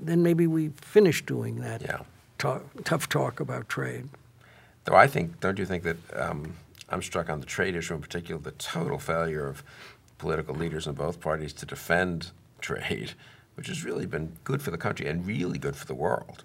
then 0.00 0.22
maybe 0.22 0.46
we 0.46 0.70
finish 0.80 1.22
doing 1.26 1.60
that 1.60 1.82
Yeah. 1.82 1.98
talk, 2.38 2.64
tough 2.84 3.10
talk 3.10 3.40
about 3.40 3.68
trade. 3.68 4.08
Though 4.84 4.94
I 4.96 5.06
think, 5.06 5.38
don't 5.40 5.58
you 5.58 5.66
think 5.66 5.82
that 5.82 5.98
um, 6.18 6.54
I'm 6.88 7.02
struck 7.02 7.28
on 7.30 7.40
the 7.40 7.46
trade 7.46 7.76
issue 7.76 7.94
in 7.94 8.00
particular, 8.00 8.40
the 8.40 8.52
total 8.52 8.98
failure 8.98 9.46
of 9.46 9.62
political 10.18 10.54
leaders 10.54 10.86
in 10.86 10.94
both 10.94 11.20
parties 11.20 11.52
to 11.54 11.66
defend 11.66 12.30
trade, 12.60 13.12
which 13.54 13.68
has 13.68 13.84
really 13.84 14.06
been 14.06 14.32
good 14.44 14.62
for 14.62 14.70
the 14.70 14.78
country 14.78 15.06
and 15.06 15.26
really 15.26 15.58
good 15.58 15.76
for 15.76 15.86
the 15.86 15.94
world. 15.94 16.44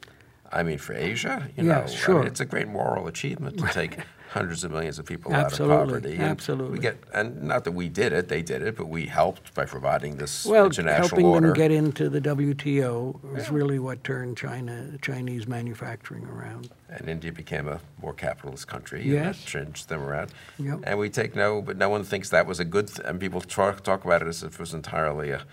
I 0.51 0.62
mean, 0.63 0.77
for 0.77 0.93
Asia, 0.93 1.49
you 1.58 1.63
know, 1.63 1.79
Yes, 1.79 1.93
I 1.93 1.95
sure. 1.95 2.19
mean, 2.19 2.27
it's 2.27 2.39
a 2.39 2.45
great 2.45 2.67
moral 2.67 3.08
achievement 3.08 3.58
to 3.58 3.67
take 3.67 3.97
hundreds 4.34 4.63
of 4.63 4.72
millions 4.72 4.98
of 4.98 5.06
people 5.06 5.32
out 5.32 5.54
of 5.60 5.67
poverty. 5.69 6.13
And 6.13 6.24
absolutely. 6.24 6.72
We 6.74 6.80
get, 6.80 6.98
and 7.13 7.43
not 7.43 7.63
that 7.65 7.74
we 7.74 7.88
did 7.88 8.12
it, 8.13 8.30
they 8.30 8.41
did 8.41 8.63
it, 8.63 8.76
but 8.76 8.88
we 8.89 9.06
helped 9.06 9.54
by 9.54 9.65
providing 9.65 10.17
this 10.17 10.43
Well, 10.46 10.65
international 10.65 11.08
helping 11.08 11.26
order. 11.28 11.48
them 11.50 11.56
get 11.56 11.72
into 11.72 12.10
the 12.10 12.19
WTO 12.19 13.22
was 13.32 13.52
really 13.52 13.78
what 13.78 14.04
turned 14.04 14.36
China, 14.36 14.98
Chinese 15.04 15.48
manufacturing 15.48 16.26
around. 16.26 16.69
and 16.89 17.08
India 17.08 17.32
became 17.32 17.67
a 17.67 17.80
more 18.02 18.13
capitalist 18.13 18.67
country. 18.67 19.04
Yes. 19.04 19.38
And 19.38 19.46
changed 19.46 19.89
them 19.89 20.02
around. 20.02 20.32
Yep. 20.58 20.80
And 20.84 20.98
we 20.98 21.10
take 21.10 21.36
no, 21.36 21.62
but 21.62 21.78
no 21.78 21.89
one 21.89 22.04
thinks 22.04 22.30
that 22.30 22.48
was 22.48 22.60
a 22.60 22.65
good, 22.65 22.88
th- 22.88 23.08
and 23.08 23.19
people 23.19 23.39
talk, 23.39 23.84
talk 23.84 24.04
about 24.04 24.24
it 24.24 24.28
as 24.28 24.41
if 24.41 24.54
it 24.56 24.60
was 24.60 24.74
entirely 24.74 25.30
a 25.30 25.43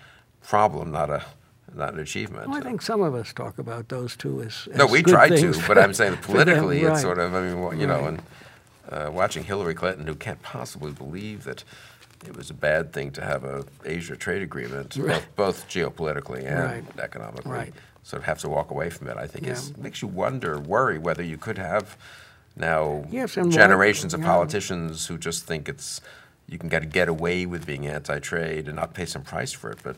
problem, 0.41 0.91
not 0.91 1.11
a, 1.11 1.23
not 1.75 1.93
an 1.93 1.99
achievement. 1.99 2.49
Well, 2.49 2.57
I 2.57 2.61
think 2.61 2.81
some 2.81 3.01
of 3.03 3.13
us 3.13 3.31
talk 3.31 3.59
about 3.59 3.89
those 3.89 4.15
two 4.15 4.41
as, 4.41 4.67
no, 4.75 4.87
we 4.87 5.03
things 5.03 5.57
to, 5.59 5.67
but 5.67 5.77
I'm 5.77 5.93
saying 6.01 6.15
for 6.17 6.33
them, 6.33 6.45
politically, 6.45 6.81
it's 6.81 7.01
sort 7.01 7.19
of, 7.19 7.35
I 7.35 7.41
mean, 7.41 7.61
well, 7.61 7.73
you 7.75 7.85
know, 7.85 8.05
and 8.05 8.21
uh, 8.91 9.09
watching 9.11 9.43
Hillary 9.43 9.73
Clinton, 9.73 10.05
who 10.07 10.15
can't 10.15 10.41
possibly 10.41 10.91
believe 10.91 11.43
that 11.45 11.63
it 12.27 12.35
was 12.35 12.49
a 12.49 12.53
bad 12.53 12.93
thing 12.93 13.11
to 13.11 13.21
have 13.23 13.43
a 13.43 13.65
Asia 13.85 14.15
trade 14.15 14.41
agreement, 14.43 14.95
Right. 14.97 15.23
both, 15.35 15.63
both 15.63 15.69
geopolitically 15.69 16.45
and 16.45 16.63
Right. 16.63 16.83
economically, 16.99 17.51
Right. 17.51 17.73
sort 18.03 18.21
of 18.21 18.25
have 18.25 18.39
to 18.39 18.49
walk 18.49 18.69
away 18.71 18.89
from 18.89 19.07
it. 19.07 19.17
I 19.17 19.27
think 19.27 19.45
Yeah. 19.45 19.53
it's, 19.53 19.75
makes 19.77 20.01
you 20.01 20.07
wonder, 20.07 20.59
worry 20.59 20.97
whether 20.99 21.23
you 21.23 21.37
could 21.37 21.57
have 21.57 21.97
now 22.55 23.05
Yes, 23.09 23.33
generations 23.35 24.13
of 24.13 24.19
yeah. 24.19 24.27
politicians 24.27 25.07
who 25.07 25.17
just 25.17 25.45
think 25.45 25.67
it's 25.69 26.01
you 26.47 26.57
can 26.57 26.67
get 26.67 26.91
get 26.91 27.07
away 27.07 27.45
with 27.45 27.65
being 27.65 27.87
anti-trade 27.87 28.67
and 28.67 28.75
not 28.75 28.93
pay 28.93 29.05
some 29.05 29.21
price 29.21 29.53
for 29.53 29.71
it. 29.71 29.79
But 29.81 29.95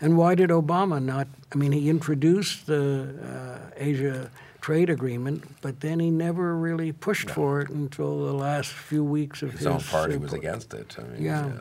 And 0.00 0.16
why 0.16 0.34
did 0.36 0.50
Obama 0.50 1.02
not? 1.02 1.26
I 1.52 1.56
mean, 1.56 1.72
he 1.72 1.90
introduced 1.90 2.66
the 2.66 3.08
uh, 3.22 3.70
Asia 3.76 4.30
trade 4.66 4.90
agreement, 4.90 5.44
but 5.60 5.78
then 5.78 6.00
he 6.00 6.10
never 6.10 6.56
really 6.56 6.90
pushed 6.90 7.30
for 7.30 7.60
it 7.60 7.68
until 7.70 8.26
the 8.26 8.32
last 8.32 8.68
few 8.72 9.04
weeks 9.04 9.40
of 9.40 9.52
his, 9.52 9.60
his 9.60 9.66
own 9.68 9.78
party 9.80 10.16
was 10.16 10.32
against 10.32 10.74
it. 10.74 10.96
I 10.98 11.02
mean, 11.04 11.22
Yeah. 11.22 11.52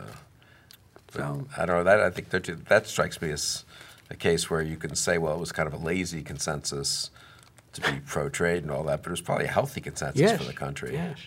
but 1.06 1.14
So- 1.14 1.48
I 1.56 1.68
don't 1.68 1.78
know 1.78 1.84
that. 1.84 2.00
I 2.00 2.10
think 2.10 2.30
that 2.32 2.66
that 2.68 2.88
strikes 2.88 3.22
me 3.22 3.30
as 3.30 3.64
a 4.10 4.16
case 4.16 4.50
where 4.50 4.64
you 4.64 4.76
can 4.76 4.96
say, 4.96 5.20
well, 5.20 5.36
it 5.36 5.40
was 5.40 5.52
kind 5.52 5.68
of 5.68 5.74
a 5.76 5.78
lazy 5.78 6.24
consensus 6.24 7.12
to 7.74 7.82
be 7.82 8.00
pro-trade 8.08 8.64
and 8.64 8.72
all 8.72 8.82
that, 8.86 9.04
but 9.04 9.10
it 9.10 9.12
was 9.12 9.22
probably 9.22 9.46
a 9.46 9.50
healthy 9.52 9.82
consensus 9.82 10.20
Yes. 10.20 10.40
for 10.40 10.46
the 10.48 10.54
country. 10.54 10.94
Yes. 10.94 11.20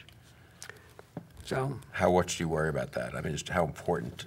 So, 1.44 1.78
How 1.92 2.10
much 2.10 2.38
do 2.38 2.42
you 2.42 2.48
worry 2.48 2.70
about 2.70 2.90
that? 2.94 3.14
I 3.14 3.20
mean, 3.20 3.34
just 3.34 3.50
how 3.50 3.64
important, 3.64 4.26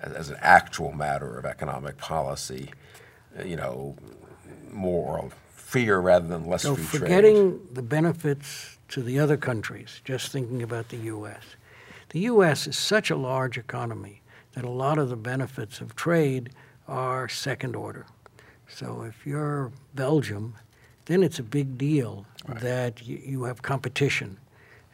as, 0.00 0.12
as 0.12 0.30
an 0.30 0.36
actual 0.42 0.92
matter 0.92 1.40
of 1.40 1.44
economic 1.44 1.96
policy, 1.98 2.70
you 3.44 3.56
know, 3.56 3.96
more 4.70 5.28
freer 5.68 6.00
rather 6.00 6.26
than 6.26 6.46
less 6.46 6.62
so 6.62 6.74
free 6.74 6.84
trade? 6.84 7.00
forgetting 7.00 7.60
the 7.74 7.82
benefits 7.82 8.78
to 8.88 9.02
the 9.02 9.18
other 9.18 9.36
countries, 9.36 10.00
just 10.02 10.32
thinking 10.32 10.62
about 10.62 10.88
the 10.88 10.96
U.S. 10.96 11.42
The 12.08 12.20
U.S. 12.20 12.66
is 12.66 12.78
such 12.78 13.10
a 13.10 13.16
large 13.16 13.58
economy 13.58 14.22
that 14.54 14.64
a 14.64 14.70
lot 14.70 14.96
of 14.96 15.10
the 15.10 15.16
benefits 15.16 15.82
of 15.82 15.94
trade 15.94 16.50
are 16.88 17.28
second 17.28 17.76
order. 17.76 18.06
So 18.66 19.02
if 19.02 19.26
you're 19.26 19.70
Belgium, 19.94 20.54
then 21.04 21.22
it's 21.22 21.38
a 21.38 21.42
big 21.42 21.76
deal 21.76 22.24
that 22.46 23.06
you, 23.06 23.20
you 23.22 23.44
have 23.44 23.60
competition 23.60 24.38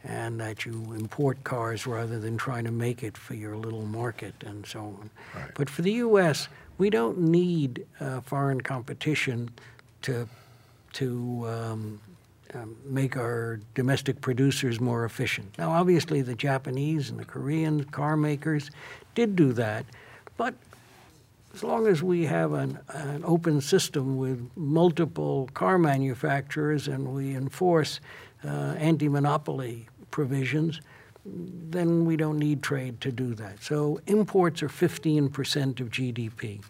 and 0.03 0.37
that 0.41 0.65
you 0.65 0.93
import 0.93 1.41
cars 1.45 1.87
rather 1.87 2.19
than 2.19 2.37
trying 2.37 2.65
to 2.65 2.71
make 2.71 3.01
it 3.01 3.17
for 3.17 3.33
your 3.33 3.55
little 3.55 3.85
market 3.85 4.35
and 4.45 4.65
so 4.65 4.79
on. 4.79 5.09
Right. 5.33 5.51
But 5.55 5.69
for 5.69 5.83
the 5.83 5.93
U.S., 5.93 6.49
we 6.77 6.89
don't 6.89 7.17
need 7.17 7.85
uh, 8.01 8.19
foreign 8.19 8.59
competition 8.59 9.49
to 10.01 10.27
to 10.95 11.45
um, 11.47 12.01
um, 12.53 12.77
make 12.85 13.17
our 13.17 13.59
domestic 13.73 14.21
producers 14.21 14.79
more 14.79 15.03
efficient. 15.03 15.57
Now, 15.57 15.71
obviously, 15.71 16.21
the 16.21 16.35
Japanese 16.35 17.09
and 17.09 17.19
the 17.19 17.25
Korean 17.25 17.83
car 17.85 18.15
makers 18.15 18.71
did 19.13 19.35
do 19.35 19.51
that, 19.53 19.85
but 20.37 20.53
as 21.53 21.63
long 21.63 21.87
as 21.87 22.03
we 22.03 22.25
have 22.25 22.53
an, 22.53 22.79
an 22.89 23.23
open 23.25 23.61
system 23.61 24.17
with 24.17 24.49
multiple 24.55 25.49
car 25.53 25.77
manufacturers 25.77 26.87
and 26.87 27.13
we 27.13 27.35
enforce 27.35 27.99
uh, 28.43 28.75
anti-monopoly 28.77 29.87
provisions, 30.11 30.81
then 31.25 32.05
we 32.05 32.15
don't 32.15 32.37
need 32.37 32.61
trade 32.61 33.01
to 33.01 33.11
do 33.11 33.33
that. 33.35 33.63
So 33.63 33.99
imports 34.05 34.61
are 34.63 34.69
15% 34.69 35.79
of 35.79 35.89
GDP, 35.89 36.61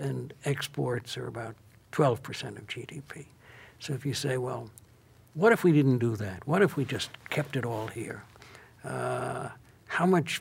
and 0.00 0.32
exports 0.44 1.16
are 1.16 1.26
about 1.26 1.54
12% 1.94 2.58
of 2.58 2.66
GDP. 2.66 3.26
So 3.78 3.92
if 3.92 4.04
you 4.04 4.14
say, 4.14 4.36
well, 4.36 4.68
what 5.34 5.52
if 5.52 5.62
we 5.62 5.70
didn't 5.70 5.98
do 5.98 6.16
that? 6.16 6.46
What 6.46 6.60
if 6.60 6.76
we 6.76 6.84
just 6.84 7.10
kept 7.30 7.54
it 7.56 7.64
all 7.64 7.86
here? 7.86 8.24
Uh, 8.84 9.48
how 9.86 10.04
much 10.04 10.40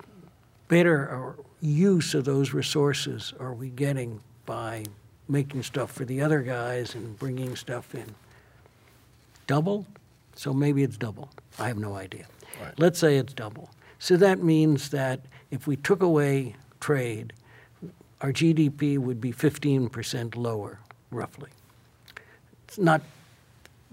better 0.67 1.35
use 1.61 2.15
of 2.15 2.25
those 2.25 2.53
resources 2.53 3.33
are 3.39 3.53
we 3.53 3.69
getting 3.69 4.19
by 4.45 4.83
making 5.29 5.61
stuff 5.63 5.91
for 5.91 6.05
the 6.05 6.21
other 6.21 6.41
guys 6.41 6.95
and 6.95 7.17
bringing 7.19 7.55
stuff 7.55 7.93
in? 7.93 8.15
Double? 9.45 9.85
So 10.35 10.53
maybe 10.53 10.81
it's 10.81 10.97
double. 10.97 11.29
I 11.59 11.67
have 11.67 11.77
no 11.77 11.93
idea. 11.95 12.25
Right. 12.59 12.73
Let's 12.77 12.97
say 12.97 13.17
it's 13.17 13.33
double. 13.33 13.69
So 13.99 14.17
that 14.17 14.41
means 14.41 14.89
that 14.89 15.21
if 15.51 15.67
we 15.67 15.75
took 15.75 16.01
away 16.01 16.55
trade, 16.79 17.33
our 18.21 18.31
GDP 18.31 18.97
would 18.97 19.21
be 19.21 19.31
15% 19.31 20.35
lower, 20.35 20.79
roughly. 21.13 21.49
It's 22.67 22.77
not 22.77 23.01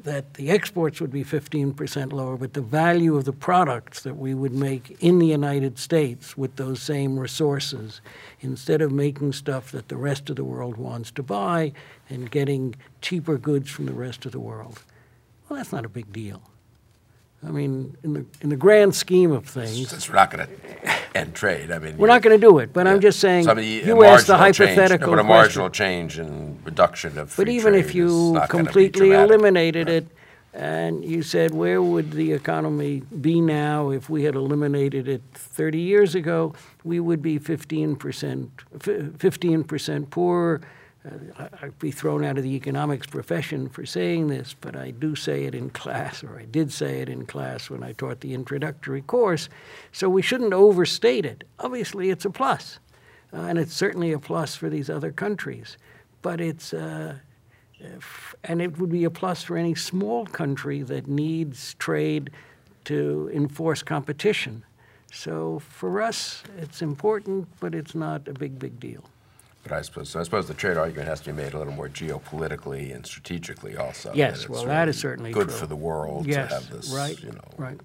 that 0.04 0.34
the 0.34 0.50
exports 0.50 1.00
would 1.00 1.12
be 1.12 1.22
15% 1.22 2.12
lower, 2.12 2.36
but 2.36 2.54
the 2.54 2.62
value 2.62 3.16
of 3.16 3.26
the 3.26 3.32
products 3.32 4.02
that 4.02 4.16
we 4.16 4.32
would 4.32 4.54
make 4.54 4.96
in 5.00 5.18
the 5.18 5.26
United 5.26 5.78
States 5.78 6.36
with 6.36 6.56
those 6.56 6.80
same 6.80 7.18
resources, 7.18 8.00
instead 8.40 8.80
of 8.80 8.90
making 8.90 9.32
stuff 9.32 9.70
that 9.72 9.88
the 9.88 9.96
rest 9.96 10.30
of 10.30 10.36
the 10.36 10.44
world 10.44 10.76
wants 10.78 11.10
to 11.10 11.22
buy 11.22 11.72
and 12.08 12.30
getting 12.30 12.74
cheaper 13.02 13.36
goods 13.36 13.70
from 13.70 13.86
the 13.86 13.92
rest 13.92 14.24
of 14.24 14.32
the 14.32 14.40
world. 14.40 14.82
Well, 15.48 15.58
that's 15.58 15.72
not 15.72 15.84
a 15.84 15.88
big 15.90 16.12
deal. 16.12 16.42
I 17.47 17.51
mean, 17.51 17.97
in 18.05 18.12
the, 18.12 18.26
in 18.43 18.51
the 18.51 18.57
grand 18.57 18.95
scheme 18.95 19.32
of 19.32 19.47
things, 19.47 19.88
Since 19.88 20.09
we're 20.11 20.16
not 20.16 20.30
going 20.30 20.47
to 20.47 20.91
end 21.14 21.34
trade, 21.34 21.70
I 21.70 21.78
mean. 21.78 21.97
we're 21.97 22.07
not 22.07 22.20
going 22.20 22.38
to 22.38 22.47
do 22.47 22.59
it, 22.59 22.72
but 22.72 22.86
I'm 22.86 23.01
just 23.01 23.18
saying, 23.18 23.45
So, 23.45 23.53
I 23.53 23.55
mean, 23.55 23.86
you 23.86 24.05
asked 24.05 24.26
the 24.26 24.34
marginal 24.36 24.53
change- 24.53 24.59
no, 24.59 24.66
hypothetical 24.66 25.11
But 25.12 25.18
a 25.20 25.22
question. 25.22 25.26
marginal 25.28 25.70
change 25.70 26.18
in 26.18 26.59
reduction 26.64 27.16
of 27.16 27.34
But 27.36 27.49
even 27.49 27.74
if 27.74 27.95
you 27.95 28.32
not 28.34 28.51
gonna 28.51 28.64
be 28.64 28.66
completely 28.66 29.12
eliminated 29.12 29.88
it, 29.88 30.07
and 30.53 31.03
you 31.05 31.22
said, 31.22 31.53
where 31.55 31.80
would 31.80 32.11
the 32.11 32.32
economy 32.32 33.03
be 33.20 33.41
now 33.41 33.91
if 33.91 34.11
we 34.11 34.24
had 34.24 34.34
eliminated 34.34 35.09
it 35.09 35.22
30 35.32 35.78
years 35.78 36.14
ago? 36.14 36.53
We 36.84 36.99
would 37.01 37.22
be 37.22 37.38
15%, 37.38 38.49
15% 38.78 40.11
poorer. 40.11 40.61
Uh, 41.05 41.48
I'd 41.62 41.78
be 41.78 41.90
thrown 41.90 42.24
out 42.24 42.36
of 42.36 42.44
the 42.44 42.55
economics 42.55 43.07
profession 43.07 43.70
for 43.70 43.86
saying 43.86 44.28
this, 44.28 44.55
but 44.61 44.76
I 44.76 44.90
do 44.90 45.16
say 45.16 45.44
it 45.44 45.55
in 45.55 45.70
class, 45.70 46.22
or 46.22 46.38
I 46.38 46.44
did 46.44 46.70
say 46.72 47.01
it 47.01 47.09
in 47.09 47.24
class 47.24 47.70
when 47.70 47.82
I 47.82 47.92
taught 47.92 48.20
the 48.20 48.34
introductory 48.34 49.01
course. 49.01 49.48
So 49.92 50.11
we 50.11 50.20
shouldn't 50.20 50.53
overstate 50.53 51.24
it. 51.24 51.44
Obviously, 51.59 52.11
it's 52.11 52.26
a 52.26 52.30
plus, 52.30 52.80
uh, 53.32 53.38
and 53.38 53.59
it's 53.59 53.72
certainly 53.72 54.12
a 54.12 54.18
plus 54.18 54.55
for 54.55 54.68
these 54.68 54.90
other 54.90 55.11
countries. 55.11 55.78
But 56.20 56.38
it's, 56.38 56.74
uh, 56.74 57.16
if- 57.78 58.34
and 58.44 58.61
it 58.61 58.78
would 58.78 58.90
be 58.90 59.05
a 59.05 59.11
plus 59.11 59.42
for 59.42 59.57
any 59.57 59.74
small 59.74 60.26
country 60.26 60.82
that 60.82 61.09
needs 61.09 61.74
trade 61.74 62.30
to 62.84 63.30
enforce 63.32 63.82
competition. 63.82 64.64
So 65.12 65.61
for 65.61 66.03
us, 66.03 66.42
it's 66.59 66.82
important, 66.82 67.48
but 67.59 67.74
it's 67.74 67.94
not 67.94 68.28
a 68.28 68.34
big, 68.34 68.59
big 68.59 68.78
deal. 68.78 69.05
But 69.62 69.72
I 69.72 69.82
suppose, 69.82 70.08
so 70.08 70.20
I 70.20 70.22
suppose 70.22 70.48
the 70.48 70.54
trade 70.54 70.76
argument 70.78 71.08
has 71.08 71.20
to 71.20 71.32
be 71.32 71.36
made 71.36 71.52
a 71.52 71.58
little 71.58 71.72
more 71.72 71.88
geopolitically 71.88 72.94
and 72.94 73.04
strategically 73.04 73.76
also. 73.76 74.12
Yes, 74.14 74.48
well, 74.48 74.64
that 74.64 74.88
is 74.88 74.98
certainly 74.98 75.32
Good 75.32 75.48
true. 75.48 75.56
for 75.58 75.66
the 75.66 75.76
world 75.76 76.24
to 76.26 76.46
have 76.46 76.70
this, 76.70 76.90
right, 76.90 77.20
you 77.22 77.32
know. 77.32 77.44
right. 77.58 77.78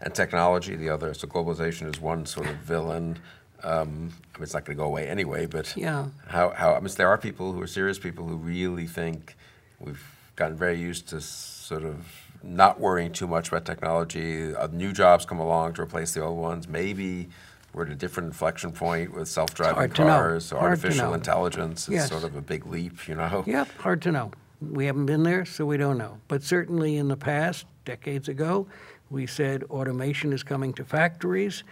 And 0.00 0.12
technology, 0.12 0.74
the 0.74 0.88
other, 0.90 1.14
so 1.14 1.28
globalization 1.28 1.88
is 1.88 2.00
one 2.00 2.26
sort 2.26 2.48
of 2.48 2.56
villain. 2.56 3.20
Um, 3.62 4.10
I 4.34 4.38
mean, 4.38 4.42
it's 4.42 4.52
not 4.52 4.64
going 4.64 4.76
to 4.76 4.80
go 4.82 4.88
away 4.88 5.06
anyway, 5.08 5.46
but 5.46 5.76
Yeah. 5.76 6.06
how, 6.26 6.50
how, 6.50 6.74
I 6.74 6.80
mean, 6.80 6.92
there 6.96 7.06
are 7.08 7.16
people 7.18 7.52
who 7.52 7.62
are 7.62 7.68
serious 7.68 8.00
people 8.00 8.26
who 8.26 8.34
really 8.36 8.88
think 8.88 9.36
we've 9.78 10.02
gotten 10.34 10.56
very 10.56 10.76
used 10.76 11.08
to 11.10 11.20
sort 11.20 11.84
of 11.84 12.04
not 12.42 12.80
worrying 12.80 13.12
too 13.12 13.28
much 13.28 13.46
about 13.46 13.64
technology. 13.64 14.52
Uh, 14.52 14.66
new 14.72 14.92
jobs 14.92 15.24
come 15.24 15.38
along 15.38 15.74
to 15.74 15.82
replace 15.82 16.14
the 16.14 16.20
old 16.20 16.36
ones. 16.38 16.66
Maybe 16.66 17.28
we're 17.72 17.86
at 17.86 17.90
a 17.90 17.94
different 17.94 18.28
inflection 18.28 18.72
point 18.72 19.14
with 19.14 19.28
self-driving 19.28 19.74
hard 19.76 19.94
to 19.94 20.02
know. 20.04 20.08
cars. 20.10 20.44
So 20.46 20.56
artificial 20.58 21.14
intelligence 21.14 21.88
is 21.88 21.94
Yes. 21.94 22.08
sort 22.10 22.24
of 22.24 22.36
a 22.36 22.40
big 22.42 22.66
leap, 22.66 23.08
you 23.08 23.14
know? 23.14 23.44
Yep, 23.46 23.68
hard 23.78 24.02
to 24.02 24.12
know. 24.12 24.30
We 24.60 24.86
haven't 24.86 25.06
been 25.06 25.22
there, 25.22 25.44
so 25.44 25.66
we 25.66 25.76
don't 25.76 25.98
know. 25.98 26.18
But 26.28 26.42
certainly 26.42 26.96
in 26.96 27.08
the 27.08 27.16
past, 27.16 27.66
decades 27.84 28.28
ago, 28.28 28.66
we 29.10 29.26
said 29.26 29.64
automation 29.64 30.32
is 30.32 30.42
coming 30.42 30.72
to 30.74 30.84
factories. 30.84 31.64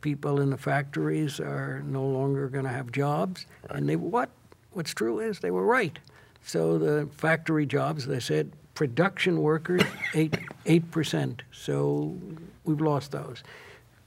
People 0.00 0.40
in 0.40 0.50
the 0.50 0.56
factories 0.56 1.40
are 1.40 1.82
no 1.84 2.04
longer 2.06 2.48
going 2.48 2.64
to 2.64 2.70
have 2.70 2.90
jobs. 2.92 3.46
And 3.70 3.88
they 3.88 3.96
what? 3.96 4.30
What's 4.72 4.94
true 4.94 5.18
is 5.18 5.40
they 5.40 5.50
were 5.50 5.64
right. 5.66 5.98
So 6.44 6.78
the 6.78 7.08
factory 7.16 7.66
jobs, 7.66 8.06
they 8.06 8.20
said, 8.20 8.52
production 8.74 9.42
workers, 9.42 9.82
eight 10.14 10.38
eight 10.66 10.88
percent. 10.92 11.42
So 11.52 12.16
we've 12.64 12.80
lost 12.80 13.10
those. 13.10 13.42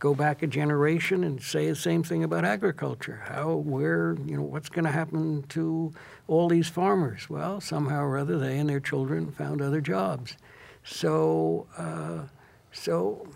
Go 0.02 0.16
back 0.16 0.42
a 0.42 0.48
generation 0.48 1.24
and 1.24 1.40
say 1.40 1.70
the 1.70 1.76
same 1.76 2.02
thing 2.02 2.24
about 2.24 2.44
agriculture. 2.44 3.22
How, 3.24 3.54
where, 3.54 4.18
you 4.26 4.36
know, 4.36 4.42
what's 4.42 4.68
going 4.68 4.86
to 4.86 4.92
happen 4.92 5.44
to 5.50 5.94
all 6.28 6.50
these 6.50 6.68
farmers? 6.68 7.30
Well, 7.30 7.62
somehow 7.62 8.06
or 8.06 8.18
other, 8.18 8.40
they 8.40 8.58
and 8.58 8.68
their 8.68 8.80
children 8.80 9.32
found 9.32 9.62
other 9.62 9.80
jobs. 9.80 10.38
So, 10.84 11.68
uh, 11.78 12.24
so 12.72 13.28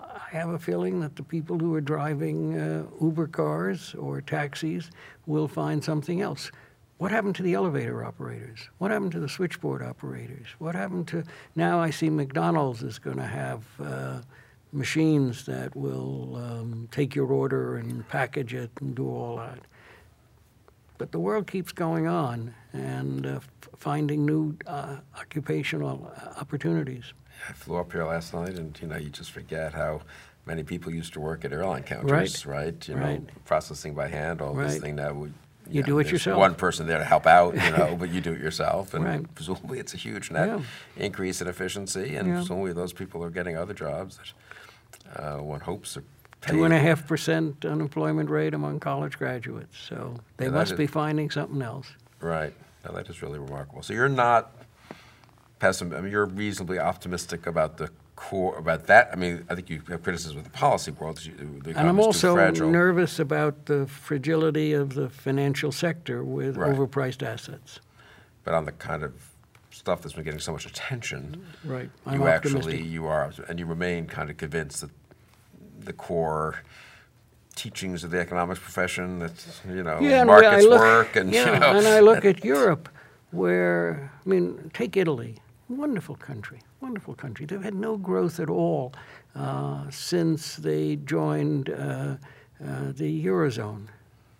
I 0.00 0.28
have 0.32 0.48
a 0.48 0.58
feeling 0.58 0.98
that 1.02 1.14
the 1.14 1.22
people 1.22 1.56
who 1.56 1.72
are 1.76 1.80
driving 1.80 2.58
uh, 2.58 2.86
Uber 3.00 3.28
cars 3.28 3.94
or 3.94 4.20
taxis 4.20 4.90
will 5.26 5.46
find 5.46 5.84
something 5.84 6.20
else. 6.20 6.50
What 6.96 7.12
happened 7.12 7.36
to 7.36 7.44
the 7.44 7.54
elevator 7.54 8.04
operators? 8.04 8.70
What 8.78 8.90
happened 8.90 9.12
to 9.12 9.20
the 9.20 9.28
switchboard 9.28 9.84
operators? 9.84 10.48
What 10.58 10.74
happened 10.74 11.06
to 11.08 11.22
now? 11.54 11.78
I 11.78 11.90
see 11.90 12.10
McDonald's 12.10 12.82
is 12.82 12.98
going 12.98 13.18
to 13.18 13.22
have 13.22 13.62
uh, 13.80 14.18
machines 14.72 15.46
that 15.46 15.74
will 15.74 16.36
um, 16.36 16.88
take 16.90 17.14
your 17.14 17.32
order 17.32 17.76
and 17.76 18.06
package 18.08 18.54
it 18.54 18.70
and 18.80 18.94
do 18.94 19.08
all 19.08 19.36
that. 19.36 19.60
But 20.98 21.12
the 21.12 21.20
world 21.20 21.46
keeps 21.46 21.72
going 21.72 22.06
on 22.08 22.54
and 22.72 23.24
uh, 23.24 23.40
finding 23.76 24.26
new 24.26 24.56
uh, 24.66 24.96
occupational 25.16 26.12
uh, 26.16 26.40
opportunities. 26.40 27.12
I 27.48 27.52
flew 27.52 27.76
up 27.76 27.92
here 27.92 28.04
last 28.04 28.34
night, 28.34 28.54
and 28.58 28.76
you 28.80 28.88
know, 28.88 28.96
you 28.96 29.08
just 29.10 29.30
forget 29.30 29.72
how 29.74 30.00
many 30.44 30.64
people 30.64 30.92
used 30.92 31.12
to 31.12 31.20
work 31.20 31.44
at 31.44 31.52
airline 31.52 31.84
counters, 31.84 32.44
right? 32.46 32.56
right? 32.56 32.88
You 32.88 32.96
know, 32.96 33.22
processing 33.44 33.94
by 33.94 34.08
hand, 34.08 34.40
all 34.40 34.54
this 34.54 34.72
Right. 34.72 34.80
thing 34.82 34.96
now. 34.96 35.12
We, 35.12 35.32
You 35.70 35.82
know, 35.82 35.86
do 35.86 35.98
it 35.98 36.10
yourself. 36.10 36.38
One 36.38 36.54
person 36.54 36.86
there 36.86 36.96
to 36.98 37.04
help 37.04 37.26
out, 37.26 37.54
you 37.54 37.70
know, 37.70 37.94
but 38.00 38.08
you 38.08 38.20
do 38.22 38.32
it 38.32 38.40
yourself, 38.40 38.94
and 38.94 39.04
Right. 39.04 39.34
presumably 39.34 39.78
it's 39.78 39.92
a 39.94 39.98
huge 39.98 40.30
net 40.30 40.48
Yeah. 40.48 40.60
increase 40.96 41.40
in 41.42 41.46
efficiency, 41.46 42.16
and 42.16 42.26
Yeah. 42.28 42.34
presumably 42.36 42.72
those 42.72 42.92
people 42.94 43.22
are 43.22 43.30
getting 43.30 43.56
other 43.56 43.74
jobs 43.74 44.16
that 44.16 44.32
uh, 45.16 45.36
one 45.38 45.60
hopes 45.60 45.96
are 45.96 46.04
Two 46.40 46.62
and 46.64 46.72
a 46.72 46.78
half 46.78 47.06
percent 47.06 47.64
unemployment 47.64 48.30
rate 48.30 48.54
among 48.54 48.78
college 48.78 49.18
graduates. 49.18 49.76
So 49.76 50.14
they 50.36 50.48
must 50.48 50.72
is- 50.72 50.78
be 50.78 50.86
finding 50.86 51.30
something 51.30 51.60
else. 51.60 51.88
Right. 52.20 52.54
Now, 52.84 52.92
that 52.92 53.08
is 53.10 53.22
really 53.22 53.38
remarkable. 53.40 53.82
So 53.82 53.92
you're 53.92 54.08
not 54.08 54.52
pessimistic. 55.58 55.98
I 55.98 56.02
mean, 56.02 56.12
you're 56.12 56.26
reasonably 56.26 56.78
optimistic 56.78 57.46
about 57.46 57.76
the 57.76 57.90
core 58.14 58.56
about 58.56 58.86
that. 58.86 59.10
I 59.12 59.16
mean, 59.16 59.44
I 59.48 59.54
think 59.56 59.68
you 59.70 59.82
have 59.88 60.02
criticism 60.02 60.38
of 60.38 60.44
the 60.44 60.50
policy 60.50 60.90
world. 60.92 61.16
The 61.18 61.70
And 61.76 61.88
I'm 61.88 62.00
also 62.00 62.34
nervous 62.52 63.18
about 63.18 63.66
the 63.66 63.86
fragility 63.86 64.72
of 64.72 64.94
the 64.94 65.08
financial 65.08 65.72
sector 65.72 66.22
with 66.24 66.56
Right. 66.56 66.74
overpriced 66.74 67.22
assets. 67.24 67.80
But 68.44 68.54
on 68.54 68.64
the 68.64 68.72
kind 68.72 69.02
of 69.02 69.12
stuff 69.70 70.02
that's 70.02 70.14
been 70.14 70.24
getting 70.24 70.40
so 70.40 70.52
much 70.52 70.66
attention, 70.66 71.44
Right. 71.64 71.90
I'm 72.06 72.20
you 72.20 72.26
actually 72.28 72.80
you 72.82 73.06
are 73.06 73.32
and 73.48 73.58
you 73.58 73.66
remain 73.66 74.06
kind 74.06 74.30
of 74.30 74.36
convinced 74.36 74.80
that 74.80 74.90
the 75.78 75.92
core 75.92 76.62
teachings 77.54 78.04
of 78.04 78.10
the 78.10 78.20
economics 78.20 78.60
profession 78.60 79.18
that 79.18 79.32
you 79.68 79.82
know 79.82 79.98
Yeah, 80.00 80.20
and 80.20 80.28
we- 80.30 80.36
I 80.36 80.40
markets 80.40 80.64
look- 80.66 80.80
work 80.80 81.16
and 81.16 81.32
yeah, 81.32 81.54
you 81.54 81.58
know 81.60 81.76
and 81.76 81.86
I 81.86 82.00
look 82.00 82.24
at 82.32 82.44
Europe, 82.44 82.88
where 83.30 84.10
I 84.24 84.28
mean, 84.28 84.70
take 84.72 84.96
Italy, 84.96 85.38
wonderful 85.68 86.14
country, 86.16 86.60
wonderful 86.80 87.14
country. 87.14 87.46
They've 87.46 87.62
had 87.62 87.74
no 87.74 87.96
growth 87.96 88.38
at 88.40 88.48
all 88.50 88.92
uh, 89.34 89.90
since 89.90 90.56
they 90.56 90.96
joined 90.96 91.70
uh, 91.70 92.16
uh, 92.64 92.92
the 92.92 93.24
eurozone, 93.24 93.86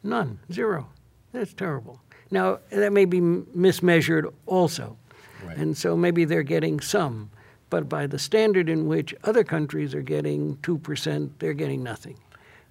none, 0.03 0.39
zero. 0.53 0.89
That's 1.33 1.53
terrible. 1.55 2.01
Now 2.31 2.59
that 2.71 2.93
may 2.93 3.05
be 3.05 3.19
m- 3.19 3.47
mismeasured 3.57 4.33
also, 4.47 4.97
Right. 5.45 5.57
and 5.57 5.77
so 5.77 5.97
maybe 5.97 6.25
they're 6.25 6.43
getting 6.43 6.81
some. 6.81 7.31
But 7.71 7.89
by 7.89 8.07
the 8.07 8.19
standard 8.19 8.69
in 8.69 8.87
which 8.87 9.15
other 9.25 9.45
countries 9.45 9.95
are 9.95 10.03
getting 10.03 10.57
2%, 10.59 11.31
they're 11.39 11.53
getting 11.55 11.83
nothing. 11.83 12.17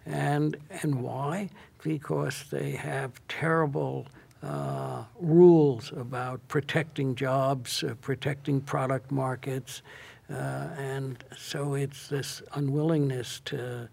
And, 0.05 0.57
and 0.81 1.01
why? 1.01 1.49
Because 1.83 2.45
they 2.49 2.71
have 2.71 3.11
terrible 3.27 4.07
uh, 4.41 5.03
rules 5.19 5.91
about 5.91 6.45
protecting 6.47 7.15
jobs, 7.15 7.83
uh, 7.83 7.95
protecting 8.01 8.61
product 8.61 9.11
markets. 9.11 9.81
Uh, 10.29 10.69
and 10.77 11.23
so 11.35 11.73
it's 11.75 12.07
this 12.07 12.41
unwillingness 12.53 13.41
to, 13.45 13.89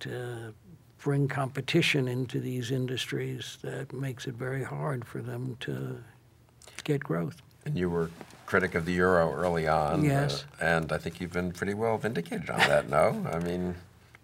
to 0.00 0.54
bring 0.98 1.28
competition 1.28 2.08
into 2.08 2.40
these 2.40 2.70
industries 2.70 3.58
that 3.62 3.92
makes 3.92 4.26
it 4.26 4.34
very 4.34 4.64
hard 4.64 5.04
for 5.04 5.22
them 5.22 5.56
to 5.60 6.02
get 6.84 7.02
growth. 7.02 7.40
And 7.64 7.76
you 7.76 7.88
were 7.90 8.10
critic 8.46 8.74
of 8.74 8.86
the 8.86 8.92
euro 8.92 9.32
early 9.32 9.66
on. 9.66 10.04
Yes. 10.04 10.44
uh, 10.60 10.64
and 10.64 10.92
I 10.92 10.98
think 10.98 11.20
you've 11.20 11.32
been 11.32 11.52
pretty 11.52 11.74
well 11.74 11.98
vindicated 11.98 12.48
on 12.48 12.58
that, 12.60 12.88
no? 12.88 13.26
I 13.30 13.38
mean, 13.40 13.74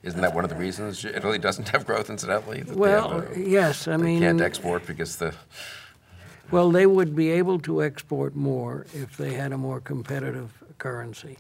isn't 0.03 0.21
that 0.21 0.35
one 0.35 0.45
of 0.45 0.51
the 0.51 0.57
reasons 0.57 1.05
Italy 1.05 1.39
doesn't 1.39 1.69
have 1.71 1.85
growth, 1.87 2.09
incidentally? 2.09 2.65
Well, 2.67 3.27
yes, 3.37 3.87
I 3.87 3.97
they 3.97 4.03
mean, 4.05 4.21
can't 4.21 4.41
export 4.41 4.87
because 4.87 5.17
the, 5.17 5.35
well, 6.51 6.71
they 6.71 6.87
would 6.87 7.15
be 7.15 7.31
able 7.31 7.59
to 7.61 7.83
export 7.83 8.35
more 8.35 8.87
if 8.95 9.17
they 9.17 9.35
had 9.35 9.53
a 9.53 9.59
more 9.59 9.81
competitive 9.81 10.51
currency, 10.79 11.39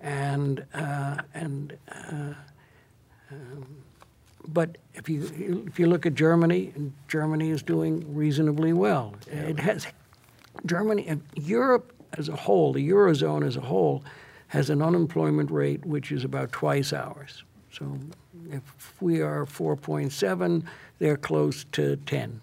and 0.00 0.64
uh, 0.74 1.18
and. 1.34 1.76
Uh, 1.90 2.34
um, 3.30 3.66
but 4.48 4.76
if 4.92 5.08
you 5.08 5.64
if 5.66 5.78
you 5.78 5.86
look 5.86 6.04
at 6.04 6.14
Germany, 6.14 6.72
Germany 7.08 7.48
is 7.48 7.62
doing 7.62 8.14
reasonably 8.14 8.74
well. 8.74 9.14
It 9.26 9.58
has 9.58 9.86
Germany 10.66 11.06
and 11.08 11.22
Europe 11.34 11.94
as 12.18 12.28
a 12.28 12.36
whole, 12.36 12.72
the 12.72 12.88
eurozone 12.88 13.46
as 13.46 13.56
a 13.56 13.60
whole, 13.60 14.04
has 14.48 14.70
an 14.70 14.82
unemployment 14.82 15.50
rate 15.50 15.84
which 15.84 16.12
is 16.12 16.24
about 16.24 16.52
twice 16.52 16.92
ours. 16.92 17.44
So 17.72 17.98
if 18.50 18.94
we 19.00 19.20
are 19.20 19.46
4.7, 19.46 20.64
they're 20.98 21.16
close 21.16 21.64
to 21.72 21.96
10. 21.96 22.40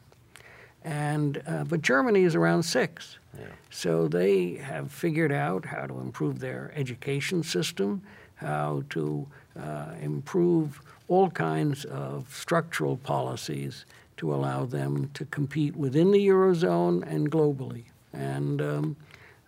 And 0.83 1.41
uh, 1.45 1.63
but 1.63 1.81
Germany 1.81 2.23
is 2.23 2.35
around 2.35 2.63
six. 2.63 3.19
Yeah. 3.37 3.45
So 3.69 4.07
they 4.07 4.55
have 4.55 4.91
figured 4.91 5.31
out 5.31 5.65
how 5.65 5.85
to 5.85 5.99
improve 5.99 6.39
their 6.39 6.73
education 6.75 7.43
system, 7.43 8.01
how 8.35 8.83
to 8.89 9.27
uh, 9.59 9.93
improve 10.01 10.81
all 11.07 11.29
kinds 11.29 11.85
of 11.85 12.33
structural 12.33 12.97
policies 12.97 13.85
to 14.17 14.33
allow 14.33 14.65
them 14.65 15.09
to 15.13 15.25
compete 15.25 15.75
within 15.75 16.11
the 16.11 16.27
eurozone 16.27 17.03
and 17.07 17.31
globally. 17.31 17.85
And 18.13 18.61
um, 18.61 18.95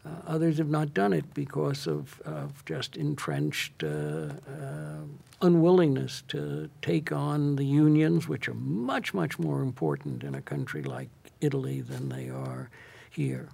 uh, 0.06 0.10
others 0.28 0.58
have 0.58 0.70
not 0.70 0.94
done 0.94 1.14
it 1.14 1.34
because 1.34 1.88
of, 1.88 2.20
of 2.26 2.64
just 2.66 2.98
entrenched 2.98 3.84
uh, 3.84 3.88
uh, 3.88 5.02
unwillingness 5.42 6.24
to 6.28 6.70
take 6.82 7.12
on 7.12 7.56
the 7.56 7.64
unions, 7.66 8.28
which 8.28 8.48
are 8.48 8.54
much, 8.54 9.14
much 9.14 9.40
more 9.40 9.62
important 9.62 10.24
in 10.24 10.36
a 10.36 10.42
country 10.42 10.84
like 10.84 11.10
Italy 11.42 11.82
than 11.82 12.10
they 12.10 12.30
are 12.30 12.70
here. 13.10 13.50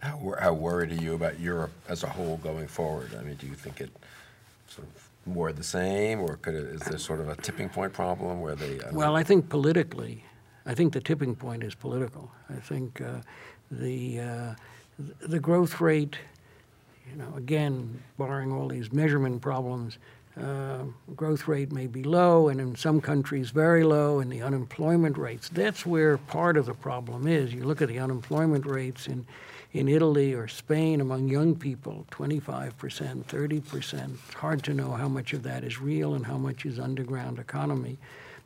how, 0.00 0.34
how 0.40 0.52
worried 0.52 0.90
are 0.92 1.02
you 1.02 1.14
about 1.14 1.38
Europe 1.40 1.72
as 1.88 2.02
a 2.02 2.08
whole 2.08 2.36
going 2.38 2.66
forward? 2.66 3.14
I 3.18 3.22
mean, 3.22 3.36
do 3.36 3.46
you 3.46 3.54
think 3.54 3.80
it 3.80 3.90
sort 4.66 4.86
of 4.88 5.08
more 5.26 5.52
the 5.52 5.62
same, 5.62 6.20
or 6.20 6.36
could 6.36 6.54
it, 6.54 6.64
is 6.64 6.80
there 6.82 6.98
sort 6.98 7.20
of 7.20 7.28
a 7.28 7.36
tipping 7.36 7.68
point 7.68 7.92
problem 7.92 8.40
where 8.40 8.56
they? 8.56 8.80
I 8.82 8.86
mean, 8.86 8.94
Well, 8.94 9.14
I 9.16 9.22
think 9.22 9.48
politically, 9.48 10.24
I 10.66 10.74
think 10.74 10.92
the 10.92 11.00
tipping 11.00 11.36
point 11.36 11.62
is 11.62 11.74
political. 11.74 12.30
I 12.50 12.54
think 12.54 13.00
uh, 13.00 13.20
the 13.70 14.20
uh, 14.20 14.54
th- 14.54 14.56
the 15.20 15.40
growth 15.40 15.80
rate, 15.80 16.16
you 17.10 17.16
know, 17.16 17.32
again, 17.36 18.02
barring 18.18 18.52
all 18.52 18.68
these 18.68 18.92
measurement 18.92 19.40
problems, 19.40 19.98
uh, 20.40 20.84
growth 21.14 21.46
rate 21.46 21.72
may 21.72 21.86
be 21.86 22.02
low, 22.02 22.48
and 22.48 22.60
in 22.60 22.74
some 22.74 23.00
countries 23.00 23.50
very 23.50 23.84
low, 23.84 24.20
and 24.20 24.32
the 24.32 24.40
unemployment 24.40 25.18
rates. 25.18 25.48
That's 25.50 25.84
where 25.84 26.16
part 26.16 26.56
of 26.56 26.66
the 26.66 26.74
problem 26.74 27.26
is. 27.26 27.52
You 27.52 27.64
look 27.64 27.82
at 27.82 27.88
the 27.88 27.98
unemployment 27.98 28.64
rates 28.64 29.06
in 29.06 29.26
in 29.72 29.88
Italy 29.88 30.34
or 30.34 30.48
Spain 30.48 31.00
among 31.00 31.28
young 31.28 31.54
people, 31.54 32.06
25%, 32.10 33.24
30%. 33.24 34.14
It's 34.26 34.34
hard 34.34 34.62
to 34.64 34.74
know 34.74 34.92
how 34.92 35.08
much 35.08 35.32
of 35.32 35.42
that 35.44 35.64
is 35.64 35.80
real 35.80 36.14
and 36.14 36.26
how 36.26 36.36
much 36.36 36.66
is 36.66 36.78
underground 36.78 37.38
economy. 37.38 37.96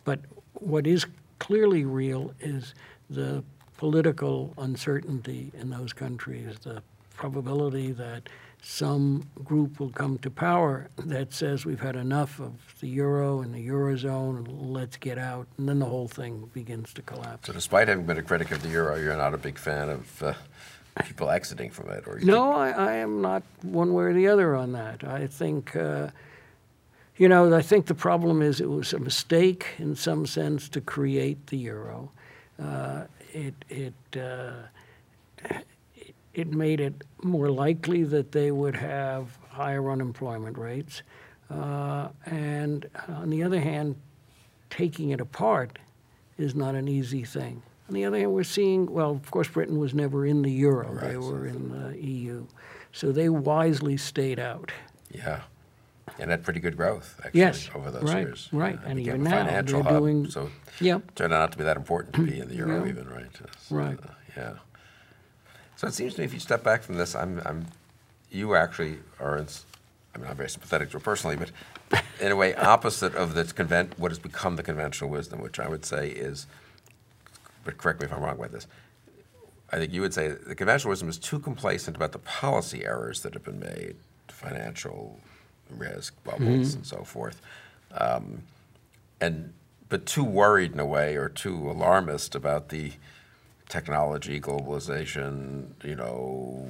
But 0.05 0.21
what 0.55 0.87
is 0.87 1.05
clearly 1.39 1.85
real 1.85 2.33
is 2.41 2.75
the 3.11 3.43
political 3.77 4.55
uncertainty 4.59 5.53
in 5.59 5.71
those 5.71 5.93
countries, 5.93 6.59
the 6.63 6.83
probability 7.17 7.93
that 7.93 8.29
some 8.63 9.29
group 9.45 9.79
will 9.79 9.91
come 9.91 10.19
to 10.19 10.31
power 10.31 10.89
that 10.97 11.33
says 11.33 11.65
we've 11.65 11.81
had 11.81 11.95
enough 11.95 12.41
of 12.41 12.53
the 12.81 12.89
euro 12.89 13.41
and 13.41 13.55
the 13.55 13.69
eurozone, 13.69 14.45
let's 14.49 14.97
get 14.97 15.19
out, 15.19 15.47
and 15.57 15.69
then 15.69 15.79
the 15.79 15.87
whole 15.87 16.09
thing 16.09 16.51
begins 16.53 16.93
to 16.95 17.03
collapse. 17.03 17.47
So, 17.47 17.53
despite 17.53 17.89
having 17.89 18.07
been 18.07 18.19
a 18.19 18.23
critic 18.23 18.51
of 18.51 18.63
the 18.63 18.69
euro, 18.69 18.97
you're 18.97 19.17
not 19.17 19.35
a 19.35 19.39
big 19.39 19.57
fan 19.57 19.89
of 19.89 20.23
uh, 20.23 20.35
people 21.05 21.31
exiting 21.31 21.71
from 21.71 21.91
it, 21.91 22.09
or 22.09 22.19
you 22.19 22.27
No, 22.27 22.53
I, 22.53 22.71
I 22.71 22.93
am 22.95 23.23
not 23.23 23.45
one 23.63 23.95
way 23.95 24.05
or 24.05 24.13
the 24.15 24.27
other 24.27 24.57
on 24.57 24.73
that. 24.73 25.05
I 25.05 25.27
think, 25.29 25.77
uh, 25.77 26.09
you 27.17 27.29
know, 27.29 27.55
I 27.55 27.63
think 27.63 27.87
the 27.87 27.95
problem 27.95 28.43
is 28.43 28.61
it 28.61 28.69
was 28.69 28.93
a 28.93 28.99
mistake 28.99 29.67
in 29.79 29.95
some 29.95 30.27
sense 30.27 30.69
to 30.71 30.81
create 30.81 31.47
the 31.49 31.59
euro. 31.59 32.11
Uh, 32.61 33.05
it 33.37 33.55
it, 33.69 33.95
uh, 34.21 34.53
it 35.95 36.15
it 36.35 36.49
made 36.53 36.81
it 36.81 37.05
more 37.23 37.51
likely 37.51 38.03
that 38.05 38.33
they 38.33 38.51
would 38.51 38.77
have 38.77 39.39
higher 39.49 39.91
unemployment 39.91 40.59
rates, 40.59 41.03
uh, 41.51 42.09
and 42.27 42.87
on 43.09 43.31
the 43.31 43.43
other 43.43 43.61
hand, 43.61 43.97
taking 44.71 45.11
it 45.11 45.21
apart 45.21 45.79
is 46.39 46.55
not 46.55 46.75
an 46.75 46.89
easy 46.89 47.25
thing. 47.25 47.63
On 47.89 47.95
the 47.95 48.05
other 48.05 48.19
hand, 48.19 48.33
we're 48.33 48.43
seeing, 48.43 48.93
well, 48.93 49.13
of 49.13 49.31
course, 49.31 49.49
Britain 49.49 49.79
was 49.79 49.95
never 49.95 50.27
in 50.27 50.43
the 50.43 50.51
euro. 50.51 50.93
They 50.95 51.07
Right, 51.07 51.23
so- 51.23 51.31
were 51.31 51.47
in 51.47 51.69
the 51.71 51.97
EU. 52.05 52.47
So 52.93 53.13
they 53.13 53.29
wisely 53.29 53.97
stayed 53.97 54.39
out. 54.41 54.73
Yeah. 55.11 55.43
And 56.19 56.31
had 56.31 56.43
pretty 56.45 56.61
good 56.61 56.77
growth, 56.77 57.21
actually, 57.25 57.41
Yes, 57.41 57.69
over 57.75 57.91
those 57.91 58.03
right, 58.05 58.27
years. 58.27 58.49
right. 58.53 58.79
And 58.87 58.97
became 58.97 59.17
even 59.17 59.23
now, 59.25 59.45
they're 59.45 59.83
hub, 59.83 59.99
doing- 59.99 60.31
So 60.31 60.51
Yep. 60.81 61.15
turned 61.15 61.33
out 61.33 61.39
not 61.41 61.53
to 61.53 61.59
be 61.59 61.65
that 61.65 61.77
important 61.77 62.15
to 62.15 62.23
be 62.27 62.41
in 62.41 62.49
the 62.49 62.55
euro, 62.55 62.85
Yeah. 62.85 62.91
even, 62.91 63.09
right? 63.09 63.27
It's, 63.45 63.71
Right. 63.71 63.99
uh, 64.03 64.09
yeah. 64.37 64.53
So 65.77 65.87
it 65.89 65.95
seems 65.95 66.15
to 66.15 66.21
me 66.21 66.25
if 66.25 66.33
you 66.33 66.41
step 66.41 66.63
back 66.65 66.83
from 66.83 66.97
this, 66.97 67.15
I'm, 67.15 67.41
I'm, 67.45 67.67
you 68.31 68.55
actually 68.55 68.99
are, 69.21 69.37
in, 69.37 69.47
I 70.15 70.19
mean, 70.19 70.27
I'm 70.31 70.37
very 70.37 70.49
sympathetic 70.49 70.91
to 70.93 70.97
it 70.97 71.03
personally, 71.03 71.37
but 71.37 72.03
in 72.21 72.33
a 72.33 72.37
way 72.37 72.55
opposite 72.57 73.15
of 73.15 73.35
this 73.35 73.53
convent, 73.53 73.99
what 73.99 74.11
has 74.11 74.19
become 74.19 74.57
the 74.57 74.63
conventional 74.63 75.11
wisdom, 75.11 75.41
which 75.43 75.61
I 75.61 75.69
would 75.69 75.85
say 75.85 76.09
is, 76.09 76.47
but 77.65 77.77
correct 77.77 78.01
me 78.01 78.07
if 78.07 78.13
I'm 78.13 78.23
wrong 78.23 78.37
about 78.37 78.53
this. 78.53 78.67
I 79.71 79.77
think 79.77 79.93
you 79.93 80.01
would 80.01 80.15
say 80.15 80.29
the 80.29 80.55
conventional 80.55 80.91
wisdom 80.91 81.09
is 81.09 81.19
too 81.19 81.41
complacent 81.41 81.97
about 81.97 82.13
the 82.13 82.21
policy 82.21 82.87
errors 82.87 83.21
that 83.23 83.35
have 83.35 83.45
been 83.45 83.59
made, 83.59 83.97
financial 84.29 85.21
risk, 85.71 86.15
bubbles, 86.25 86.75
and 86.75 86.87
so 86.87 87.03
forth, 87.05 87.41
um, 87.93 88.43
and 89.21 89.53
but 89.89 90.05
too 90.07 90.25
worried 90.25 90.73
in 90.73 90.81
a 90.81 90.87
way 90.87 91.17
or 91.17 91.29
too 91.29 91.71
alarmist 91.71 92.35
about 92.35 92.71
the 92.71 92.93
technology, 93.69 94.41
globalization, 94.41 95.69
you 95.85 95.95
know, 95.95 96.69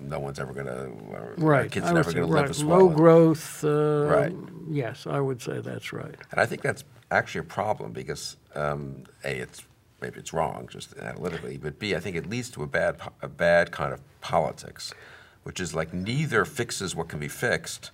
no 0.00 0.18
one's 0.18 0.38
ever 0.38 0.52
going 0.52 0.66
to, 0.66 0.90
Right. 1.36 1.70
kids 1.70 1.86
I 1.86 1.92
never 1.92 2.12
going 2.12 2.26
to 2.26 2.32
live 2.32 2.50
as 2.50 2.62
Low 2.62 2.88
growth, 2.88 3.64
uh, 3.64 4.06
Right. 4.06 4.32
yes, 4.70 5.06
I 5.06 5.20
would 5.20 5.40
say 5.42 5.60
that's 5.60 5.92
right. 5.92 6.14
And 6.30 6.40
I 6.40 6.46
think 6.46 6.62
that's 6.62 6.84
actually 7.10 7.40
a 7.40 7.44
problem 7.44 7.92
because 7.92 8.36
um, 8.54 9.04
a 9.24 9.38
it's 9.40 9.62
maybe 10.00 10.18
it's 10.18 10.32
wrong 10.32 10.68
just 10.70 10.96
analytically, 10.98 11.58
but 11.58 11.78
b 11.78 11.94
I 11.94 12.00
think 12.00 12.16
it 12.16 12.28
leads 12.28 12.50
to 12.50 12.62
a 12.62 12.66
bad 12.66 12.96
a 13.22 13.28
bad 13.28 13.70
kind 13.70 13.92
of 13.92 14.00
politics, 14.20 14.92
which 15.44 15.60
is 15.60 15.74
like 15.74 15.92
neither 15.92 16.44
fixes 16.44 16.94
what 16.96 17.08
can 17.08 17.18
be 17.20 17.28
fixed, 17.28 17.90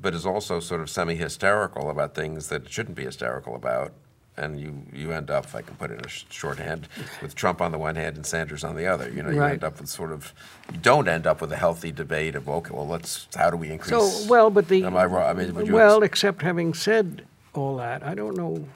but 0.00 0.14
is 0.14 0.26
also 0.26 0.60
sort 0.60 0.80
of 0.80 0.90
semi 0.90 1.14
hysterical 1.14 1.90
about 1.90 2.14
things 2.14 2.48
that 2.48 2.64
it 2.66 2.70
shouldn't 2.70 2.96
be 2.96 3.04
hysterical 3.04 3.54
about. 3.54 3.92
And 4.38 4.60
you, 4.60 4.82
you 4.92 5.12
end 5.12 5.30
up, 5.30 5.46
if 5.46 5.54
I 5.54 5.62
can 5.62 5.76
put 5.76 5.90
it 5.90 5.94
in 5.98 6.04
a 6.04 6.08
sh- 6.08 6.26
shorthand, 6.28 6.88
with 7.22 7.34
Trump 7.34 7.62
on 7.62 7.72
the 7.72 7.78
one 7.78 7.96
hand 7.96 8.16
and 8.16 8.26
Sanders 8.26 8.64
on 8.64 8.76
the 8.76 8.86
other. 8.86 9.08
You 9.10 9.22
know, 9.22 9.30
you 9.30 9.40
Right. 9.40 9.52
end 9.52 9.64
up 9.64 9.80
with 9.80 9.88
sort 9.88 10.12
of, 10.12 10.34
you 10.70 10.78
don't 10.78 11.08
end 11.08 11.26
up 11.26 11.40
with 11.40 11.50
a 11.52 11.56
healthy 11.56 11.90
debate 11.90 12.34
of, 12.34 12.46
okay, 12.46 12.70
well, 12.74 12.86
let's, 12.86 13.28
how 13.34 13.48
do 13.48 13.56
we 13.56 13.70
increase? 13.70 13.98
So, 13.98 14.28
well, 14.30 14.50
but 14.50 14.68
the. 14.68 14.84
Am 14.84 14.94
I 14.94 15.06
wrong? 15.06 15.24
I 15.26 15.32
mean, 15.32 15.54
would 15.54 15.66
you 15.68 15.72
Well, 15.72 16.04
ex- 16.04 16.12
except 16.12 16.42
having 16.42 16.74
said 16.74 17.24
all 17.54 17.78
that, 17.78 18.02
I 18.02 18.14
don't 18.14 18.36
know, 18.36 18.68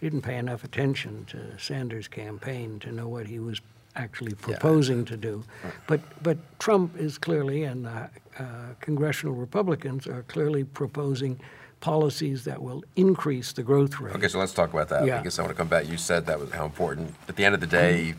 didn't 0.00 0.22
pay 0.22 0.36
enough 0.36 0.64
attention 0.64 1.26
to 1.26 1.56
Sanders' 1.60 2.08
campaign 2.08 2.80
to 2.80 2.90
know 2.90 3.06
what 3.06 3.28
he 3.28 3.38
was 3.38 3.60
actually 3.96 4.34
proposing 4.34 5.04
to 5.06 5.16
do. 5.16 5.44
But, 5.86 6.00
but 6.22 6.38
Trump 6.58 6.96
is 6.96 7.18
clearly, 7.18 7.64
and 7.64 7.86
uh, 7.86 8.08
uh, 8.38 8.44
congressional 8.80 9.34
Republicans 9.34 10.06
are 10.06 10.22
clearly 10.24 10.64
proposing 10.64 11.40
policies 11.80 12.44
that 12.44 12.62
will 12.62 12.82
increase 12.96 13.52
the 13.52 13.62
growth 13.62 14.00
rate. 14.00 14.14
Okay, 14.14 14.28
so 14.28 14.38
let's 14.38 14.52
talk 14.52 14.72
about 14.72 14.88
that 14.88 15.06
Yeah. 15.06 15.18
because 15.18 15.38
I 15.38 15.42
want 15.42 15.54
to 15.54 15.58
come 15.58 15.68
back. 15.68 15.88
You 15.88 15.96
said 15.96 16.26
that 16.26 16.38
was 16.38 16.50
how 16.50 16.64
important. 16.64 17.14
At 17.28 17.36
the 17.36 17.44
end 17.44 17.54
of 17.54 17.60
the 17.60 17.66
day, 17.66 18.14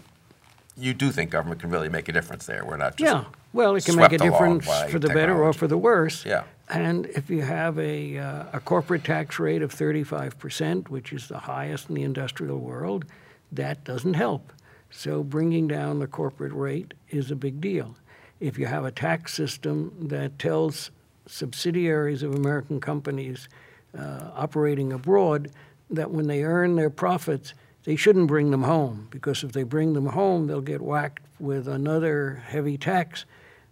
you 0.77 0.93
do 0.93 1.11
think 1.11 1.31
government 1.31 1.61
can 1.61 1.69
really 1.69 1.89
make 1.89 2.07
a 2.07 2.11
difference 2.11 2.45
there. 2.45 2.63
We're 2.63 2.77
not 2.77 2.97
just 2.97 3.11
Yeah, 3.11 3.25
well, 3.53 3.75
it 3.75 3.85
can 3.85 3.95
make 3.95 4.11
a 4.11 4.17
difference 4.17 4.67
for 4.89 4.99
the 4.99 5.09
better 5.09 5.41
or 5.43 5.53
for 5.53 5.67
the 5.67 5.77
worse. 5.77 6.25
Yeah. 6.25 6.43
And 6.69 7.05
if 7.07 7.29
you 7.29 7.41
have 7.41 7.79
a, 7.79 8.17
uh, 8.17 8.43
a 8.53 8.59
corporate 8.59 9.03
tax 9.03 9.39
rate 9.39 9.61
of 9.61 9.73
35%, 9.73 10.89
which 10.89 11.13
is 11.13 11.27
the 11.27 11.39
highest 11.39 11.89
in 11.89 11.95
the 11.95 12.03
industrial 12.03 12.59
world, 12.59 13.05
that 13.51 13.83
doesn't 13.85 14.15
help. 14.15 14.51
So 14.89 15.23
bringing 15.23 15.67
down 15.67 15.99
the 15.99 16.07
corporate 16.07 16.53
rate 16.53 16.93
is 17.09 17.31
a 17.31 17.35
big 17.35 17.61
deal. 17.61 17.95
If 18.39 18.57
you 18.57 18.65
have 18.67 18.85
a 18.85 18.91
tax 18.91 19.33
system 19.33 20.07
that 20.09 20.39
tells 20.39 20.91
subsidiaries 21.25 22.23
of 22.23 22.33
American 22.33 22.79
companies 22.79 23.49
uh, 23.97 24.31
operating 24.35 24.93
abroad 24.93 25.51
that 25.89 26.11
when 26.11 26.27
they 26.27 26.43
earn 26.43 26.75
their 26.75 26.89
profits, 26.89 27.53
they 27.83 27.95
shouldn't 27.95 28.27
bring 28.27 28.51
them 28.51 28.63
home 28.63 29.07
because 29.09 29.43
if 29.43 29.53
they 29.53 29.63
bring 29.63 29.93
them 29.93 30.07
home, 30.07 30.47
they'll 30.47 30.61
get 30.61 30.81
whacked 30.81 31.23
with 31.39 31.67
another 31.67 32.43
heavy 32.45 32.77
tax. 32.77 33.25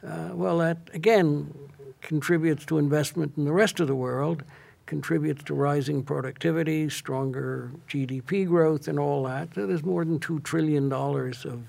Uh, 0.05 0.29
well, 0.33 0.57
that 0.59 0.89
again 0.93 1.53
contributes 2.01 2.65
to 2.65 2.77
investment 2.77 3.33
in 3.35 3.45
the 3.45 3.51
rest 3.51 3.79
of 3.79 3.87
the 3.87 3.95
world, 3.95 4.43
contributes 4.85 5.43
to 5.45 5.53
rising 5.53 6.03
productivity, 6.03 6.89
stronger 6.89 7.71
GDP 7.89 8.47
growth, 8.47 8.87
and 8.87 8.99
all 8.99 9.23
that. 9.23 9.53
So 9.55 9.65
there's 9.65 9.83
more 9.83 10.05
than 10.05 10.19
$2 10.19 10.43
trillion 10.43 10.91
of 10.91 11.63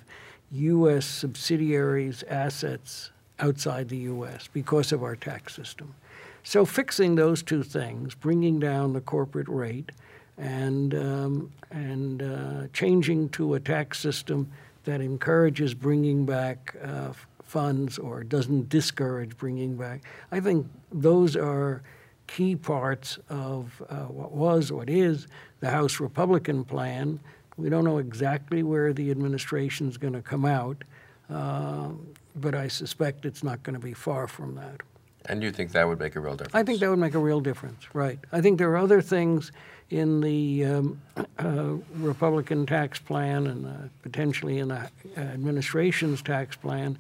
U.S. 0.53 1.07
subsidiaries' 1.07 2.23
assets 2.29 3.11
outside 3.39 3.89
the 3.89 3.97
U.S. 3.99 4.49
because 4.53 4.93
of 4.93 5.03
our 5.03 5.17
tax 5.17 5.55
system. 5.55 5.95
So 6.43 6.65
fixing 6.65 7.17
those 7.17 7.43
two 7.43 7.63
things, 7.63 8.15
bringing 8.15 8.61
down 8.61 8.93
the 8.93 9.01
corporate 9.01 9.49
rate, 9.49 9.91
and 10.39 10.95
um, 10.95 11.53
and 11.71 12.23
uh, 12.23 12.67
changing 12.73 13.31
to 13.31 13.55
a 13.55 13.61
tax 13.61 13.99
system 13.99 14.51
that 14.85 15.01
encourages 15.01 15.75
bringing 15.75 16.25
back 16.25 16.77
uh, 16.85 17.13
funds 17.43 17.99
or 17.99 18.23
doesn't 18.23 18.69
discourage 18.69 19.37
bringing 19.37 19.77
back. 19.77 20.03
I 20.31 20.41
think 20.41 20.67
those 20.93 21.37
are 21.37 21.83
key 22.27 22.57
parts 22.57 23.19
of 23.29 23.83
uh, 23.89 24.05
what 24.05 24.33
was, 24.33 24.73
what 24.73 24.91
is, 24.91 25.27
the 25.61 25.71
House 25.71 26.01
Republican 26.01 26.65
plan. 26.65 27.21
We 27.57 27.71
don't 27.71 27.85
know 27.85 27.99
exactly 27.99 28.63
where 28.63 28.93
the 28.93 29.11
administration's 29.11 29.97
going 29.97 30.13
to 30.13 30.23
come 30.23 30.45
out, 30.45 30.85
uh, 31.31 31.89
but 32.35 32.55
I 32.55 32.69
suspect 32.69 33.25
it's 33.25 33.43
not 33.43 33.63
going 33.63 33.75
to 33.75 33.81
be 33.81 33.95
far 33.95 34.27
from 34.27 34.55
that. 34.57 34.81
And 35.29 35.43
you 35.43 35.51
think 35.51 35.73
that 35.73 35.89
would 35.89 35.99
make 35.99 36.15
a 36.15 36.21
real 36.21 36.37
difference? 36.37 36.55
I 36.55 36.63
think 36.63 36.81
that 36.81 36.91
would 36.91 36.99
make 36.99 37.15
a 37.15 37.19
real 37.19 37.41
difference, 37.41 37.83
right. 37.93 38.19
I 38.33 38.41
think 38.41 38.59
there 38.59 38.71
are 38.71 38.77
other 38.77 39.01
things 39.01 39.51
in 39.91 40.21
the 40.21 40.65
um, 40.65 41.01
uh, 41.39 41.75
Republican 41.95 42.67
tax 42.67 42.99
plan 42.99 43.47
and 43.47 43.67
uh, 43.67 43.71
potentially 44.03 44.59
in 44.59 44.69
the 44.69 44.91
administration's 45.17 46.23
tax 46.23 46.57
plan 46.57 46.99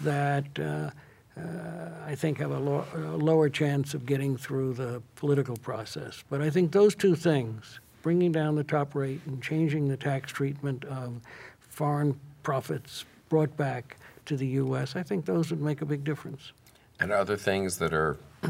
that 0.00 0.44
uh, 0.58 0.90
Uh, 1.36 1.42
I 2.06 2.14
think 2.14 2.38
have 2.38 2.50
a, 2.50 2.58
lo- 2.58 2.86
a 2.94 2.98
lower 2.98 3.48
chance 3.48 3.94
of 3.94 4.04
getting 4.04 4.36
through 4.36 4.74
the 4.74 5.02
political 5.16 5.56
process. 5.56 6.22
But 6.28 6.42
I 6.42 6.50
think 6.50 6.72
those 6.72 6.94
two 6.94 7.14
things, 7.14 7.80
bringing 8.02 8.32
down 8.32 8.54
the 8.54 8.64
top 8.64 8.94
rate 8.94 9.20
and 9.26 9.42
changing 9.42 9.88
the 9.88 9.96
tax 9.96 10.30
treatment 10.30 10.84
of 10.84 11.20
foreign 11.58 12.18
profits 12.42 13.04
brought 13.28 13.56
back 13.56 13.96
to 14.26 14.36
the 14.36 14.46
U.S., 14.46 14.94
I 14.94 15.02
think 15.02 15.24
those 15.24 15.50
would 15.50 15.60
make 15.62 15.80
a 15.80 15.86
big 15.86 16.04
difference. 16.04 16.52
And 17.00 17.10
other 17.10 17.36
things 17.36 17.78
that 17.78 17.94
are 17.94 18.18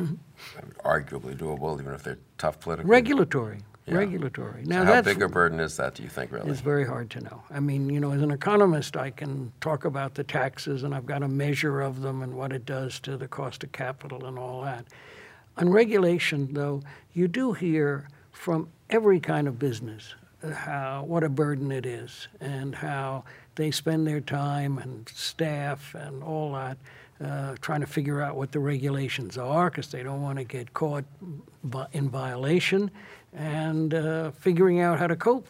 arguably 0.84 1.36
doable, 1.36 1.80
even 1.80 1.94
if 1.94 2.02
they're 2.02 2.18
tough 2.36 2.58
politically. 2.58 2.90
Regulatory, 2.90 3.60
Yeah. 3.86 3.96
regulatory. 3.96 4.64
So 4.64 4.70
Now, 4.70 4.84
how 4.84 5.02
big 5.02 5.22
a 5.22 5.28
burden 5.28 5.58
is 5.58 5.76
that? 5.76 5.94
Do 5.94 6.04
you 6.04 6.08
think 6.08 6.30
really? 6.30 6.48
It's 6.50 6.60
very 6.60 6.86
hard 6.86 7.10
to 7.10 7.20
know. 7.20 7.42
I 7.50 7.58
mean, 7.58 7.90
you 7.90 7.98
know, 7.98 8.12
as 8.12 8.22
an 8.22 8.30
economist, 8.30 8.96
I 8.96 9.10
can 9.10 9.52
talk 9.60 9.84
about 9.84 10.14
the 10.14 10.22
taxes 10.22 10.84
and 10.84 10.94
I've 10.94 11.06
got 11.06 11.22
a 11.22 11.28
measure 11.28 11.80
of 11.80 12.00
them 12.00 12.22
and 12.22 12.34
what 12.34 12.52
it 12.52 12.64
does 12.64 13.00
to 13.00 13.16
the 13.16 13.26
cost 13.26 13.64
of 13.64 13.72
capital 13.72 14.24
and 14.26 14.38
all 14.38 14.62
that. 14.62 14.84
On 15.56 15.68
regulation, 15.68 16.52
though, 16.52 16.82
you 17.12 17.26
do 17.26 17.52
hear 17.52 18.08
from 18.30 18.68
every 18.88 19.18
kind 19.18 19.48
of 19.48 19.58
business 19.58 20.14
uh, 20.42 20.50
how 20.50 21.04
what 21.04 21.24
a 21.24 21.28
burden 21.28 21.72
it 21.72 21.86
is 21.86 22.28
and 22.40 22.74
how 22.74 23.24
they 23.54 23.70
spend 23.70 24.06
their 24.06 24.20
time 24.20 24.78
and 24.78 25.08
staff 25.08 25.94
and 25.94 26.22
all 26.22 26.52
that 26.52 26.78
uh, 27.22 27.54
trying 27.60 27.80
to 27.80 27.86
figure 27.86 28.20
out 28.20 28.36
what 28.36 28.52
the 28.52 28.58
regulations 28.58 29.38
are 29.38 29.70
because 29.70 29.88
they 29.88 30.02
don't 30.02 30.22
want 30.22 30.38
to 30.38 30.44
get 30.44 30.72
caught 30.74 31.04
in 31.92 32.08
violation 32.08 32.90
and 33.32 33.94
uh, 33.94 34.30
figuring 34.32 34.80
out 34.80 34.98
how 34.98 35.06
to 35.06 35.16
cope 35.16 35.48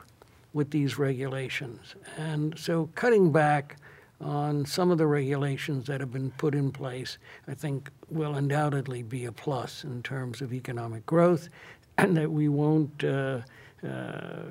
with 0.53 0.71
these 0.71 0.99
regulations. 0.99 1.95
And 2.17 2.59
so 2.59 2.91
cutting 2.95 3.33
back 3.33 3.77
on 4.21 4.65
some 4.65 4.91
of 4.91 4.99
the 4.99 5.07
regulations 5.07 5.87
that 5.87 6.01
have 6.01 6.13
been 6.13 6.31
put 6.33 6.55
in 6.55 6.71
place, 6.71 7.19
I 7.49 7.55
think 7.55 7.91
will 8.09 8.35
undoubtedly 8.35 9.03
be 9.03 9.25
a 9.25 9.33
plus 9.33 9.85
in 9.85 10.03
terms 10.03 10.41
of 10.41 10.53
economic 10.53 11.05
growth 11.07 11.49
and 11.99 12.17
that 12.17 12.31
we 12.31 12.49
won't, 12.49 13.03
uh, 13.03 13.41
uh, 13.87 14.43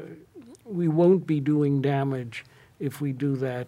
we 0.66 0.88
won't 0.88 1.26
be 1.26 1.40
doing 1.40 1.82
damage 1.82 2.44
if 2.80 3.00
we 3.00 3.14
do 3.14 3.36
that 3.38 3.68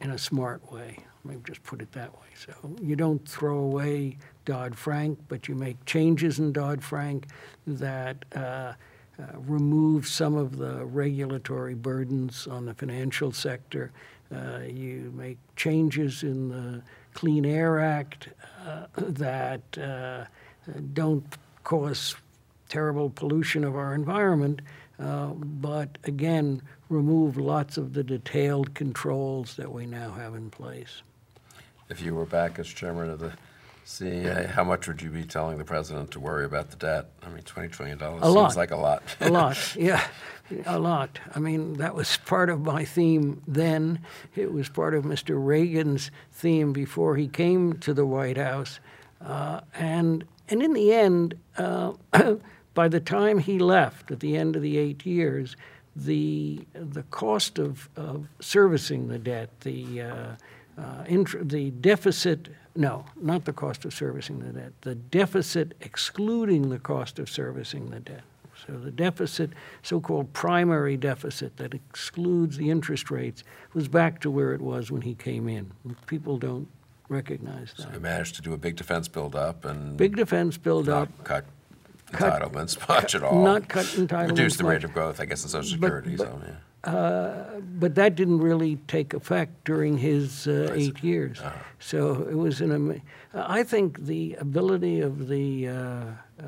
in 0.00 0.10
a 0.10 0.18
smart 0.18 0.70
way. 0.70 0.98
Me 1.24 1.36
just 1.44 1.62
put 1.62 1.80
it 1.80 1.92
that 1.92 2.12
way. 2.14 2.26
So 2.34 2.52
you 2.80 2.96
don't 2.96 3.26
throw 3.28 3.58
away 3.58 4.18
Dodd 4.44 4.74
Frank, 4.74 5.18
but 5.28 5.46
you 5.46 5.54
make 5.54 5.84
changes 5.84 6.40
in 6.40 6.52
Dodd 6.52 6.82
Frank 6.82 7.28
that 7.64 8.24
uh, 8.34 8.72
uh, 9.22 9.38
remove 9.38 10.06
some 10.06 10.34
of 10.34 10.56
the 10.56 10.84
regulatory 10.84 11.74
burdens 11.74 12.46
on 12.46 12.66
the 12.66 12.74
financial 12.74 13.32
sector. 13.32 13.92
Uh, 14.34 14.60
you 14.66 15.12
make 15.14 15.38
changes 15.56 16.22
in 16.22 16.48
the 16.48 16.82
Clean 17.14 17.44
Air 17.44 17.80
Act 17.80 18.28
uh, 18.66 18.86
that 18.96 19.62
uh, 19.78 20.24
don't 20.92 21.24
cause 21.64 22.16
terrible 22.68 23.10
pollution 23.10 23.64
of 23.64 23.76
our 23.76 23.94
environment, 23.94 24.62
uh, 24.98 25.26
but 25.26 25.98
again, 26.04 26.62
remove 26.88 27.36
lots 27.36 27.76
of 27.76 27.92
the 27.92 28.02
detailed 28.02 28.74
controls 28.74 29.56
that 29.56 29.70
we 29.70 29.84
now 29.84 30.10
have 30.12 30.34
in 30.34 30.48
place. 30.50 31.02
If 31.90 32.00
you 32.00 32.14
were 32.14 32.24
back 32.24 32.58
as 32.58 32.66
chairman 32.66 33.10
of 33.10 33.18
the 33.18 33.32
CEA, 33.84 34.48
how 34.50 34.64
much 34.64 34.86
would 34.86 35.02
you 35.02 35.10
be 35.10 35.24
telling 35.24 35.58
the 35.58 35.64
president 35.64 36.10
to 36.12 36.20
worry 36.20 36.44
about 36.44 36.70
the 36.70 36.76
debt? 36.76 37.06
I 37.22 37.28
mean, 37.28 37.42
$20 37.42 37.70
trillion 37.70 38.00
A 38.00 38.10
seems 38.20 38.34
lot. 38.34 38.56
like 38.56 38.70
a 38.70 38.76
lot. 38.76 39.02
A 39.20 39.28
lot, 39.28 39.76
yeah, 39.78 40.06
a 40.66 40.78
lot. 40.78 41.18
I 41.34 41.40
mean, 41.40 41.74
that 41.74 41.94
was 41.94 42.16
part 42.18 42.48
of 42.48 42.60
my 42.60 42.84
theme 42.84 43.42
then. 43.46 44.00
It 44.36 44.52
was 44.52 44.68
part 44.68 44.94
of 44.94 45.04
Mr. 45.04 45.44
Reagan's 45.44 46.10
theme 46.30 46.72
before 46.72 47.16
he 47.16 47.26
came 47.26 47.74
to 47.78 47.92
the 47.92 48.06
White 48.06 48.36
House. 48.36 48.78
Uh, 49.20 49.60
and, 49.74 50.24
and 50.48 50.62
in 50.62 50.72
the 50.74 50.92
end, 50.92 51.34
uh, 51.58 51.92
by 52.74 52.88
the 52.88 53.00
time 53.00 53.38
he 53.38 53.58
left 53.58 54.10
at 54.10 54.20
the 54.20 54.36
end 54.36 54.54
of 54.54 54.62
the 54.62 54.78
eight 54.78 55.04
years, 55.04 55.56
the, 55.94 56.64
the 56.72 57.02
cost 57.04 57.58
of, 57.58 57.88
of 57.96 58.26
servicing 58.40 59.08
the 59.08 59.18
debt, 59.18 59.50
the, 59.60 60.02
uh, 60.02 60.26
uh, 60.78 61.04
the 61.42 61.70
deficit, 61.72 62.48
no, 62.74 63.04
not 63.20 63.44
the 63.44 63.52
cost 63.52 63.84
of 63.84 63.92
servicing 63.94 64.38
the 64.40 64.52
debt, 64.52 64.72
the 64.82 64.94
deficit 64.94 65.74
excluding 65.80 66.70
the 66.70 66.78
cost 66.78 67.18
of 67.18 67.28
servicing 67.28 67.90
the 67.90 68.00
debt. 68.00 68.22
So 68.66 68.74
the 68.78 68.90
deficit, 68.92 69.50
so-called 69.82 70.32
primary 70.32 70.96
deficit 70.96 71.56
that 71.56 71.74
excludes 71.74 72.56
the 72.56 72.70
interest 72.70 73.10
rates, 73.10 73.42
was 73.74 73.88
back 73.88 74.20
to 74.20 74.30
where 74.30 74.54
it 74.54 74.60
was 74.60 74.90
when 74.90 75.02
he 75.02 75.14
came 75.14 75.48
in. 75.48 75.72
People 76.06 76.38
don't 76.38 76.68
recognize 77.08 77.74
that. 77.78 77.92
We 77.92 77.98
managed 77.98 78.36
to 78.36 78.42
do 78.42 78.52
a 78.52 78.56
big 78.58 78.76
defense 78.76 79.08
build-up 79.08 79.64
and 79.64 79.96
Big 79.96 80.16
defense 80.16 80.56
build-up, 80.56 81.08
cut 81.24 81.44
Cut- 82.12 82.40
entitlements 82.42 82.88
much 82.88 83.14
at 83.14 83.22
all. 83.24 83.42
not 83.42 83.68
cut 83.68 83.84
entitlements 83.86 84.28
Reduce 84.28 84.56
the 84.56 84.64
rate 84.64 84.84
of 84.84 84.92
growth, 84.92 85.18
I 85.20 85.24
guess, 85.24 85.42
in 85.42 85.48
Social 85.48 85.78
But- 85.78 85.86
Security, 85.86 86.16
but- 86.16 86.26
so, 86.28 86.40
yeah. 86.46 86.54
But 86.84 87.94
that 87.94 88.14
didn't 88.14 88.40
really 88.40 88.76
take 88.88 89.14
effect 89.14 89.64
during 89.64 89.98
his 89.98 90.46
uh, 90.46 90.72
eight 90.74 91.02
years. 91.02 91.40
Uh-huh. 91.40 91.58
So 91.78 92.26
it 92.28 92.34
was 92.36 92.60
an. 92.60 92.72
ama- 92.72 93.00
I 93.34 93.62
think 93.62 94.04
the 94.04 94.34
ability 94.34 95.00
of 95.00 95.28
the 95.28 95.68
uh, 95.68 95.72
uh, 95.72 96.44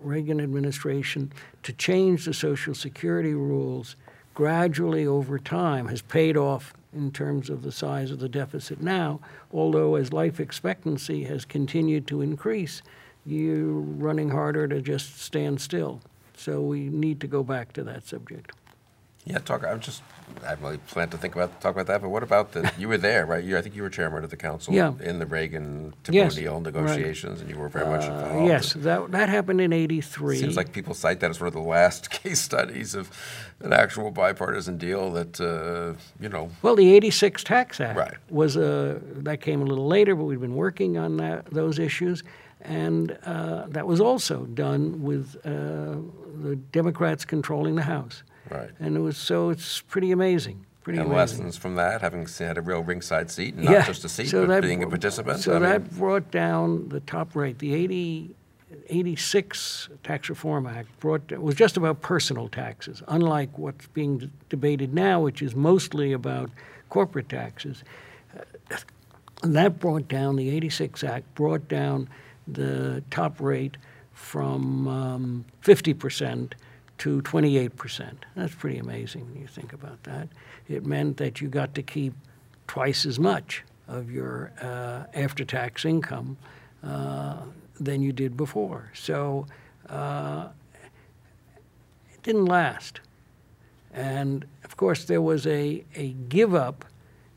Reagan 0.00 0.40
administration 0.40 1.32
to 1.62 1.72
change 1.72 2.24
the 2.24 2.34
Social 2.34 2.74
Security 2.74 3.34
rules 3.34 3.96
gradually 4.34 5.06
over 5.06 5.38
time 5.38 5.88
has 5.88 6.00
paid 6.02 6.36
off 6.36 6.72
in 6.94 7.10
terms 7.10 7.50
of 7.50 7.62
the 7.62 7.72
size 7.72 8.10
of 8.10 8.18
the 8.18 8.28
deficit 8.28 8.80
now. 8.80 9.20
Although 9.52 9.96
as 9.96 10.12
life 10.12 10.40
expectancy 10.40 11.24
has 11.24 11.44
continued 11.44 12.06
to 12.06 12.22
increase, 12.22 12.82
you're 13.26 13.72
running 13.80 14.30
harder 14.30 14.66
to 14.68 14.80
just 14.80 15.20
stand 15.20 15.60
still. 15.60 16.00
So 16.36 16.60
we 16.60 16.88
need 16.88 17.20
to 17.20 17.26
go 17.26 17.42
back 17.42 17.72
to 17.74 17.84
that 17.84 18.06
subject. 18.06 18.52
Yeah, 19.28 19.38
talk, 19.38 19.62
I'm 19.64 19.78
just, 19.80 20.02
I 20.42 20.48
haven't 20.50 20.64
really 20.64 20.78
planned 20.78 21.10
to 21.10 21.18
think 21.18 21.34
about, 21.34 21.60
talk 21.60 21.72
about 21.74 21.86
that, 21.88 22.00
but 22.00 22.08
what 22.08 22.22
about 22.22 22.52
the, 22.52 22.72
you 22.78 22.88
were 22.88 22.96
there, 22.96 23.26
right? 23.26 23.44
You, 23.44 23.58
I 23.58 23.62
think 23.62 23.76
you 23.76 23.82
were 23.82 23.90
chairman 23.90 24.24
of 24.24 24.30
the 24.30 24.38
council 24.38 24.72
Yeah. 24.72 24.94
in 25.02 25.18
the 25.18 25.26
Reagan, 25.26 25.92
Tip 26.02 26.14
Yes, 26.14 26.36
O'Neill 26.38 26.54
right. 26.54 26.62
negotiations, 26.62 27.42
and 27.42 27.50
you 27.50 27.58
were 27.58 27.68
very 27.68 27.84
much 27.86 28.04
Uh, 28.08 28.12
involved. 28.12 28.46
yes, 28.48 28.72
that, 28.72 29.10
that 29.12 29.28
happened 29.28 29.60
in 29.60 29.72
83. 29.74 30.38
Seems 30.38 30.56
like 30.56 30.72
people 30.72 30.94
cite 30.94 31.20
that 31.20 31.28
as 31.30 31.40
one 31.40 31.48
of 31.48 31.52
the 31.52 31.60
last 31.60 32.08
case 32.22 32.40
studies 32.40 32.94
of 32.94 33.10
an 33.60 33.74
actual 33.74 34.10
bipartisan 34.10 34.78
deal 34.78 35.10
that, 35.12 35.38
uh, 35.40 35.92
you 36.20 36.30
know, 36.30 36.50
well, 36.62 36.74
the 36.74 36.94
86 36.94 37.44
Tax 37.44 37.80
Act 37.82 37.98
Right. 37.98 38.14
was 38.30 38.56
a, 38.56 38.98
that 39.16 39.42
came 39.42 39.60
a 39.60 39.64
little 39.66 39.86
later, 39.86 40.16
but 40.16 40.24
we've 40.24 40.40
been 40.40 40.56
working 40.56 40.96
on 40.96 41.18
that, 41.18 41.44
those 41.50 41.78
issues. 41.78 42.22
And 42.62 43.16
uh, 43.24 43.66
that 43.68 43.86
was 43.86 44.00
also 44.00 44.44
done 44.46 45.02
with 45.02 45.36
uh, 45.44 45.96
the 46.42 46.56
Democrats 46.72 47.24
controlling 47.24 47.76
the 47.76 47.82
House. 47.82 48.24
Right. 48.50 48.70
And 48.80 48.96
it 48.96 49.00
was, 49.00 49.16
so 49.16 49.50
it's 49.50 49.80
pretty 49.80 50.10
amazing, 50.12 50.64
pretty 50.82 50.98
And 50.98 51.08
amazing. 51.12 51.38
lessons 51.38 51.56
from 51.56 51.74
that, 51.76 52.00
having 52.00 52.26
had 52.38 52.58
a 52.58 52.62
real 52.62 52.82
ringside 52.82 53.30
seat, 53.30 53.54
and 53.54 53.64
Yeah, 53.64 53.70
not 53.78 53.86
just 53.86 54.04
a 54.04 54.08
seat, 54.08 54.28
so 54.28 54.42
but 54.42 54.48
that 54.48 54.62
being 54.62 54.82
a 54.82 54.88
participant. 54.88 55.40
So 55.40 55.52
I 55.52 55.54
mean, 55.58 55.62
that 55.70 55.90
brought 55.96 56.30
down 56.30 56.88
the 56.88 57.00
top 57.00 57.34
rate. 57.36 57.58
The 57.58 57.74
80, 57.74 58.34
86 58.88 59.88
Tax 60.02 60.28
Reform 60.28 60.66
Act 60.66 60.88
brought 61.00 61.30
was 61.38 61.54
just 61.54 61.76
about 61.76 62.00
personal 62.02 62.48
taxes, 62.48 63.02
unlike 63.08 63.56
what's 63.58 63.86
being 63.88 64.18
d- 64.18 64.30
debated 64.48 64.92
now, 64.94 65.20
which 65.20 65.42
is 65.42 65.54
mostly 65.54 66.12
about 66.12 66.50
corporate 66.88 67.28
taxes. 67.28 67.84
Uh, 68.36 68.76
And 69.42 69.54
that 69.54 69.78
brought 69.78 70.08
down 70.08 70.34
the 70.34 70.50
86 70.50 71.04
Act 71.04 71.32
brought 71.36 71.68
down 71.68 72.08
the 72.48 73.04
top 73.10 73.40
rate 73.40 73.76
from 74.12 74.88
um, 74.88 75.44
50% 75.62 76.54
to 76.98 77.22
28%. 77.22 78.12
That's 78.34 78.54
pretty 78.54 78.78
amazing 78.78 79.26
when 79.26 79.40
you 79.40 79.46
think 79.46 79.72
about 79.72 80.02
that. 80.04 80.28
It 80.68 80.84
meant 80.84 81.16
that 81.18 81.40
you 81.40 81.48
got 81.48 81.74
to 81.74 81.82
keep 81.82 82.14
twice 82.66 83.06
as 83.06 83.18
much 83.18 83.64
of 83.86 84.10
your 84.10 84.52
uh, 84.60 85.04
after-tax 85.14 85.84
income 85.84 86.36
uh, 86.82 87.38
than 87.80 88.02
you 88.02 88.12
did 88.12 88.36
before. 88.36 88.90
So 88.94 89.46
uh, 89.88 90.48
it 92.12 92.22
didn't 92.22 92.46
last. 92.46 93.00
And 93.92 94.44
of 94.64 94.76
course, 94.76 95.04
there 95.04 95.22
was 95.22 95.46
a, 95.46 95.84
a 95.94 96.08
give 96.28 96.54
up 96.54 96.84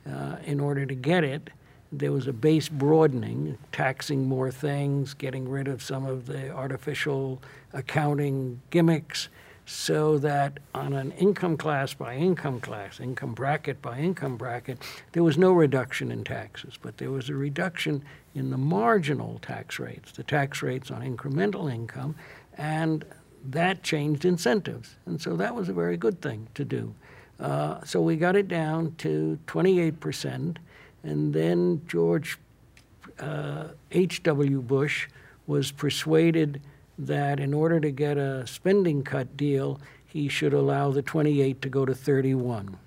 uh, 0.09 0.37
in 0.43 0.59
order 0.59 0.85
to 0.85 0.95
get 0.95 1.23
it. 1.23 1.49
There 1.91 2.11
was 2.11 2.27
a 2.27 2.33
base 2.33 2.69
broadening, 2.69 3.57
taxing 3.71 4.27
more 4.27 4.51
things, 4.51 5.13
getting 5.13 5.47
rid 5.47 5.67
of 5.67 5.83
some 5.83 6.05
of 6.05 6.25
the 6.25 6.49
artificial 6.49 7.41
accounting 7.73 8.61
gimmicks, 8.69 9.29
so 9.65 10.17
that 10.17 10.59
on 10.73 10.93
an 10.93 11.11
income 11.13 11.57
class 11.57 11.93
by 11.93 12.15
income 12.15 12.59
class, 12.59 12.99
income 12.99 13.33
bracket 13.33 13.81
by 13.81 13.99
income 13.99 14.37
bracket, 14.37 14.79
there 15.11 15.23
was 15.23 15.37
no 15.37 15.51
reduction 15.51 16.11
in 16.11 16.23
taxes, 16.23 16.77
but 16.81 16.97
there 16.97 17.11
was 17.11 17.29
a 17.29 17.35
reduction 17.35 18.03
in 18.35 18.49
the 18.49 18.57
marginal 18.57 19.39
tax 19.41 19.79
rates, 19.79 20.11
the 20.11 20.23
tax 20.23 20.61
rates 20.61 20.91
on 20.91 21.01
incremental 21.01 21.71
income, 21.71 22.15
and 22.57 23.05
that 23.49 23.83
changed 23.83 24.25
incentives. 24.25 24.95
And 25.05 25.21
so 25.21 25.35
that 25.37 25.55
was 25.55 25.69
a 25.69 25.73
very 25.73 25.97
good 25.97 26.21
thing 26.21 26.47
to 26.55 26.65
do. 26.65 26.93
Uh, 27.39 27.83
so 27.83 28.01
we 28.01 28.17
got 28.17 28.35
it 28.35 28.47
down 28.47 28.93
to 28.99 29.39
28%, 29.47 30.57
and 31.03 31.33
then 31.33 31.81
George 31.87 32.37
uh, 33.19 33.69
H.W. 33.91 34.61
Bush 34.61 35.07
was 35.47 35.71
persuaded 35.71 36.61
that 37.01 37.39
in 37.39 37.53
order 37.53 37.79
to 37.79 37.91
get 37.91 38.17
a 38.17 38.45
spending 38.45 39.03
cut 39.03 39.35
deal, 39.35 39.79
he 40.05 40.27
should 40.27 40.53
allow 40.53 40.91
the 40.91 41.01
28 41.01 41.61
to 41.61 41.69
go 41.69 41.85
to 41.85 41.95
31. 41.95 42.77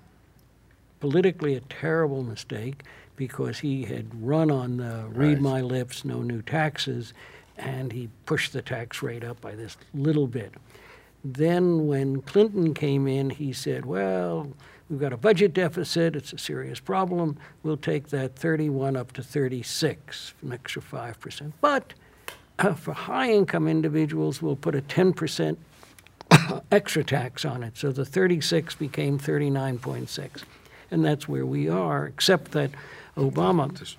Politically, 0.99 1.55
a 1.55 1.59
terrible 1.61 2.23
mistake 2.23 2.83
because 3.15 3.59
he 3.59 3.83
had 3.83 4.07
run 4.23 4.49
on 4.49 4.77
the 4.77 5.05
read 5.09 5.33
Right. 5.35 5.41
my 5.41 5.61
lips, 5.61 6.05
no 6.05 6.21
new 6.21 6.41
taxes, 6.41 7.13
and 7.57 7.91
he 7.91 8.09
pushed 8.25 8.53
the 8.53 8.61
tax 8.61 9.01
rate 9.01 9.23
up 9.23 9.39
by 9.41 9.55
this 9.55 9.77
little 9.93 10.27
bit. 10.27 10.53
Then, 11.23 11.87
when 11.87 12.21
Clinton 12.21 12.73
came 12.73 13.07
in, 13.07 13.29
he 13.31 13.51
said, 13.53 13.85
Well, 13.85 14.51
we've 14.89 14.99
got 14.99 15.13
a 15.13 15.17
budget 15.17 15.53
deficit, 15.53 16.15
it's 16.15 16.33
a 16.33 16.37
serious 16.37 16.79
problem. 16.79 17.37
We'll 17.63 17.77
take 17.77 18.09
that 18.09 18.35
31 18.35 18.95
up 18.95 19.11
to 19.13 19.23
36, 19.23 20.33
an 20.41 20.53
extra 20.53 20.81
5%. 20.81 21.53
But 21.61 21.93
for 22.75 22.93
high 22.93 23.31
income 23.31 23.67
individuals, 23.67 24.41
we'll 24.41 24.55
put 24.55 24.75
a 24.75 24.81
10% 24.81 25.57
extra 26.71 27.03
tax 27.03 27.45
on 27.45 27.63
it. 27.63 27.77
So 27.77 27.91
the 27.91 28.05
36 28.05 28.75
became 28.75 29.19
39.6. 29.19 30.43
And 30.91 31.03
that's 31.03 31.27
where 31.27 31.45
we 31.45 31.67
are, 31.67 32.05
except 32.05 32.51
that 32.51 32.71
Obama 33.17 33.95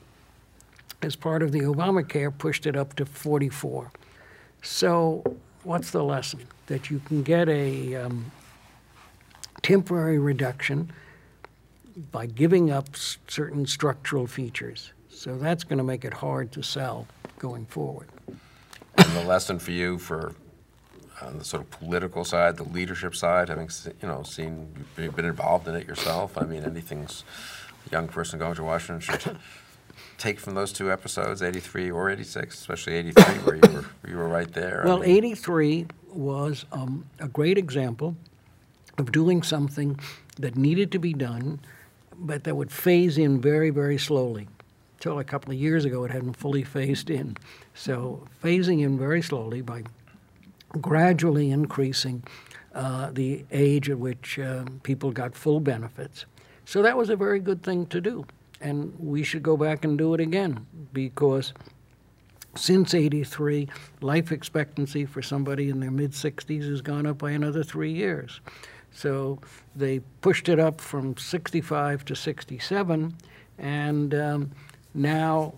as 1.02 1.16
part 1.16 1.42
of 1.42 1.52
the 1.52 1.60
Obamacare, 1.60 2.36
pushed 2.36 2.66
it 2.66 2.76
up 2.76 2.94
to 2.96 3.04
44. 3.04 3.92
So, 4.62 5.22
what's 5.62 5.90
the 5.90 6.02
lesson? 6.02 6.40
That 6.66 6.90
you 6.90 7.00
can 7.00 7.22
get 7.22 7.48
a 7.48 7.94
um, 7.96 8.32
temporary 9.62 10.18
reduction 10.18 10.92
by 12.10 12.26
giving 12.26 12.70
up 12.70 12.88
certain 12.96 13.66
structural 13.66 14.26
features. 14.26 14.92
So, 15.10 15.36
that's 15.38 15.64
going 15.64 15.78
to 15.78 15.84
make 15.84 16.04
it 16.04 16.14
hard 16.14 16.52
to 16.52 16.62
sell 16.62 17.06
going 17.38 17.66
forward. 17.66 18.08
The 19.16 19.24
lesson 19.24 19.58
for 19.58 19.70
you 19.70 19.96
for 19.96 20.34
on 21.22 21.38
the 21.38 21.44
sort 21.44 21.62
of 21.62 21.70
political 21.70 22.22
side, 22.22 22.58
the 22.58 22.64
leadership 22.64 23.16
side, 23.16 23.48
having 23.48 23.70
you 24.02 24.06
know 24.08 24.22
seen 24.22 24.84
you've 24.98 25.16
been 25.16 25.24
involved 25.24 25.66
in 25.66 25.74
it 25.74 25.86
yourself. 25.88 26.36
I 26.36 26.44
mean, 26.44 26.64
anything's 26.64 27.24
a 27.86 27.90
young 27.92 28.08
person 28.08 28.38
going 28.38 28.56
to 28.56 28.62
Washington 28.62 29.00
should 29.00 29.38
take 30.18 30.38
from 30.38 30.54
those 30.54 30.70
two 30.70 30.92
episodes, 30.92 31.40
83 31.40 31.90
or 31.90 32.10
86, 32.10 32.60
especially 32.60 32.92
83, 32.92 33.24
where 33.38 33.56
you 33.56 33.62
were 33.72 33.84
you 34.06 34.16
were 34.18 34.28
right 34.28 34.52
there. 34.52 34.82
I 34.82 34.86
Well, 34.86 34.98
mean, 34.98 35.08
83 35.16 35.86
was 36.12 36.66
um, 36.70 37.06
a 37.18 37.28
great 37.28 37.56
example 37.56 38.16
of 38.98 39.12
doing 39.12 39.42
something 39.42 39.98
that 40.38 40.56
needed 40.56 40.92
to 40.92 40.98
be 40.98 41.14
done, 41.14 41.60
but 42.18 42.44
that 42.44 42.54
would 42.54 42.70
phase 42.70 43.16
in 43.16 43.40
very, 43.40 43.70
very 43.70 43.96
slowly. 43.96 44.46
Until 44.98 45.18
a 45.18 45.24
couple 45.24 45.52
of 45.52 45.58
years 45.58 45.84
ago, 45.86 46.04
it 46.04 46.10
hadn't 46.10 46.34
fully 46.34 46.64
phased 46.64 47.08
in. 47.10 47.36
So, 47.76 48.26
phasing 48.42 48.82
in 48.82 48.98
very 48.98 49.20
slowly 49.20 49.60
by 49.60 49.84
gradually 50.80 51.50
increasing 51.50 52.24
uh, 52.74 53.10
the 53.12 53.44
age 53.52 53.90
at 53.90 53.98
which 53.98 54.38
uh, 54.38 54.64
people 54.82 55.12
got 55.12 55.34
full 55.34 55.60
benefits. 55.60 56.24
So, 56.64 56.80
that 56.82 56.96
was 56.96 57.10
a 57.10 57.16
very 57.16 57.38
good 57.38 57.62
thing 57.62 57.84
to 57.86 58.00
do. 58.00 58.26
And 58.62 58.94
we 58.98 59.22
should 59.22 59.42
go 59.42 59.58
back 59.58 59.84
and 59.84 59.98
do 59.98 60.14
it 60.14 60.20
again 60.20 60.66
because 60.94 61.52
since 62.54 62.94
83, 62.94 63.68
life 64.00 64.32
expectancy 64.32 65.04
for 65.04 65.20
somebody 65.20 65.68
in 65.68 65.78
their 65.80 65.90
mid 65.90 66.12
60s 66.12 66.68
has 66.68 66.80
gone 66.80 67.06
up 67.06 67.18
by 67.18 67.32
another 67.32 67.62
three 67.62 67.92
years. 67.92 68.40
So 68.90 69.38
they 69.74 70.00
pushed 70.22 70.48
it 70.48 70.58
up 70.58 70.80
from 70.80 71.18
65 71.18 72.06
to 72.06 72.16
67, 72.16 73.14
and 73.58 74.14
um, 74.14 74.50
now 74.94 75.52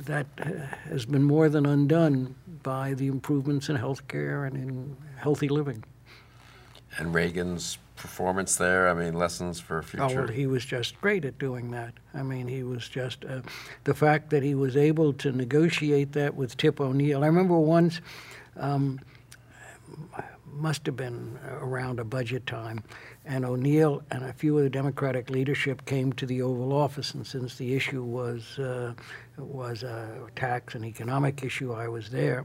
that 0.00 0.26
uh, 0.40 0.50
has 0.90 1.06
been 1.06 1.22
more 1.22 1.48
than 1.48 1.66
undone 1.66 2.34
by 2.62 2.94
the 2.94 3.06
improvements 3.06 3.68
in 3.68 3.76
healthcare 3.76 4.46
and 4.46 4.56
in 4.56 4.96
healthy 5.16 5.48
living. 5.48 5.84
and 6.98 7.12
Reagan's 7.14 7.78
performance 7.96 8.56
there. 8.56 8.88
I 8.88 8.94
mean, 8.94 9.14
lessons 9.14 9.60
for 9.60 9.78
Oh, 9.78 9.82
future. 9.82 10.06
well, 10.22 10.28
he 10.28 10.46
was 10.46 10.64
just 10.64 11.00
great 11.00 11.24
at 11.24 11.38
doing 11.38 11.70
that. 11.72 11.94
I 12.12 12.22
mean, 12.22 12.46
he 12.48 12.62
was 12.62 12.88
just 12.88 13.24
uh, 13.24 13.40
the 13.84 13.94
fact 13.94 14.30
that 14.30 14.42
he 14.42 14.54
was 14.54 14.76
able 14.76 15.12
to 15.14 15.30
negotiate 15.32 16.12
that 16.12 16.34
with 16.34 16.56
Tip 16.56 16.80
O'Neill. 16.80 17.22
I 17.22 17.26
remember 17.28 17.56
once, 17.58 18.00
um, 18.56 19.00
must 20.52 20.86
have 20.86 20.96
been 20.96 21.38
around 21.60 21.98
a 22.00 22.04
budget 22.04 22.46
time, 22.46 22.82
and 23.26 23.44
O'Neill 23.44 24.02
and 24.10 24.24
a 24.24 24.32
few 24.32 24.56
of 24.58 24.64
the 24.64 24.70
Democratic 24.70 25.30
leadership 25.30 25.84
came 25.86 26.12
to 26.14 26.26
the 26.26 26.42
Oval 26.42 26.72
Office. 26.72 27.14
And 27.14 27.26
since 27.26 27.56
the 27.56 27.74
issue 27.74 28.02
was 28.02 28.58
uh, 28.58 28.94
was 29.38 29.82
a 29.82 30.26
tax 30.36 30.74
and 30.74 30.84
economic 30.84 31.42
issue, 31.42 31.72
I 31.72 31.88
was 31.88 32.10
there. 32.10 32.44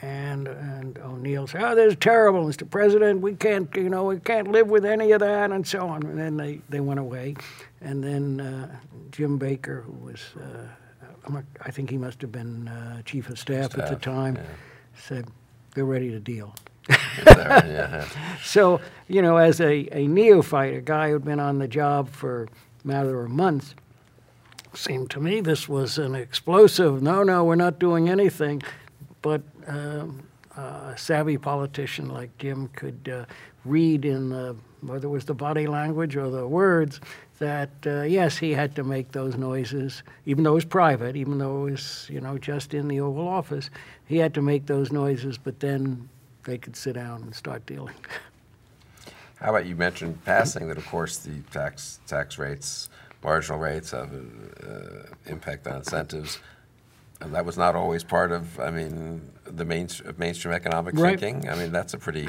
And 0.00 0.46
and 0.46 0.96
O'Neill 0.98 1.48
said, 1.48 1.62
"Oh, 1.62 1.74
this 1.74 1.94
is 1.94 1.98
terrible, 1.98 2.44
Mr. 2.44 2.68
President. 2.70 3.20
We 3.20 3.34
can't, 3.34 3.68
you 3.74 3.88
know, 3.88 4.04
we 4.04 4.20
can't 4.20 4.48
live 4.48 4.70
with 4.70 4.84
any 4.84 5.10
of 5.10 5.20
that," 5.20 5.50
and 5.50 5.66
so 5.66 5.88
on. 5.88 6.04
And 6.04 6.16
then 6.16 6.36
they, 6.36 6.60
they 6.68 6.78
went 6.78 7.00
away. 7.00 7.34
And 7.80 8.04
then 8.04 8.40
uh, 8.40 8.76
Jim 9.10 9.38
Baker, 9.38 9.80
who 9.80 9.92
was, 9.92 10.20
uh, 10.40 11.40
I 11.62 11.70
think 11.72 11.90
he 11.90 11.98
must 11.98 12.22
have 12.22 12.30
been 12.30 12.68
uh, 12.68 13.02
chief 13.02 13.28
of 13.28 13.40
staff, 13.40 13.72
staff, 13.72 13.84
at 13.84 13.90
the 13.90 13.96
time, 13.96 14.36
yeah. 14.36 14.42
said, 14.96 15.26
"They're 15.74 15.84
ready 15.84 16.12
to 16.12 16.20
deal." 16.20 16.54
So, 18.44 18.80
you 19.08 19.20
know, 19.20 19.36
as 19.36 19.60
a, 19.60 19.88
a 19.92 20.06
neophyte, 20.06 20.74
a 20.74 20.80
guy 20.80 21.10
who'd 21.10 21.24
been 21.24 21.40
on 21.40 21.58
the 21.58 21.68
job 21.68 22.08
for 22.08 22.44
a 22.44 22.86
matter 22.86 23.22
of 23.24 23.30
months, 23.30 23.74
seemed 24.74 25.10
to 25.10 25.20
me 25.20 25.40
this 25.40 25.68
was 25.68 25.98
an 25.98 26.14
explosive, 26.14 27.02
no, 27.02 27.22
no, 27.22 27.44
we're 27.44 27.56
not 27.56 27.78
doing 27.78 28.08
anything. 28.08 28.62
But 29.20 29.42
um, 29.66 30.22
a 30.56 30.94
savvy 30.96 31.36
politician 31.36 32.08
like 32.08 32.36
Jim 32.38 32.68
could 32.68 33.10
uh, 33.12 33.24
read 33.64 34.04
in 34.04 34.30
the, 34.30 34.56
whether 34.80 35.08
it 35.08 35.10
was 35.10 35.24
the 35.24 35.34
body 35.34 35.66
language 35.66 36.16
or 36.16 36.30
the 36.30 36.46
words, 36.46 37.00
that 37.38 37.70
uh, 37.86 38.02
yes, 38.02 38.38
he 38.38 38.52
had 38.52 38.74
to 38.76 38.84
make 38.84 39.12
those 39.12 39.36
noises, 39.36 40.02
even 40.26 40.44
though 40.44 40.52
it 40.52 40.54
was 40.54 40.64
private, 40.64 41.16
even 41.16 41.38
though 41.38 41.66
it 41.66 41.72
was, 41.72 42.06
you 42.10 42.20
know, 42.20 42.38
just 42.38 42.74
in 42.74 42.88
the 42.88 43.00
Oval 43.00 43.28
Office, 43.28 43.70
he 44.06 44.18
had 44.18 44.34
to 44.34 44.42
make 44.42 44.66
those 44.66 44.90
noises, 44.90 45.38
but 45.38 45.60
then 45.60 46.08
they 46.44 46.58
could 46.58 46.76
sit 46.76 46.94
down 46.94 47.22
and 47.22 47.34
start 47.34 47.64
dealing. 47.66 47.94
How 49.40 49.50
about 49.50 49.66
you 49.66 49.76
mentioned 49.76 50.24
passing 50.24 50.68
that, 50.68 50.78
of 50.78 50.86
course, 50.86 51.18
the 51.18 51.40
tax 51.50 52.00
tax 52.06 52.38
rates, 52.38 52.88
marginal 53.22 53.60
rates 53.60 53.92
have 53.92 54.12
uh, 54.12 55.14
impact 55.26 55.66
on 55.66 55.76
incentives. 55.76 56.38
And 57.20 57.34
that 57.34 57.44
was 57.44 57.56
not 57.56 57.74
always 57.74 58.04
part 58.04 58.30
of, 58.32 58.58
I 58.60 58.70
mean, 58.70 59.30
the 59.44 59.64
main, 59.64 59.88
mainstream 60.18 60.54
economic 60.54 60.94
right. 60.96 61.18
thinking. 61.18 61.50
I 61.50 61.56
mean, 61.56 61.72
that's 61.72 61.94
a 61.94 61.98
pretty 61.98 62.28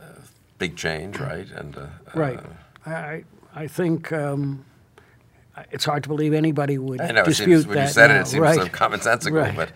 uh, 0.00 0.04
big 0.58 0.76
change, 0.76 1.18
right? 1.18 1.50
And 1.50 1.76
uh, 1.76 1.86
right. 2.14 2.38
Uh, 2.86 2.90
I 2.90 3.24
I 3.54 3.66
think. 3.66 4.12
Um, 4.12 4.64
it's 5.70 5.84
hard 5.84 6.02
to 6.02 6.08
believe 6.08 6.34
anybody 6.34 6.78
would 6.78 7.00
I 7.00 7.12
know, 7.12 7.24
dispute 7.24 7.46
seems, 7.46 7.62
that. 7.64 7.68
When 7.68 7.78
you 7.78 7.88
said 7.88 8.08
now. 8.08 8.16
it, 8.16 8.20
it 8.22 8.26
seems 8.26 8.40
right. 8.40 8.56
so 8.56 8.66
commonsensical, 8.66 9.42
right. 9.42 9.56
but 9.56 9.70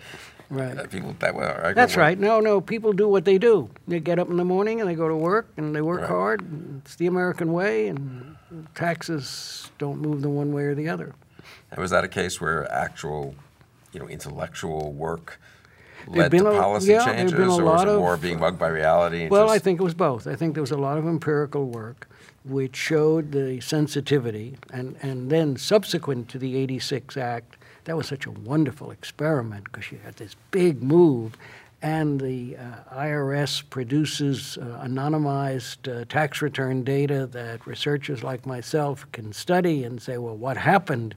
Right. 0.49 0.77
Uh, 0.77 0.87
people 0.87 1.15
that 1.19 1.35
way. 1.35 1.73
That's 1.75 1.95
right. 1.95 2.17
No, 2.17 2.39
no. 2.39 2.59
People 2.59 2.91
do 2.93 3.07
what 3.07 3.23
they 3.23 3.37
do. 3.37 3.69
They 3.87 3.99
get 3.99 4.17
up 4.17 4.29
in 4.29 4.37
the 4.37 4.45
morning 4.45 4.81
and 4.81 4.89
they 4.89 4.95
go 4.95 5.07
to 5.07 5.15
work 5.15 5.47
and 5.57 5.75
they 5.75 5.81
work 5.81 6.01
right. 6.01 6.09
hard. 6.09 6.79
It's 6.79 6.95
the 6.95 7.05
American 7.05 7.53
way, 7.53 7.87
and 7.87 8.35
taxes 8.73 9.69
don't 9.77 10.01
move 10.01 10.21
them 10.21 10.35
one 10.35 10.51
way 10.51 10.63
or 10.63 10.75
the 10.75 10.89
other. 10.89 11.13
And 11.71 11.79
was 11.79 11.91
that 11.91 12.03
a 12.03 12.07
case 12.07 12.41
where 12.41 12.71
actual, 12.71 13.35
you 13.93 13.99
know, 13.99 14.07
intellectual 14.07 14.91
work 14.93 15.39
led 16.07 16.31
to 16.31 16.43
policy 16.43 16.93
yeah, 16.93 17.05
changes, 17.05 17.33
or 17.33 17.63
was 17.63 17.83
it 17.83 17.87
of, 17.87 17.99
more 17.99 18.17
being 18.17 18.39
mugged 18.39 18.57
by 18.57 18.69
reality? 18.69 19.27
Well, 19.27 19.45
just... 19.45 19.55
I 19.55 19.59
think 19.59 19.79
it 19.79 19.83
was 19.83 19.93
both. 19.93 20.25
I 20.25 20.35
think 20.35 20.55
there 20.55 20.63
was 20.63 20.71
a 20.71 20.77
lot 20.77 20.97
of 20.97 21.05
empirical 21.05 21.67
work 21.67 22.07
which 22.45 22.75
showed 22.75 23.31
the 23.31 23.59
sensitivity, 23.59 24.55
and, 24.71 24.95
and 25.01 25.29
then 25.29 25.57
subsequent 25.57 26.29
to 26.29 26.39
the 26.39 26.55
86 26.57 27.17
Act, 27.17 27.57
that 27.89 27.97
was 27.97 28.05
such 28.05 28.27
a 28.27 28.31
wonderful 28.31 28.91
experiment 28.91 29.63
because 29.63 29.91
you 29.91 29.97
had 30.05 30.15
this 30.17 30.35
big 30.51 30.83
move, 30.83 31.35
and 31.81 32.21
the 32.21 32.55
uh, 32.55 32.95
IRS 32.95 33.67
produces 33.67 34.59
uh, 34.59 34.85
anonymized 34.85 35.91
uh, 35.91 36.05
tax 36.05 36.39
return 36.43 36.83
data 36.83 37.25
that 37.25 37.65
researchers 37.65 38.21
like 38.21 38.45
myself 38.45 39.11
can 39.11 39.33
study 39.33 39.83
and 39.85 39.99
say, 39.99 40.19
well, 40.19 40.37
what 40.37 40.55
happened? 40.55 41.15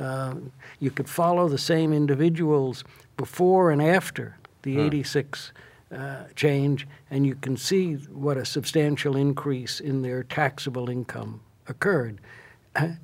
Uh, 0.00 0.36
you 0.78 0.92
could 0.92 1.08
follow 1.08 1.48
the 1.48 1.58
same 1.58 1.92
individuals 1.92 2.84
before 3.16 3.72
and 3.72 3.82
after 3.82 4.36
the 4.62 4.76
huh. 4.76 4.82
86 4.82 5.50
uh, 5.90 6.22
change, 6.36 6.86
and 7.10 7.26
you 7.26 7.34
can 7.34 7.56
see 7.56 7.94
what 7.94 8.36
a 8.36 8.44
substantial 8.44 9.16
increase 9.16 9.80
in 9.80 10.02
their 10.02 10.22
taxable 10.22 10.88
income 10.88 11.40
occurred. 11.66 12.20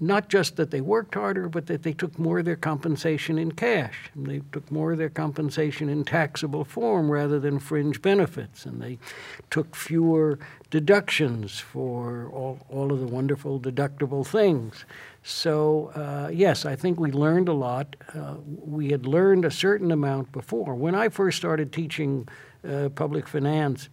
Not 0.00 0.28
just 0.28 0.56
that 0.56 0.70
they 0.70 0.80
worked 0.80 1.14
harder, 1.14 1.48
but 1.48 1.66
that 1.66 1.82
they 1.82 1.92
took 1.92 2.18
more 2.18 2.40
of 2.40 2.44
their 2.44 2.56
compensation 2.56 3.38
in 3.38 3.52
cash. 3.52 4.10
And 4.14 4.26
they 4.26 4.42
took 4.52 4.70
more 4.70 4.92
of 4.92 4.98
their 4.98 5.08
compensation 5.08 5.88
in 5.88 6.04
taxable 6.04 6.64
form 6.64 7.10
rather 7.10 7.38
than 7.38 7.58
fringe 7.58 8.02
benefits. 8.02 8.66
And 8.66 8.80
they 8.80 8.98
took 9.50 9.74
fewer 9.74 10.38
deductions 10.70 11.58
for 11.58 12.30
all, 12.32 12.58
all 12.68 12.92
of 12.92 13.00
the 13.00 13.06
wonderful 13.06 13.60
deductible 13.60 14.26
things. 14.26 14.84
So, 15.22 15.92
uh, 15.94 16.30
yes, 16.32 16.64
I 16.64 16.74
think 16.74 16.98
we 16.98 17.12
learned 17.12 17.48
a 17.48 17.52
lot. 17.52 17.94
Uh, 18.14 18.36
we 18.44 18.90
had 18.90 19.06
learned 19.06 19.44
a 19.44 19.50
certain 19.50 19.92
amount 19.92 20.32
before. 20.32 20.74
When 20.74 20.94
I 20.94 21.08
first 21.08 21.38
started 21.38 21.72
teaching 21.72 22.28
uh, 22.68 22.88
public 22.88 23.28
finance, 23.28 23.88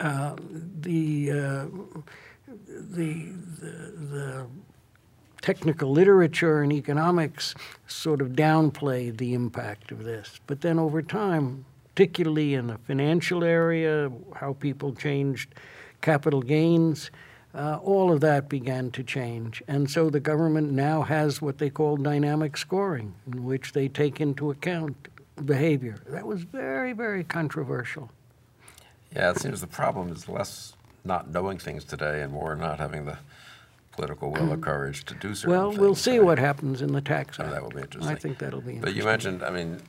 uh, 0.00 0.34
the 0.80 1.30
uh, 1.30 1.66
the, 2.66 3.32
the, 3.60 3.92
the 4.10 4.46
technical 5.40 5.90
literature 5.90 6.62
and 6.62 6.72
economics 6.72 7.54
sort 7.86 8.20
of 8.20 8.28
downplayed 8.30 9.18
the 9.18 9.34
impact 9.34 9.92
of 9.92 10.04
this. 10.04 10.40
But 10.46 10.60
then 10.60 10.78
over 10.78 11.02
time, 11.02 11.64
particularly 11.94 12.54
in 12.54 12.68
the 12.68 12.78
financial 12.78 13.44
area, 13.44 14.10
how 14.34 14.54
people 14.54 14.94
changed 14.94 15.54
capital 16.00 16.42
gains, 16.42 17.10
uh, 17.54 17.78
all 17.82 18.12
of 18.12 18.20
that 18.20 18.48
began 18.48 18.90
to 18.92 19.02
change. 19.02 19.62
And 19.66 19.90
so 19.90 20.08
the 20.08 20.20
government 20.20 20.70
now 20.72 21.02
has 21.02 21.42
what 21.42 21.58
they 21.58 21.70
call 21.70 21.96
dynamic 21.96 22.56
scoring, 22.56 23.14
in 23.26 23.44
which 23.44 23.72
they 23.72 23.88
take 23.88 24.20
into 24.20 24.50
account 24.50 25.08
behavior. 25.44 25.98
That 26.06 26.26
was 26.26 26.42
very, 26.42 26.92
very 26.92 27.24
controversial. 27.24 28.10
Yeah, 29.14 29.30
it 29.30 29.40
seems 29.40 29.60
the 29.60 29.66
problem 29.66 30.12
is 30.12 30.28
less 30.28 30.74
not 31.04 31.30
knowing 31.30 31.58
things 31.58 31.84
today 31.84 32.22
and 32.22 32.32
more 32.32 32.54
not 32.54 32.78
having 32.78 33.06
the 33.06 33.18
political 33.92 34.30
will 34.30 34.52
or 34.52 34.56
mm. 34.56 34.62
courage 34.62 35.04
to 35.04 35.14
do 35.14 35.34
certain 35.34 35.50
well, 35.50 35.68
things. 35.70 35.78
Well, 35.78 35.88
we'll 35.88 35.94
see 35.94 36.20
what 36.20 36.38
happens 36.38 36.82
in 36.82 36.92
the 36.92 37.00
tax. 37.00 37.38
Oh, 37.40 37.48
that 37.48 37.62
will 37.62 37.70
be 37.70 37.80
interesting. 37.80 38.12
I 38.12 38.18
think 38.18 38.38
that'll 38.38 38.60
be 38.60 38.74
interesting. 38.74 38.80
But 38.80 38.94
you 38.94 39.04
mentioned, 39.04 39.42
I 39.42 39.50
mean, 39.50 39.80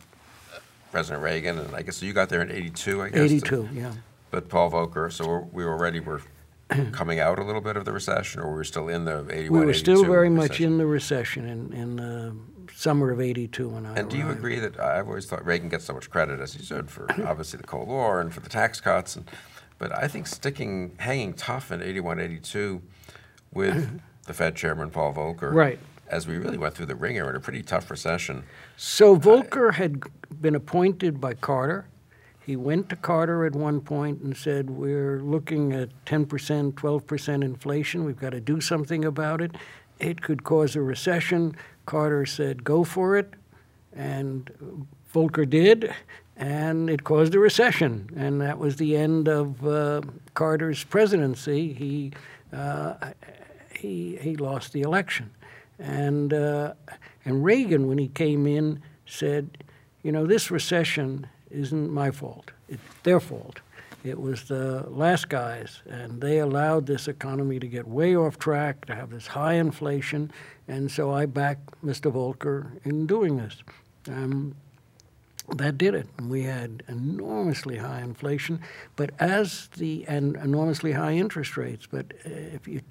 President 0.91 1.23
Reagan, 1.23 1.59
and 1.59 1.75
I 1.75 1.81
guess 1.81 2.01
you 2.01 2.13
got 2.13 2.29
there 2.29 2.41
in 2.41 2.51
82, 2.51 3.01
I 3.01 3.09
guess? 3.09 3.19
82, 3.19 3.41
to, 3.41 3.69
yeah. 3.73 3.93
But 4.29 4.49
Paul 4.49 4.71
Volcker, 4.71 5.11
so 5.11 5.27
we're, 5.27 5.39
we 5.39 5.63
already 5.63 5.99
were 5.99 6.21
coming 6.91 7.19
out 7.19 7.39
a 7.39 7.43
little 7.43 7.61
bit 7.61 7.77
of 7.77 7.85
the 7.85 7.91
recession, 7.91 8.41
or 8.41 8.49
we 8.49 8.55
were 8.55 8.63
still 8.63 8.89
in 8.89 9.05
the 9.05 9.25
81, 9.29 9.59
We 9.59 9.65
were 9.65 9.73
still 9.73 10.03
very 10.03 10.29
recession? 10.29 10.35
much 10.35 10.61
in 10.61 10.77
the 10.77 10.85
recession 10.85 11.47
in, 11.47 11.73
in 11.73 11.95
the 11.95 12.35
summer 12.73 13.11
of 13.11 13.21
82 13.21 13.69
when 13.69 13.85
I 13.85 13.89
And 13.89 13.97
arrived. 13.97 14.09
do 14.09 14.17
you 14.17 14.29
agree 14.29 14.59
that, 14.59 14.79
I've 14.79 15.07
always 15.07 15.25
thought 15.25 15.45
Reagan 15.45 15.69
gets 15.69 15.85
so 15.85 15.93
much 15.93 16.09
credit, 16.09 16.39
as 16.39 16.53
he 16.53 16.63
should, 16.63 16.89
for 16.89 17.07
obviously 17.25 17.57
the 17.57 17.67
Cold 17.67 17.87
War 17.87 18.21
and 18.21 18.33
for 18.33 18.39
the 18.39 18.49
tax 18.49 18.81
cuts, 18.81 19.15
and 19.15 19.25
but 19.81 19.91
I 19.97 20.07
think 20.07 20.27
sticking, 20.27 20.93
hanging 20.99 21.33
tough 21.33 21.71
in 21.71 21.81
81, 21.81 22.19
82 22.19 22.83
with 23.51 23.99
the 24.27 24.33
Fed 24.33 24.55
chairman, 24.55 24.91
Paul 24.91 25.11
Volcker. 25.11 25.51
Right. 25.51 25.79
As 26.07 26.27
we 26.27 26.37
really 26.37 26.59
went 26.59 26.75
through 26.75 26.85
the 26.85 26.95
ringer 26.95 27.27
in 27.31 27.35
a 27.35 27.39
pretty 27.39 27.63
tough 27.63 27.89
recession. 27.89 28.43
So 28.77 29.17
Volcker 29.17 29.73
had 29.73 30.03
been 30.39 30.53
appointed 30.53 31.19
by 31.19 31.33
Carter. 31.33 31.87
He 32.45 32.55
went 32.55 32.89
to 32.89 32.95
Carter 32.95 33.43
at 33.43 33.53
one 33.53 33.81
point 33.81 34.21
and 34.21 34.37
said, 34.37 34.69
We're 34.69 35.19
looking 35.19 35.73
at 35.73 35.89
10%, 36.05 36.73
12% 36.73 37.43
inflation. 37.43 38.05
We've 38.05 38.19
got 38.19 38.31
to 38.31 38.41
do 38.41 38.61
something 38.61 39.03
about 39.03 39.41
it. 39.41 39.55
It 39.99 40.21
could 40.21 40.43
cause 40.43 40.75
a 40.75 40.81
recession. 40.81 41.55
Carter 41.87 42.27
said, 42.27 42.63
Go 42.63 42.83
for 42.83 43.17
it. 43.17 43.33
And 43.93 44.51
Volcker 45.11 45.49
did 45.49 45.91
and 46.41 46.89
it 46.89 47.03
caused 47.03 47.35
a 47.35 47.39
recession, 47.39 48.09
and 48.17 48.41
that 48.41 48.57
was 48.57 48.77
the 48.77 48.97
end 48.97 49.27
of 49.27 49.65
uh, 49.65 50.01
Carter's 50.33 50.83
presidency. 50.83 51.71
He 51.71 52.11
uh, 52.51 53.11
he 53.79 54.17
he 54.19 54.35
lost 54.35 54.73
the 54.73 54.81
election, 54.81 55.29
and 55.77 56.33
uh, 56.33 56.73
and 57.25 57.45
Reagan, 57.45 57.87
when 57.87 57.99
he 57.99 58.07
came 58.07 58.47
in, 58.47 58.81
said, 59.05 59.63
you 60.01 60.11
know, 60.11 60.25
this 60.25 60.49
recession 60.49 61.27
isn't 61.51 61.93
my 61.93 62.09
fault; 62.09 62.49
it's 62.67 62.81
their 63.03 63.19
fault. 63.19 63.59
It 64.03 64.19
was 64.19 64.45
the 64.47 64.83
last 64.89 65.29
guys, 65.29 65.83
and 65.87 66.19
they 66.21 66.39
allowed 66.39 66.87
this 66.87 67.07
economy 67.07 67.59
to 67.59 67.67
get 67.67 67.87
way 67.87 68.15
off 68.15 68.39
track, 68.39 68.85
to 68.85 68.95
have 68.95 69.11
this 69.11 69.27
high 69.27 69.53
inflation, 69.53 70.31
and 70.67 70.89
so 70.89 71.13
I 71.13 71.27
back 71.27 71.59
Mr. 71.85 72.11
Volcker 72.11 72.83
in 72.83 73.05
doing 73.05 73.37
this. 73.37 73.61
Um, 74.07 74.55
that 75.57 75.77
did 75.77 75.93
it. 75.95 76.07
We 76.21 76.43
had 76.43 76.83
enormously 76.87 77.77
high 77.77 78.01
inflation, 78.01 78.59
but 78.95 79.11
as 79.19 79.67
the 79.77 80.05
and 80.07 80.35
enormously 80.37 80.91
high 80.93 81.13
interest 81.13 81.57
rates. 81.57 81.87
But 81.89 82.13
uh, 82.25 82.29
if 82.29 82.67
you, 82.67 82.81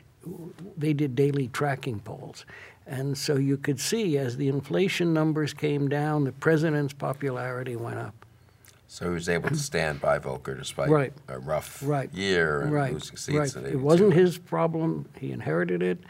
they 0.77 0.93
did 0.93 1.15
daily 1.15 1.49
tracking 1.49 2.01
polls, 2.01 2.45
and 2.87 3.17
so 3.17 3.37
you 3.37 3.57
could 3.57 3.81
see 3.81 4.19
as 4.19 4.37
the 4.37 4.49
inflation 4.49 5.13
numbers 5.15 5.55
came 5.55 5.89
down, 5.89 6.25
the 6.25 6.33
president's 6.33 6.93
popularity 6.93 7.77
went 7.77 7.99
up. 7.99 8.15
So 8.89 9.07
he 9.07 9.15
was 9.15 9.29
able 9.29 9.51
to 9.51 9.57
stand 9.57 10.01
by 10.01 10.19
Volcker 10.19 10.59
despite 10.59 10.91
Right. 10.91 11.13
a 11.29 11.39
rough 11.39 11.81
Right. 11.87 12.13
year 12.13 12.63
and 12.63 12.73
Right, 12.73 12.93
losing 12.93 13.17
seats. 13.17 13.57
right. 13.57 13.65
It 13.67 13.79
wasn't 13.81 14.15
his 14.15 14.37
problem. 14.37 15.07
He 15.17 15.31
inherited 15.31 15.81
it, 15.81 16.01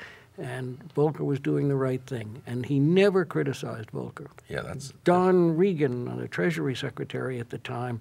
and 0.41 0.78
Volcker 0.95 1.20
was 1.20 1.38
doing 1.38 1.68
the 1.68 1.76
right 1.76 2.05
thing. 2.07 2.43
And 2.47 2.64
he 2.64 2.78
never 2.78 3.24
criticized 3.24 3.91
Volcker. 3.91 4.28
Yeah, 4.49 4.62
that's 4.62 4.93
Don 5.05 5.57
Regan, 5.57 6.18
the 6.18 6.28
Treasury 6.28 6.74
Secretary 6.74 7.38
at 7.38 7.51
the 7.51 7.59
time, 7.59 8.01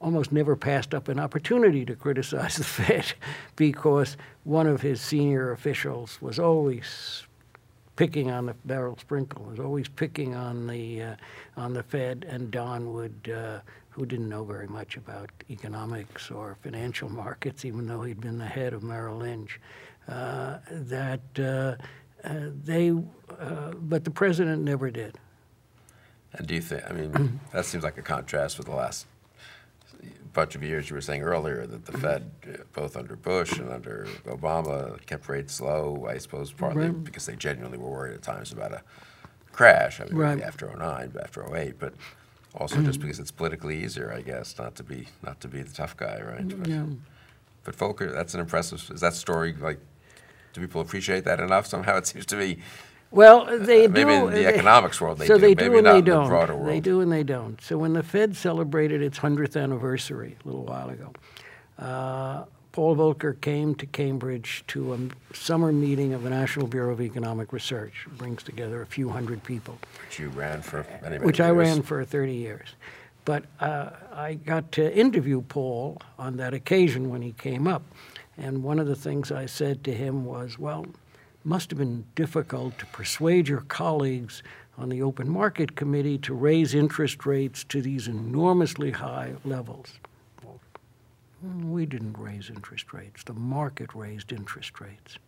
almost 0.00 0.32
never 0.32 0.56
passed 0.56 0.94
up 0.94 1.08
an 1.08 1.18
opportunity 1.18 1.84
to 1.84 1.94
criticize 1.94 2.56
the 2.58 2.64
Fed 2.64 3.14
because 3.56 4.16
one 4.44 4.66
of 4.66 4.82
his 4.82 5.00
senior 5.00 5.52
officials 5.52 6.20
was 6.20 6.38
always 6.38 7.24
picking 7.96 8.30
on 8.30 8.46
the 8.46 8.54
Beryl 8.64 8.96
Sprinkel, 8.96 9.48
was 9.48 9.60
always 9.60 9.88
picking 9.88 10.34
on 10.34 10.66
the 10.66 11.02
uh, 11.02 11.16
on 11.56 11.72
the 11.72 11.82
Fed, 11.82 12.26
and 12.28 12.50
Don 12.50 12.92
would, 12.92 13.32
uh, 13.32 13.60
who 13.90 14.04
didn't 14.04 14.28
know 14.28 14.44
very 14.44 14.66
much 14.66 14.96
about 14.96 15.30
economics 15.48 16.30
or 16.30 16.56
financial 16.62 17.08
markets, 17.08 17.64
even 17.64 17.86
though 17.86 18.02
he'd 18.02 18.20
been 18.20 18.38
the 18.38 18.44
head 18.44 18.72
of 18.72 18.82
Merrill 18.82 19.18
Lynch, 19.18 19.60
that 20.06 21.20
uh, 21.38 22.26
uh, 22.26 22.50
they, 22.64 22.90
uh, 22.90 23.72
but 23.74 24.04
the 24.04 24.10
president 24.10 24.62
never 24.62 24.90
did. 24.90 25.18
And 26.32 26.46
do 26.46 26.54
you 26.54 26.60
think, 26.60 26.82
I 26.88 26.92
mean, 26.92 27.40
that 27.52 27.64
seems 27.64 27.84
like 27.84 27.96
a 27.98 28.02
contrast 28.02 28.58
with 28.58 28.66
the 28.66 28.74
last 28.74 29.06
bunch 30.32 30.56
of 30.56 30.62
years 30.64 30.90
you 30.90 30.94
were 30.94 31.00
saying 31.00 31.22
earlier 31.22 31.64
that 31.66 31.84
the. 31.86 31.96
Fed, 31.98 32.30
uh, 32.48 32.56
both 32.72 32.96
under 32.96 33.14
Bush 33.14 33.58
and 33.58 33.70
under 33.70 34.06
Obama, 34.26 35.00
kept 35.06 35.28
rates 35.28 35.60
low, 35.60 36.06
I 36.10 36.18
suppose 36.18 36.52
partly 36.52 36.86
Right. 36.86 37.04
because 37.04 37.26
they 37.26 37.36
genuinely 37.36 37.78
were 37.78 37.88
worried 37.90 38.14
at 38.14 38.22
times 38.22 38.50
about 38.52 38.72
a 38.72 38.82
crash. 39.52 40.00
I 40.00 40.04
mean, 40.06 40.16
Right. 40.16 40.42
After 40.42 40.68
09, 40.68 41.12
after 41.22 41.44
08, 41.56 41.78
but 41.78 41.94
also 42.54 42.82
just 42.82 43.00
because 43.00 43.20
it's 43.20 43.30
politically 43.30 43.82
easier, 43.84 44.12
I 44.12 44.22
guess, 44.22 44.58
not 44.58 44.74
to 44.76 44.82
be, 44.82 45.06
not 45.22 45.40
to 45.40 45.48
be 45.48 45.62
the 45.62 45.72
tough 45.72 45.96
guy, 45.96 46.20
right? 46.20 46.48
But, 46.58 46.68
Yeah. 46.68 46.86
but 47.62 47.76
Volcker, 47.76 48.12
that's 48.12 48.34
an 48.34 48.40
impressive, 48.40 48.90
is 48.92 49.00
that 49.02 49.14
story 49.14 49.54
like, 49.54 49.78
do 50.54 50.60
people 50.62 50.80
appreciate 50.80 51.24
that 51.24 51.40
enough? 51.40 51.66
Somehow 51.66 51.98
it 51.98 52.06
seems 52.06 52.24
to 52.26 52.36
be, 52.36 52.58
Well, 53.10 53.44
they 53.58 53.84
Uh, 53.84 53.88
maybe 53.90 54.10
do. 54.12 54.26
in 54.26 54.26
the 54.26 54.30
they- 54.32 54.46
economics 54.46 55.00
world 55.00 55.18
they 55.18 55.26
so 55.26 55.34
do, 55.34 55.40
they 55.40 55.54
maybe 55.54 55.76
and 55.78 55.84
not 55.84 55.92
they 55.92 55.98
in 55.98 56.04
the 56.04 56.10
don't. 56.10 56.28
broader 56.28 56.64
They 56.64 56.80
do 56.80 57.00
and 57.00 57.12
they 57.12 57.22
don't. 57.22 57.60
So 57.60 57.76
when 57.78 57.92
the 57.92 58.02
Fed 58.02 58.34
celebrated 58.36 59.02
its 59.02 59.18
hundredth 59.18 59.56
anniversary 59.56 60.36
a 60.44 60.48
little 60.48 60.64
while 60.64 60.88
ago, 60.88 61.12
uh, 61.78 62.44
Paul 62.72 62.96
Volcker 62.96 63.40
came 63.40 63.76
to 63.76 63.86
Cambridge 63.86 64.64
to 64.68 64.94
a 64.94 64.98
summer 65.32 65.70
meeting 65.70 66.12
of 66.12 66.24
the 66.24 66.30
National 66.30 66.66
Bureau 66.66 66.92
of 66.92 67.00
Economic 67.00 67.52
Research. 67.52 68.06
It 68.06 68.18
brings 68.18 68.42
together 68.42 68.82
a 68.82 68.86
few 68.86 69.10
hundred 69.10 69.44
people 69.44 69.78
which 70.08 70.18
you 70.18 70.28
ran 70.30 70.60
for 70.62 70.84
many, 71.02 71.18
many 71.18 71.24
which 71.24 71.40
I 71.40 71.50
ran 71.50 71.82
for 71.82 72.04
30 72.04 72.32
years. 72.34 72.68
But 73.24 73.44
uh, 73.60 73.90
I 74.12 74.34
got 74.34 74.72
to 74.72 74.92
interview 74.92 75.40
Paul 75.42 76.02
on 76.18 76.36
that 76.38 76.52
occasion 76.52 77.10
when 77.10 77.22
he 77.22 77.32
came 77.32 77.68
up. 77.68 77.82
And 78.36 78.62
one 78.62 78.78
of 78.78 78.86
the 78.86 78.96
things 78.96 79.30
I 79.30 79.46
said 79.46 79.84
to 79.84 79.94
him 79.94 80.24
was, 80.24 80.58
well, 80.58 80.86
must 81.44 81.70
have 81.70 81.78
been 81.78 82.04
difficult 82.14 82.78
to 82.78 82.86
persuade 82.86 83.48
your 83.48 83.60
colleagues 83.60 84.42
on 84.78 84.88
the 84.88 85.02
Open 85.02 85.28
Market 85.28 85.76
Committee 85.76 86.18
to 86.18 86.34
raise 86.34 86.74
interest 86.74 87.26
rates 87.26 87.64
to 87.64 87.80
these 87.80 88.08
enormously 88.08 88.90
high 88.90 89.34
levels. 89.44 89.98
Well, 90.42 90.58
we 91.62 91.86
didn't 91.86 92.18
raise 92.18 92.50
interest 92.50 92.92
rates. 92.92 93.22
The 93.24 93.34
market 93.34 93.94
raised 93.94 94.32
interest 94.32 94.80
rates. 94.80 95.18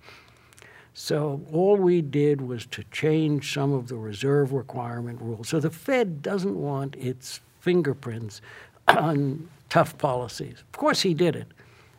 So 0.94 1.42
all 1.52 1.76
we 1.76 2.00
did 2.00 2.40
was 2.40 2.64
to 2.66 2.82
change 2.84 3.52
some 3.52 3.72
of 3.72 3.88
the 3.88 3.96
reserve 3.96 4.54
requirement 4.54 5.20
rules. 5.20 5.50
So 5.50 5.61
the 5.61 5.70
Fed 5.70 6.22
doesn't 6.22 6.57
want 6.57 6.96
its 6.96 7.40
fingerprints 7.61 8.40
on 8.88 9.48
tough 9.68 9.98
policies. 9.98 10.64
Of 10.72 10.78
course, 10.78 11.02
he 11.02 11.12
did 11.12 11.36
it. 11.36 11.48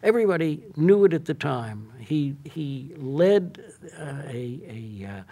Everybody 0.03 0.63
knew 0.75 1.05
it 1.05 1.13
at 1.13 1.25
the 1.25 1.33
time. 1.33 1.91
He 1.99 2.35
he 2.43 2.93
led 2.97 3.63
uh, 3.97 4.21
a, 4.27 4.61
a 4.67 5.09
uh, 5.09 5.23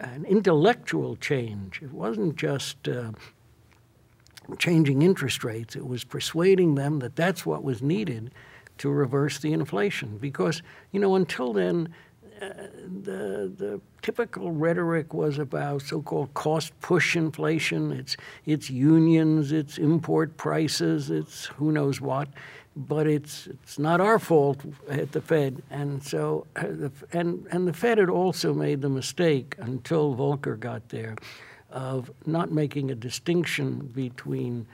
an 0.00 0.24
intellectual 0.24 1.16
change. 1.16 1.80
It 1.82 1.92
wasn't 1.92 2.36
just. 2.36 2.88
Uh, 2.88 3.12
changing 4.58 5.00
interest 5.00 5.42
rates. 5.42 5.74
It 5.74 5.86
was 5.86 6.04
persuading 6.04 6.74
them 6.74 6.98
that 6.98 7.16
that's 7.16 7.46
what 7.46 7.64
was 7.64 7.80
needed 7.80 8.30
to 8.76 8.90
reverse 8.90 9.38
the 9.38 9.54
inflation. 9.54 10.18
Because, 10.18 10.60
you 10.92 11.00
know, 11.00 11.14
until 11.14 11.54
then, 11.54 11.94
uh, 12.42 12.48
the, 13.02 13.50
the 13.56 13.80
typical 14.02 14.52
rhetoric 14.52 15.14
was 15.14 15.38
about 15.38 15.80
so-called 15.80 16.34
cost 16.34 16.78
push 16.80 17.16
inflation. 17.16 17.90
It's, 17.92 18.18
it's 18.44 18.68
unions, 18.68 19.50
it's 19.50 19.78
import 19.78 20.36
prices, 20.36 21.10
it's 21.10 21.46
who 21.46 21.72
knows 21.72 22.02
what. 22.02 22.28
But 22.76 23.06
it's, 23.06 23.46
it's 23.46 23.78
not 23.78 24.00
our 24.00 24.18
fault 24.18 24.60
at 24.88 25.12
the 25.12 25.20
Fed. 25.20 25.62
And 25.70 26.02
so, 26.02 26.46
uh, 26.56 26.62
the, 26.62 26.92
and, 27.12 27.46
and 27.52 27.68
the 27.68 27.72
Fed 27.72 27.98
had 27.98 28.10
also 28.10 28.52
made 28.52 28.82
the 28.82 28.88
mistake 28.88 29.54
until 29.58 30.16
Volcker 30.16 30.58
got 30.58 30.88
there 30.88 31.14
of 31.70 32.10
not 32.26 32.50
making 32.50 32.90
a 32.90 32.94
distinction 32.94 33.78
between 33.94 34.66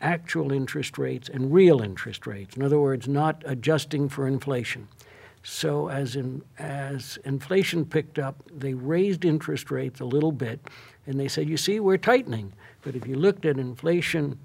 actual 0.00 0.52
interest 0.52 0.98
rates 0.98 1.28
and 1.28 1.52
real 1.52 1.80
interest 1.80 2.26
rates. 2.26 2.56
In 2.56 2.62
other 2.62 2.78
words, 2.80 3.08
not 3.08 3.42
adjusting 3.46 4.08
for 4.08 4.26
inflation. 4.26 4.88
So 5.42 5.88
as 5.88 6.16
in, 6.16 6.42
as 6.58 7.18
inflation 7.24 7.84
picked 7.84 8.18
up, 8.18 8.42
they 8.54 8.74
raised 8.74 9.24
interest 9.24 9.70
rates 9.70 10.00
a 10.00 10.04
little 10.04 10.32
bit, 10.32 10.60
and 11.06 11.18
they 11.18 11.28
said, 11.28 11.48
"You 11.48 11.56
see, 11.56 11.80
we're 11.80 11.96
tightening." 11.96 12.52
But 12.82 12.96
if 12.96 13.06
you 13.06 13.14
looked 13.14 13.44
at 13.46 13.58
inflation 13.58 14.38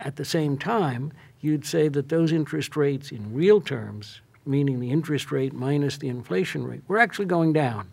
at 0.00 0.16
the 0.16 0.24
same 0.24 0.56
time, 0.56 1.12
you'd 1.40 1.64
say 1.64 1.88
that 1.88 2.08
those 2.08 2.32
interest 2.32 2.76
rates 2.76 3.12
in 3.12 3.34
real 3.34 3.60
terms, 3.60 4.20
meaning 4.44 4.80
the 4.80 4.90
interest 4.90 5.30
rate 5.30 5.52
minus 5.52 5.98
the 5.98 6.08
inflation 6.08 6.64
rate, 6.64 6.82
were 6.88 6.98
actually 6.98 7.26
going 7.26 7.52
down. 7.52 7.88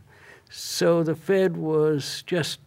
So 0.49 1.03
the 1.03 1.15
Fed 1.15 1.57
was 1.57 2.23
just 2.25 2.59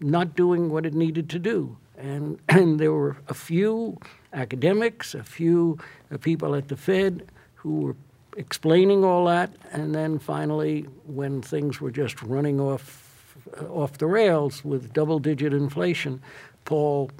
not 0.00 0.34
doing 0.34 0.70
what 0.70 0.84
it 0.86 0.94
needed 0.94 1.30
to 1.30 1.38
do. 1.38 1.76
And, 1.96 2.38
and 2.48 2.78
there 2.78 2.92
were 2.92 3.16
a 3.28 3.34
few 3.34 3.98
academics, 4.32 5.14
a 5.14 5.24
few 5.24 5.78
uh, 6.12 6.18
people 6.18 6.54
at 6.54 6.68
the 6.68 6.76
Fed 6.76 7.26
who 7.54 7.80
were 7.80 7.96
explaining 8.36 9.04
all 9.04 9.24
that. 9.26 9.50
And 9.72 9.94
then 9.94 10.18
finally, 10.18 10.82
when 11.06 11.40
things 11.42 11.80
were 11.80 11.90
just 11.90 12.22
running 12.22 12.60
off, 12.60 13.36
uh, 13.58 13.64
off 13.66 13.98
the 13.98 14.06
rails 14.06 14.64
with 14.64 14.92
double 14.92 15.18
digit 15.18 15.54
inflation, 15.54 16.20
Paul 16.64 17.10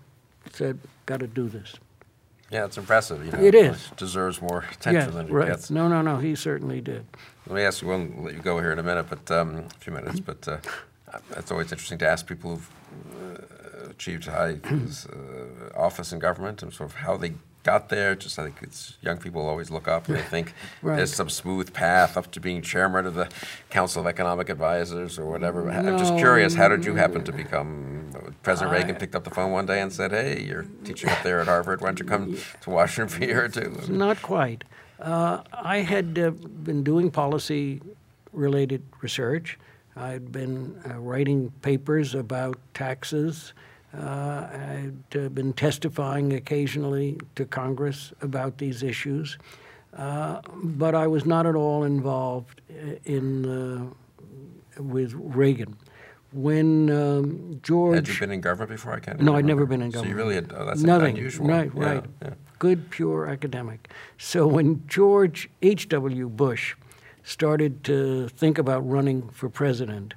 said, 0.52 0.78
got 1.06 1.20
to 1.20 1.26
do 1.26 1.48
this. 1.48 1.76
Yeah, 2.50 2.64
it's 2.64 2.78
impressive. 2.78 3.24
You 3.24 3.32
know, 3.32 3.40
It 3.40 3.54
is. 3.54 3.90
deserves 3.96 4.40
more 4.40 4.60
attention 4.70 4.94
Yes, 4.94 5.10
than 5.12 5.26
it 5.26 5.32
right. 5.32 5.48
gets. 5.48 5.70
No, 5.70 5.88
no, 5.88 6.00
no, 6.02 6.18
he 6.18 6.34
certainly 6.36 6.80
did. 6.80 7.04
Let 7.48 7.56
me 7.56 7.62
ask 7.62 7.82
you 7.82 7.88
one. 7.88 8.22
Let 8.24 8.34
you 8.34 8.40
go 8.40 8.60
here 8.60 8.72
in 8.72 8.78
a 8.78 8.82
minute, 8.84 9.06
but 9.08 9.28
um, 9.30 9.58
a 9.58 9.78
few 9.80 9.92
minutes. 9.92 10.20
But 10.20 10.46
uh, 10.46 10.58
it's 11.36 11.50
always 11.50 11.72
interesting 11.72 11.98
to 11.98 12.08
ask 12.08 12.26
people 12.26 12.50
who've 12.56 12.70
uh, 13.84 13.90
achieved 13.90 14.26
high 14.26 14.58
uh, 14.64 15.76
office 15.76 16.12
in 16.12 16.18
government 16.18 16.62
and 16.62 16.72
sort 16.72 16.90
of 16.90 16.96
how 16.96 17.16
they 17.16 17.32
got 17.66 17.88
there. 17.88 18.14
Just 18.14 18.38
I 18.38 18.44
think 18.44 18.56
it's 18.62 18.96
young 19.02 19.18
people 19.18 19.46
always 19.46 19.70
look 19.70 19.88
up 19.88 20.08
and 20.08 20.16
they 20.16 20.22
think 20.36 20.54
Right. 20.82 20.96
there's 20.96 21.12
some 21.12 21.28
smooth 21.28 21.72
path 21.74 22.16
up 22.16 22.30
to 22.32 22.40
being 22.40 22.62
chairman 22.62 23.04
of 23.06 23.14
the 23.14 23.28
Council 23.70 24.00
of 24.02 24.06
Economic 24.06 24.48
Advisors 24.48 25.18
or 25.18 25.26
whatever. 25.26 25.68
I'm 25.70 25.98
just 25.98 26.16
curious. 26.16 26.54
How 26.54 26.68
did 26.68 26.84
you 26.84 26.94
happen 26.94 27.24
to 27.24 27.32
become? 27.32 28.10
President 28.42 28.72
I- 28.74 28.78
Reagan 28.78 28.94
picked 28.96 29.14
up 29.16 29.24
the 29.24 29.30
phone 29.30 29.50
one 29.50 29.66
day 29.66 29.80
and 29.82 29.92
said, 29.92 30.12
"Hey, 30.12 30.42
you're 30.42 30.66
teaching 30.84 31.10
up 31.10 31.22
there 31.24 31.40
at 31.40 31.48
Harvard. 31.48 31.80
Why 31.80 31.88
don't 31.88 31.98
you 31.98 32.06
come 32.06 32.36
to 32.62 32.70
Washington 32.70 33.08
for 33.08 33.24
a 33.24 33.26
year 33.26 33.44
or 33.44 33.48
two? 33.48 33.70
Not 33.88 34.22
quite. 34.22 34.62
Uh, 35.00 35.42
I 35.52 35.78
had 35.78 36.16
uh, 36.18 36.30
been 36.30 36.82
doing 36.84 37.10
policy 37.10 37.82
related 38.32 38.82
research. 39.02 39.58
I'd 39.96 40.30
been 40.30 40.80
uh, 40.88 40.98
writing 41.00 41.52
papers 41.62 42.14
about 42.14 42.58
taxes. 42.74 43.52
Uh, 43.94 44.46
I'd 44.52 45.16
uh, 45.16 45.28
been 45.30 45.52
testifying 45.52 46.32
occasionally 46.32 47.18
to 47.34 47.44
Congress 47.44 48.12
about 48.20 48.58
these 48.58 48.82
issues. 48.82 49.38
Uh, 49.96 50.40
but 50.62 50.94
I 50.94 51.06
was 51.06 51.24
not 51.24 51.46
at 51.46 51.54
all 51.54 51.84
involved 51.84 52.60
uh, 52.70 52.96
in 53.04 53.94
uh, 54.76 54.82
with 54.82 55.14
Reagan. 55.14 55.76
When 56.32 56.90
um, 56.90 57.60
George 57.62 57.94
Had 57.94 58.08
you 58.08 58.18
been 58.20 58.32
in 58.32 58.40
government 58.42 58.72
before? 58.72 58.92
I 58.92 59.00
can't. 59.00 59.20
no, 59.20 59.36
I'd 59.36 59.46
never 59.46 59.64
been 59.64 59.80
in 59.80 59.90
government. 59.90 60.12
So 60.14 60.18
you 60.18 60.22
really 60.22 60.34
had, 60.34 60.52
oh, 60.54 60.66
that's 60.66 60.82
Nothing. 60.82 61.16
unusual. 61.16 61.46
Right, 61.46 61.70
Yeah, 61.74 61.82
right. 61.84 62.04
yeah. 62.22 62.30
Good, 62.58 62.90
pure 62.90 63.26
academic. 63.26 63.88
So 64.18 64.46
when 64.46 64.82
George 64.86 65.48
H.W. 65.62 66.28
Bush 66.28 66.74
started 67.22 67.82
to 67.84 68.28
think 68.28 68.58
about 68.58 68.86
running 68.86 69.28
for 69.30 69.48
president, 69.48 70.12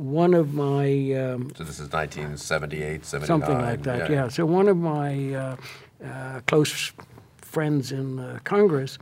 one 0.00 0.32
of 0.32 0.54
my 0.54 1.12
um, 1.12 1.52
So 1.54 1.62
this 1.62 1.78
is 1.78 1.92
1978, 1.92 3.04
79. 3.04 3.26
something 3.26 3.60
like 3.60 3.82
that, 3.82 4.10
yeah. 4.10 4.28
So 4.28 4.46
one 4.46 4.66
of 4.68 4.78
my 4.78 5.34
uh, 5.34 5.56
uh, 6.02 6.40
close 6.46 6.92
friends 7.42 7.92
in 7.92 8.18
uh, 8.18 8.38
Congress 8.44 8.96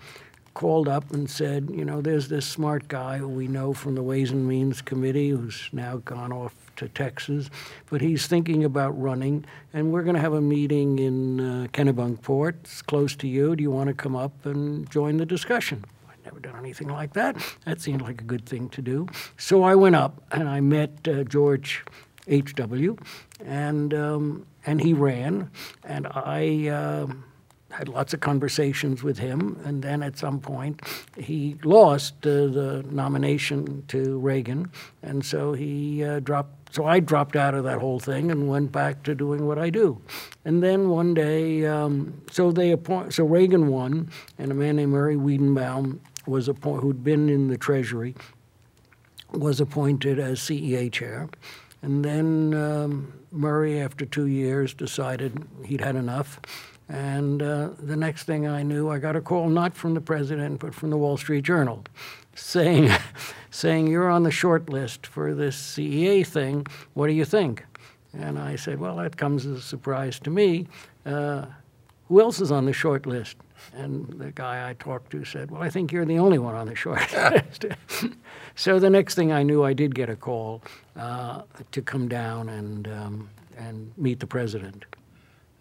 called 0.55 0.89
up 0.89 1.13
and 1.13 1.31
said, 1.31 1.71
you 1.73 1.85
know, 1.85 2.01
there's 2.01 2.29
this 2.29 2.45
smart 2.45 2.89
guy 2.89 3.19
who 3.19 3.29
we 3.29 3.47
know 3.47 3.73
from 3.73 3.95
the 3.95 4.03
Ways 4.03 4.33
and 4.33 4.49
Means 4.49 4.83
Committee 4.83 5.29
who's 5.29 5.69
now 5.73 5.99
gone 5.99 6.33
off 6.33 6.53
to 6.77 6.89
Texas, 6.89 7.49
but 7.91 8.01
he's 8.01 8.27
thinking 8.27 8.65
about 8.65 9.01
running, 9.01 9.45
and 9.73 9.93
we're 9.93 10.03
going 10.03 10.17
to 10.17 10.21
have 10.21 10.33
a 10.33 10.41
meeting 10.41 10.99
in 10.99 11.39
uh, 11.39 11.67
Kennebunkport. 11.73 12.55
It's 12.63 12.83
close 12.83 13.15
to 13.17 13.29
you. 13.29 13.55
Do 13.55 13.63
you 13.63 13.71
want 13.71 13.87
to 13.87 13.95
come 13.95 14.17
up 14.17 14.45
and 14.45 14.91
join 14.91 15.19
the 15.19 15.27
discussion? 15.27 15.85
Never 16.29 16.41
done 16.41 16.57
anything 16.57 16.89
like 16.89 17.15
that. 17.15 17.37
That 17.65 17.81
seemed 17.81 18.03
like 18.03 18.21
a 18.21 18.25
good 18.25 18.45
thing 18.45 18.69
to 18.71 18.83
do. 18.83 19.07
So 19.39 19.63
I 19.63 19.75
went 19.75 19.97
up 19.97 20.23
and 20.31 20.47
I 20.47 20.61
met 20.61 21.09
uh, 21.09 21.25
George 21.25 21.87
H.W. 22.27 22.99
and 23.47 23.95
um, 23.95 24.45
and 24.67 24.79
he 24.79 24.93
ran, 24.93 25.51
and 25.85 26.07
I. 26.07 26.69
um 26.69 27.25
had 27.71 27.87
lots 27.87 28.15
of 28.15 28.21
conversations 28.21 29.03
with 29.03 29.19
him, 29.19 29.61
and 29.63 29.83
then 29.83 30.03
at 30.03 30.17
some 30.17 30.41
point 30.41 30.81
he 31.19 31.55
lost 31.65 32.15
uh, 32.27 32.47
the 32.47 32.83
nomination 32.91 33.85
to 33.89 34.19
Reagan, 34.19 34.71
and 35.03 35.23
so 35.23 35.53
he 35.53 36.03
uh, 36.03 36.21
dropped. 36.21 36.75
So 36.75 36.87
I 36.87 37.01
dropped 37.01 37.37
out 37.37 37.55
of 37.55 37.65
that 37.65 37.79
whole 37.79 38.01
thing 38.01 38.31
and 38.31 38.49
went 38.49 38.73
back 38.73 39.03
to 39.03 39.15
doing 39.15 39.47
what 39.47 39.59
I 39.59 39.69
do. 39.69 40.01
And 40.47 40.63
then 40.63 40.89
one 40.89 41.13
day, 41.13 41.67
um, 41.67 42.23
so 42.31 42.51
they 42.53 42.73
appoint. 42.73 43.13
So 43.13 43.25
Reagan 43.25 43.69
won, 43.69 44.11
and 44.39 44.51
a 44.51 44.55
man 44.55 44.77
named 44.77 44.93
Murray 44.93 45.17
Weidenbaum 45.17 45.99
was 46.29 46.49
appointed, 46.49 46.83
who'd 46.83 47.05
been 47.05 47.29
in 47.29 47.49
the 47.49 47.59
Treasury, 47.59 48.15
was 49.33 49.61
appointed 49.61 50.19
as 50.19 50.41
CEA 50.41 50.93
chair. 50.93 51.29
And 51.83 52.05
then 52.05 52.55
um, 52.55 53.13
Murray, 53.31 53.81
after 53.81 54.05
two 54.05 54.27
years, 54.27 54.75
decided 54.75 55.47
he'd 55.65 55.81
had 55.81 55.97
enough 55.97 56.41
and 56.89 57.43
uh, 57.43 57.71
the 57.79 57.97
next 57.97 58.25
thing 58.25 58.47
I 58.47 58.63
knew, 58.63 58.89
I 58.89 58.99
got 58.99 59.15
a 59.15 59.21
call 59.21 59.49
not 59.49 59.75
from 59.75 59.95
the 59.95 60.01
president, 60.01 60.61
but 60.61 60.75
from 60.75 60.89
the 60.91 60.97
Wall 60.97 61.19
Street 61.19 61.45
Journal, 61.45 61.85
saying, 62.35 62.91
saying 63.51 63.89
you're 63.89 64.09
on 64.09 64.23
the 64.23 64.31
short 64.31 64.71
list 64.71 65.07
for 65.07 65.35
this 65.35 65.57
CEA 65.57 66.27
thing. 66.27 66.67
What 66.95 67.09
do 67.09 67.13
you 67.13 67.27
think? 67.27 67.65
And 68.15 68.39
I 68.39 68.57
said, 68.57 68.81
well, 68.81 68.97
that 68.97 69.19
comes 69.19 69.45
as 69.45 69.59
a 69.59 69.63
surprise 69.63 70.19
to 70.21 70.31
me. 70.31 70.67
Uh, 71.05 71.45
who 72.09 72.23
else 72.23 72.41
is 72.41 72.51
on 72.51 72.65
the 72.65 72.73
short 72.73 73.05
list? 73.05 73.37
And 73.75 74.07
the 74.19 74.33
guy 74.33 74.69
I 74.69 74.75
talked 74.75 75.11
to 75.13 75.25
said, 75.25 75.51
well, 75.51 75.63
I 75.63 75.71
think 75.71 75.93
you're 75.93 76.05
the 76.05 76.19
only 76.19 76.39
one 76.39 76.55
on 76.55 76.67
the 76.67 76.75
short 76.75 77.01
list. 77.33 77.67
so 78.57 78.79
the 78.79 78.91
next 78.91 79.15
thing 79.15 79.31
I 79.33 79.43
knew, 79.43 79.63
I 79.63 79.73
did 79.73 79.95
get 79.95 80.09
a 80.09 80.17
call 80.17 80.63
uh, 80.97 81.43
to 81.73 81.83
come 81.83 82.09
down 82.09 82.49
and, 82.49 82.89
um, 82.89 83.31
and 83.57 83.93
meet 83.97 84.21
the 84.21 84.27
president. 84.27 84.85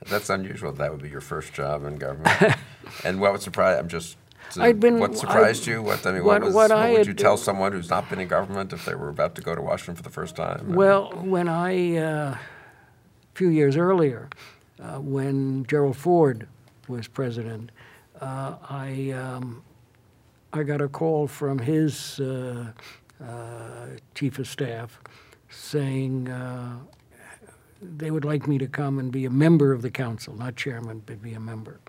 That's 0.09 0.29
unusual. 0.29 0.71
That 0.71 0.91
would 0.91 1.01
be 1.01 1.09
your 1.09 1.21
first 1.21 1.53
job 1.53 1.83
in 1.83 1.97
government. 1.97 2.55
and 3.03 3.19
what 3.19 3.31
would 3.33 3.41
surprise? 3.41 3.77
I'm 3.79 3.87
just. 3.89 4.15
So 4.51 4.71
been- 4.71 4.99
what 4.99 5.17
surprised 5.17 5.63
I'd- 5.63 5.71
you? 5.71 5.81
What 5.81 6.05
I 6.05 6.11
mean, 6.13 6.23
what- 6.23 6.41
what, 6.41 6.45
was, 6.45 6.53
what 6.53 6.69
what 6.71 6.89
would 6.89 6.97
had- 6.99 7.07
you 7.07 7.13
tell 7.13 7.35
someone 7.35 7.73
who's 7.73 7.89
not 7.89 8.09
been 8.09 8.19
in 8.19 8.27
government 8.29 8.71
if 8.71 8.85
they 8.85 8.95
were 8.95 9.09
about 9.09 9.35
to 9.35 9.41
go 9.41 9.53
to 9.55 9.61
Washington 9.61 9.95
for 9.95 10.03
the 10.03 10.09
first 10.13 10.35
time? 10.37 10.73
Well, 10.73 11.09
when 11.23 11.49
I, 11.49 11.97
uh, 11.97 12.03
a 12.35 12.39
few 13.33 13.49
years 13.49 13.75
earlier, 13.75 14.29
uh, 14.81 14.99
when 15.01 15.65
Gerald 15.65 15.97
Ford 15.97 16.47
was 16.87 17.07
president, 17.07 17.71
uh, 18.21 18.55
I, 18.69 19.11
um, 19.11 19.63
I 20.53 20.63
got 20.63 20.81
a 20.81 20.87
call 20.87 21.27
from 21.27 21.59
his 21.59 22.19
uh, 22.19 22.71
uh, 23.23 23.87
chief 24.15 24.39
of 24.39 24.47
staff 24.47 24.99
saying 25.49 26.29
uh, 26.29 26.77
they 27.81 28.11
would 28.11 28.25
like 28.25 28.47
me 28.47 28.57
to 28.57 28.67
come 28.67 28.99
and 28.99 29.11
be 29.11 29.25
a 29.25 29.29
member 29.29 29.71
of 29.71 29.81
the 29.81 29.91
council, 29.91 30.35
not 30.35 30.55
chairman, 30.55 31.01
but 31.05 31.21
be 31.21 31.33
a 31.33 31.39
member. 31.39 31.79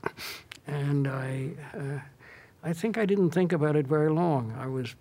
And 0.66 1.08
I, 1.08 1.50
uh, 1.74 2.00
I 2.62 2.72
think 2.72 2.98
I 2.98 3.06
didn't 3.06 3.30
think 3.30 3.52
about 3.52 3.76
it 3.76 3.86
very 3.86 4.10
long. 4.10 4.54
I 4.58 4.66
was 4.66 4.94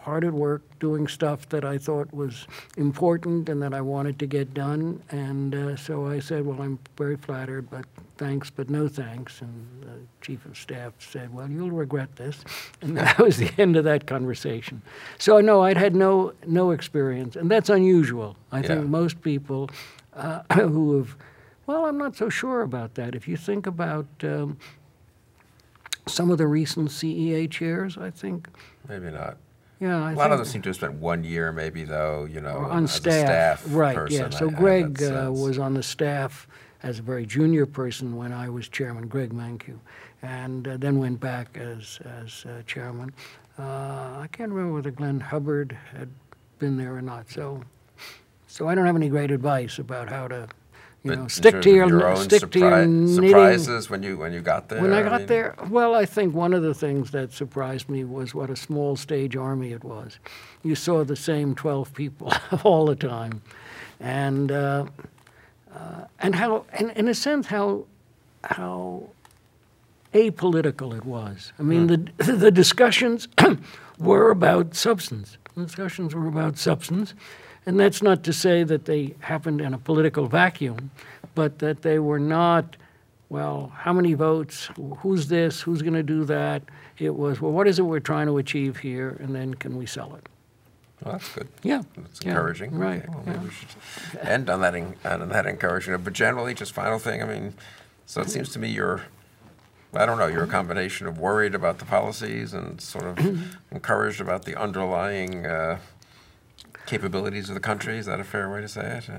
hard 0.00 0.24
at 0.24 0.32
work 0.32 0.62
doing 0.78 1.08
stuff 1.08 1.48
that 1.48 1.64
I 1.64 1.76
thought 1.78 2.12
was 2.14 2.46
important 2.76 3.48
and 3.48 3.60
that 3.62 3.74
I 3.74 3.80
wanted 3.80 4.18
to 4.20 4.26
get 4.26 4.54
done. 4.54 5.02
And 5.10 5.54
uh, 5.54 5.76
so 5.76 6.06
I 6.06 6.20
said, 6.20 6.46
Well, 6.46 6.62
I'm 6.62 6.78
very 6.96 7.16
flattered, 7.16 7.68
but 7.70 7.84
thanks, 8.18 8.50
but 8.50 8.68
no 8.68 8.88
thanks. 8.88 9.40
And 9.40 9.66
the 9.82 9.94
chief 10.20 10.44
of 10.44 10.56
staff 10.58 10.92
said, 10.98 11.32
Well, 11.32 11.48
you'll 11.50 11.70
regret 11.70 12.16
this. 12.16 12.44
And 12.82 12.96
that 12.98 13.18
was 13.18 13.36
the 13.38 13.50
end 13.58 13.76
of 13.76 13.84
that 13.84 14.06
conversation. 14.06 14.82
So, 15.18 15.40
no, 15.40 15.62
I'd 15.62 15.76
had 15.78 15.96
no, 15.96 16.32
no 16.46 16.72
experience. 16.72 17.34
And 17.36 17.50
that's 17.50 17.70
unusual. 17.70 18.36
I 18.52 18.60
Yeah. 18.60 18.66
think 18.68 18.88
most 18.88 19.22
people 19.22 19.70
uh, 20.14 20.42
who 20.52 20.98
have, 20.98 21.16
well, 21.66 21.86
I'm 21.86 21.96
not 21.98 22.16
so 22.16 22.28
sure 22.28 22.62
about 22.62 22.94
that. 22.96 23.14
If 23.14 23.26
you 23.28 23.36
think 23.36 23.66
about 23.66 24.06
um, 24.22 24.58
some 26.06 26.30
of 26.30 26.38
the 26.38 26.46
recent 26.46 26.90
CEA 26.90 27.50
chairs, 27.50 27.96
I 27.98 28.10
think, 28.10 28.48
maybe 28.88 29.10
not. 29.10 29.36
yeah, 29.80 30.02
I 30.02 30.12
A 30.12 30.16
lot 30.16 30.32
of 30.32 30.38
them 30.38 30.46
seem 30.46 30.62
to 30.62 30.68
have 30.70 30.76
spent 30.76 30.94
one 30.94 31.24
year, 31.24 31.52
maybe 31.52 31.84
though. 31.84 32.24
You 32.30 32.40
know, 32.40 32.56
on 32.58 32.86
staff. 32.86 33.60
staff 33.60 33.64
right, 33.68 33.94
person. 33.94 34.18
yeah. 34.22 34.30
So 34.30 34.46
I- 34.46 34.52
I 34.52 34.54
Greg 34.54 34.98
that 34.98 35.26
uh, 35.26 35.30
was 35.32 35.58
on 35.58 35.74
the 35.74 35.82
staff 35.82 36.46
as 36.82 36.98
a 36.98 37.02
very 37.02 37.26
junior 37.26 37.66
person 37.66 38.16
when 38.16 38.32
I 38.32 38.48
was 38.48 38.68
chairman, 38.68 39.08
Greg 39.08 39.32
Mankiw, 39.32 39.78
and 40.22 40.66
uh, 40.68 40.76
then 40.76 40.98
went 40.98 41.20
back 41.20 41.56
as, 41.56 41.98
as 42.22 42.44
uh, 42.46 42.62
chairman. 42.66 43.12
Uh, 43.58 43.62
I 44.20 44.28
can't 44.30 44.50
remember 44.52 44.74
whether 44.74 44.90
Glenn 44.90 45.20
Hubbard 45.20 45.76
had 45.92 46.08
been 46.58 46.76
there 46.76 46.94
or 46.94 47.02
not. 47.02 47.30
So, 47.30 47.62
so 48.46 48.68
I 48.68 48.74
don't 48.74 48.86
have 48.86 48.96
any 48.96 49.08
great 49.08 49.30
advice 49.30 49.78
about 49.78 50.08
how 50.08 50.28
to, 50.28 50.48
you 51.02 51.10
But 51.10 51.18
know, 51.18 51.28
stick 51.28 51.60
to 51.62 51.70
your, 51.70 51.88
your 51.88 52.08
own 52.08 52.24
stick 52.24 52.50
to 52.50 52.58
your 52.58 52.86
knitting. 52.86 53.28
surprises 53.28 53.90
when 53.90 54.02
you 54.04 54.16
when 54.16 54.32
you 54.32 54.40
got 54.40 54.68
there. 54.68 54.80
When 54.80 54.92
I 54.92 55.02
got 55.02 55.20
mean, 55.20 55.26
there, 55.26 55.56
well, 55.68 55.94
I 55.94 56.04
think 56.04 56.34
one 56.34 56.52
of 56.52 56.62
the 56.62 56.74
things 56.74 57.10
that 57.10 57.32
surprised 57.32 57.88
me 57.88 58.04
was 58.04 58.34
what 58.34 58.50
a 58.50 58.56
small 58.56 58.94
stage 58.96 59.34
army 59.36 59.72
it 59.72 59.82
was. 59.82 60.18
You 60.62 60.74
saw 60.76 61.04
the 61.04 61.16
same 61.16 61.54
12 61.56 61.92
people 61.94 62.32
all 62.64 62.86
the 62.86 62.96
time. 62.96 63.42
And, 64.00 64.52
uh, 65.74 66.04
and 66.18 66.34
how, 66.34 66.64
and 66.72 66.90
in 66.92 67.08
a 67.08 67.14
sense, 67.14 67.46
how, 67.46 67.84
how 68.44 69.08
apolitical 70.14 70.96
it 70.96 71.04
was. 71.04 71.52
I 71.58 71.62
mean, 71.62 71.86
the, 71.86 71.96
the 72.32 72.50
discussions 72.50 73.28
were 73.98 74.30
about 74.30 74.74
substance. 74.74 75.36
The 75.54 75.64
discussions 75.64 76.14
were 76.14 76.26
about 76.26 76.58
substance. 76.58 77.14
And 77.66 77.78
that's 77.78 78.02
not 78.02 78.24
to 78.24 78.32
say 78.32 78.62
that 78.64 78.86
they 78.86 79.14
happened 79.20 79.60
in 79.60 79.74
a 79.74 79.78
political 79.78 80.26
vacuum, 80.26 80.90
but 81.34 81.58
that 81.58 81.82
they 81.82 81.98
were 81.98 82.18
not, 82.18 82.76
well, 83.28 83.70
how 83.76 83.92
many 83.92 84.14
votes? 84.14 84.70
Who's 85.00 85.28
this? 85.28 85.60
Who's 85.60 85.82
going 85.82 85.94
to 85.94 86.02
do 86.02 86.24
that? 86.24 86.62
It 86.98 87.14
was, 87.14 87.40
well, 87.40 87.52
what 87.52 87.68
is 87.68 87.78
it 87.78 87.82
we're 87.82 88.00
trying 88.00 88.26
to 88.26 88.38
achieve 88.38 88.78
here? 88.78 89.18
And 89.20 89.34
then 89.34 89.54
can 89.54 89.76
we 89.76 89.84
sell 89.84 90.14
it? 90.14 90.28
Well, 91.02 91.12
that's 91.12 91.32
good. 91.34 91.48
Yeah. 91.62 91.82
That's 91.96 92.20
yeah, 92.22 92.30
encouraging. 92.30 92.76
Right. 92.76 93.00
Okay, 93.00 93.08
well, 93.08 93.22
yeah. 93.26 93.32
maybe 93.34 93.44
we 93.46 93.50
should 93.50 94.18
end 94.20 94.50
on 94.50 94.60
that, 94.62 94.74
en- 94.74 94.96
on 95.04 95.28
that 95.28 95.46
encouraging. 95.46 95.96
But 95.98 96.12
generally, 96.12 96.54
just 96.54 96.72
final 96.72 96.98
thing, 96.98 97.22
I 97.22 97.26
mean, 97.26 97.54
so 98.06 98.20
it 98.20 98.30
seems 98.30 98.50
to 98.50 98.58
me 98.58 98.68
you're, 98.68 99.02
I 99.94 100.06
don't 100.06 100.18
know, 100.18 100.26
you're 100.26 100.44
a 100.44 100.48
combination 100.48 101.06
of 101.06 101.18
worried 101.18 101.54
about 101.54 101.78
the 101.78 101.84
policies 101.84 102.52
and 102.52 102.80
sort 102.80 103.04
of 103.04 103.18
encouraged 103.70 104.20
about 104.20 104.44
the 104.44 104.56
underlying 104.56 105.46
uh, 105.46 105.78
capabilities 106.86 107.48
of 107.48 107.54
the 107.54 107.60
country. 107.60 107.98
Is 107.98 108.06
that 108.06 108.18
a 108.18 108.24
fair 108.24 108.50
way 108.50 108.60
to 108.60 108.68
say 108.68 108.98
it? 108.98 109.10
Uh, 109.10 109.18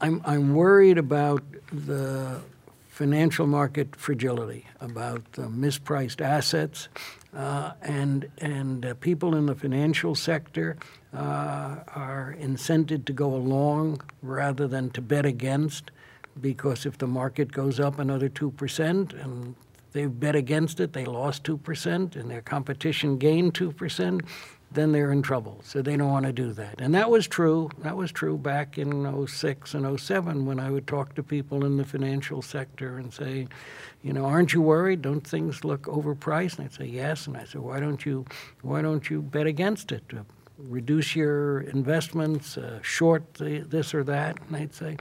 I'm, 0.00 0.22
I'm 0.24 0.54
worried 0.54 0.96
about 0.96 1.42
the 1.72 2.40
financial 2.88 3.46
market 3.46 3.94
fragility, 3.96 4.66
about 4.80 5.22
uh, 5.36 5.42
mispriced 5.42 6.20
assets, 6.20 6.88
uh, 7.34 7.72
and, 7.82 8.28
and 8.38 8.86
uh, 8.86 8.94
people 8.94 9.34
in 9.34 9.46
the 9.46 9.54
financial 9.54 10.14
sector 10.14 10.76
uh, 11.12 11.76
are 11.94 12.36
incented 12.40 13.04
to 13.04 13.12
go 13.12 13.34
along 13.34 14.00
rather 14.22 14.66
than 14.66 14.90
to 14.90 15.02
bet 15.02 15.26
against, 15.26 15.90
because 16.40 16.86
if 16.86 16.98
the 16.98 17.06
market 17.06 17.52
goes 17.52 17.78
up 17.78 17.98
another 17.98 18.28
2% 18.28 19.22
and 19.22 19.54
they've 19.92 20.20
bet 20.20 20.36
against 20.36 20.80
it, 20.80 20.92
they 20.92 21.04
lost 21.04 21.44
2%, 21.44 22.16
and 22.16 22.30
their 22.30 22.42
competition 22.42 23.18
gained 23.18 23.54
2%, 23.54 24.24
then 24.70 24.92
they're 24.92 25.12
in 25.12 25.22
trouble. 25.22 25.60
So 25.64 25.80
they 25.80 25.96
don't 25.96 26.10
want 26.10 26.26
to 26.26 26.32
do 26.32 26.52
that. 26.52 26.80
And 26.80 26.94
that 26.94 27.10
was 27.10 27.26
true. 27.26 27.70
That 27.78 27.96
was 27.96 28.12
true 28.12 28.36
back 28.36 28.76
in 28.76 29.26
06 29.26 29.74
and 29.74 30.00
07 30.00 30.46
when 30.46 30.60
I 30.60 30.70
would 30.70 30.86
talk 30.86 31.14
to 31.14 31.22
people 31.22 31.64
in 31.64 31.76
the 31.76 31.84
financial 31.84 32.42
sector 32.42 32.98
and 32.98 33.12
say, 33.12 33.48
you 34.02 34.12
know, 34.12 34.24
aren't 34.24 34.52
you 34.52 34.60
worried? 34.60 35.02
Don't 35.02 35.26
things 35.26 35.64
look 35.64 35.82
overpriced? 35.82 36.58
And 36.58 36.68
they'd 36.68 36.74
say, 36.74 36.86
yes. 36.86 37.26
And 37.26 37.36
I 37.36 37.44
said, 37.44 37.62
why 37.62 37.80
don't 37.80 38.04
you, 38.04 38.26
why 38.62 38.82
don't 38.82 39.08
you 39.08 39.22
bet 39.22 39.46
against 39.46 39.90
it? 39.90 40.04
Reduce 40.58 41.16
your 41.16 41.60
investments, 41.60 42.58
uh, 42.58 42.80
short 42.82 43.34
the, 43.34 43.60
this 43.60 43.94
or 43.94 44.04
that. 44.04 44.38
And 44.40 44.56
they'd 44.56 44.74
say, 44.74 44.96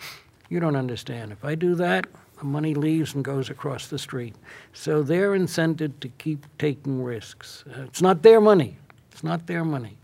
you 0.50 0.60
don't 0.60 0.76
understand. 0.78 1.32
If 1.32 1.44
I 1.44 1.56
do 1.56 1.76
that, 1.76 2.08
the 2.40 2.46
money 2.46 2.74
leaves 2.74 3.16
and 3.16 3.24
goes 3.26 3.50
across 3.50 3.88
the 3.88 4.00
street. 4.00 4.36
So 4.72 5.02
they're 5.04 5.32
incented 5.32 6.00
to 6.02 6.08
keep 6.08 6.46
taking 6.58 7.04
risks. 7.04 7.66
Uh, 7.68 7.82
it's 7.82 8.02
not 8.02 8.24
their 8.24 8.40
money. 8.40 8.78
It's 9.18 9.24
not 9.24 9.48
their 9.48 9.66
money. 9.66 9.98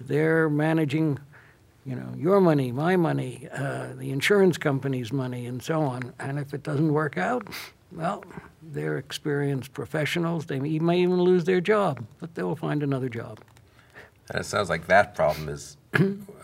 They're 0.00 0.48
managing, 0.48 1.18
you 1.84 1.96
know, 1.96 2.14
your 2.16 2.40
money, 2.40 2.70
my 2.70 2.94
money, 2.94 3.48
uh, 3.52 3.94
the 3.96 4.12
insurance 4.12 4.58
company's 4.58 5.12
money, 5.12 5.46
and 5.46 5.60
so 5.60 5.82
on. 5.82 6.14
And 6.20 6.38
if 6.38 6.54
it 6.54 6.62
doesn't 6.62 6.92
work 6.92 7.18
out, 7.18 7.48
well, 7.90 8.22
they're 8.62 8.96
experienced 8.96 9.72
professionals. 9.72 10.46
They 10.46 10.60
may 10.60 11.00
even 11.00 11.20
lose 11.20 11.42
their 11.42 11.60
job, 11.60 12.06
but 12.20 12.36
they 12.36 12.44
will 12.44 12.54
find 12.54 12.84
another 12.84 13.08
job. 13.08 13.40
And 14.28 14.38
it 14.38 14.44
sounds 14.44 14.68
like 14.68 14.86
that 14.86 15.16
problem 15.16 15.48
is 15.48 15.76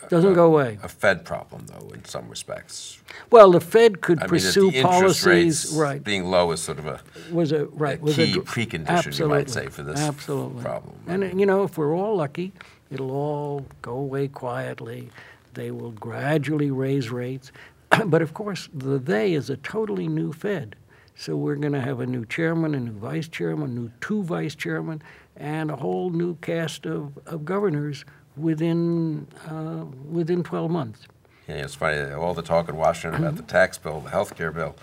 Doesn't 0.09 0.35
go 0.35 0.47
away. 0.47 0.79
a 0.83 0.89
Fed 0.89 1.25
problem, 1.25 1.67
though, 1.67 1.89
in 1.89 2.05
some 2.05 2.29
respects. 2.29 3.03
Well, 3.31 3.51
the 3.51 3.61
Fed 3.61 4.01
could 4.01 4.19
I 4.21 4.23
mean, 4.23 4.29
pursue 4.31 4.71
the 4.71 4.83
policies, 4.83 5.73
right, 5.73 6.03
being 6.03 6.25
low 6.27 6.53
is 6.53 6.61
sort 6.61 6.79
of 6.79 6.87
a, 6.87 7.01
was 7.33 7.51
a, 7.51 7.67
right, 7.67 7.99
a 7.99 8.03
was 8.03 8.15
key 8.15 8.33
dr- 8.35 8.47
precondition, 8.47 9.19
you 9.19 9.27
might 9.29 9.51
say, 9.51 9.67
for 9.67 9.83
this 9.83 9.99
Absolutely. 9.99 10.63
problem. 10.63 10.95
I 11.09 11.15
And, 11.15 11.25
uh, 11.25 11.27
mean- 11.29 11.39
you 11.41 11.47
know, 11.47 11.65
if 11.65 11.77
we're 11.77 11.97
all 11.97 12.17
lucky, 12.17 12.53
it'll 12.91 13.11
all 13.11 13.67
go 13.83 13.93
away 13.95 14.29
quietly. 14.29 15.11
They 15.55 15.71
will 15.73 15.93
gradually 15.93 16.71
raise 16.71 17.11
rates. 17.11 17.51
But 18.07 18.21
of 18.23 18.35
course, 18.35 18.69
the 18.75 18.99
they 18.99 19.33
is 19.35 19.49
a 19.51 19.57
totally 19.57 20.07
new 20.09 20.33
Fed. 20.33 20.77
So 21.17 21.35
we're 21.37 21.57
going 21.57 21.73
to 21.73 21.81
have 21.81 22.01
a 22.01 22.07
new 22.07 22.27
chairman, 22.27 22.75
a 22.75 22.81
new 22.81 22.93
vice 22.93 23.27
chairman, 23.27 23.75
new 23.75 23.91
two 24.01 24.23
vice 24.23 24.55
chairmen, 24.55 25.03
and 25.37 25.71
a 25.71 25.77
whole 25.77 26.11
new 26.11 26.37
cast 26.37 26.85
of, 26.87 27.19
of 27.27 27.45
governors 27.45 28.05
within, 28.37 29.27
uh, 29.49 29.85
within 30.11 30.43
12 30.43 30.71
months. 30.71 31.07
Yeah, 31.49 31.57
it's 31.57 31.75
funny, 31.75 32.13
all 32.13 32.35
the 32.35 32.43
talk 32.43 32.69
in 32.69 32.77
Washington 32.77 33.23
about 33.23 33.37
the 33.37 33.43
tax 33.59 33.79
bill, 33.79 34.01
the 34.01 34.11
health 34.11 34.37
care 34.37 34.51
bill, 34.51 34.75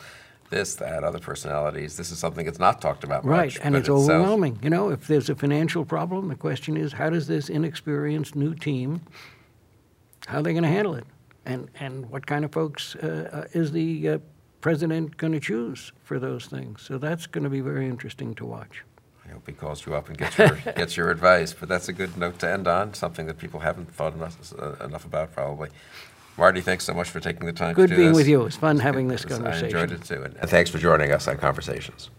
this, 0.50 0.76
that, 0.76 1.04
other 1.04 1.20
personalities, 1.20 1.98
this 1.98 2.12
is 2.12 2.20
something 2.20 2.46
that's 2.46 2.60
not 2.60 2.80
talked 2.82 3.04
about 3.04 3.26
Right, 3.26 3.46
much. 3.54 3.60
and 3.64 3.74
but 3.74 3.80
it's 3.80 3.88
sounds- 3.88 4.10
overwhelming. 4.10 4.60
You 4.62 4.70
know, 4.70 4.90
if 4.90 5.08
there's 5.08 5.30
a 5.30 5.36
financial 5.36 5.84
problem, 5.84 6.30
the 6.30 6.36
question 6.36 6.78
is, 6.78 6.94
how 6.94 7.10
does 7.10 7.28
this 7.28 7.50
inexperienced 7.50 8.36
new 8.36 8.54
team, 8.56 9.02
how 10.28 10.40
are 10.40 10.44
they 10.44 10.52
going 10.54 10.64
to 10.64 10.70
handle 10.70 10.96
it? 10.96 11.06
And, 11.46 11.70
and 11.80 12.10
what 12.10 12.26
kind 12.26 12.46
of 12.46 12.52
folks 12.54 12.96
uh, 12.96 13.30
uh, 13.34 13.48
is 13.60 13.72
the 13.74 14.08
uh, 14.10 14.18
president 14.62 15.18
going 15.18 15.34
to 15.34 15.42
choose 15.42 15.92
for 16.04 16.18
those 16.20 16.46
things? 16.46 16.82
So 16.82 16.98
that's 16.98 17.28
going 17.28 17.44
to 17.44 17.50
be 17.50 17.60
very 17.60 17.88
interesting 17.88 18.34
to 18.36 18.46
watch. 18.46 18.84
I 19.44 19.46
hope 19.46 19.56
he 19.56 19.60
calls 19.60 19.86
you 19.86 19.94
up 19.94 20.08
and 20.08 20.18
gets 20.18 20.38
your, 20.38 20.56
gets 20.76 20.96
your 20.96 21.12
advice, 21.12 21.54
but 21.54 21.68
that's 21.68 21.90
a 21.90 21.94
good 21.94 22.16
note 22.18 22.40
to 22.40 22.50
end 22.50 22.66
on, 22.66 22.94
something 22.94 23.26
that 23.26 23.38
people 23.38 23.60
haven't 23.60 23.94
thought 23.94 24.14
enough, 24.14 24.38
uh, 24.58 24.76
enough 24.86 25.04
about 25.04 25.34
probably. 25.34 25.70
Marty, 26.38 26.62
thanks 26.62 26.86
so 26.86 26.94
much 26.94 27.10
for 27.10 27.20
taking 27.20 27.46
the 27.46 27.52
time 27.52 27.76
to 27.76 27.82
do 27.82 27.88
Good 27.88 27.90
this. 27.90 27.98
being 27.98 28.14
with 28.14 28.28
you. 28.28 28.42
It 28.42 28.46
was 28.46 28.56
fun 28.56 28.80
having 28.80 29.10
this 29.10 29.26
conversation. 29.26 29.78
I 29.78 29.82
enjoyed 29.82 29.92
it 29.92 30.04
too, 30.04 30.24
and 30.24 30.36
and 30.38 30.50
thanks 30.50 30.70
for 30.70 30.78
joining 30.78 31.12
us 31.12 31.28
on 31.28 31.38
Conversations. 31.38 32.10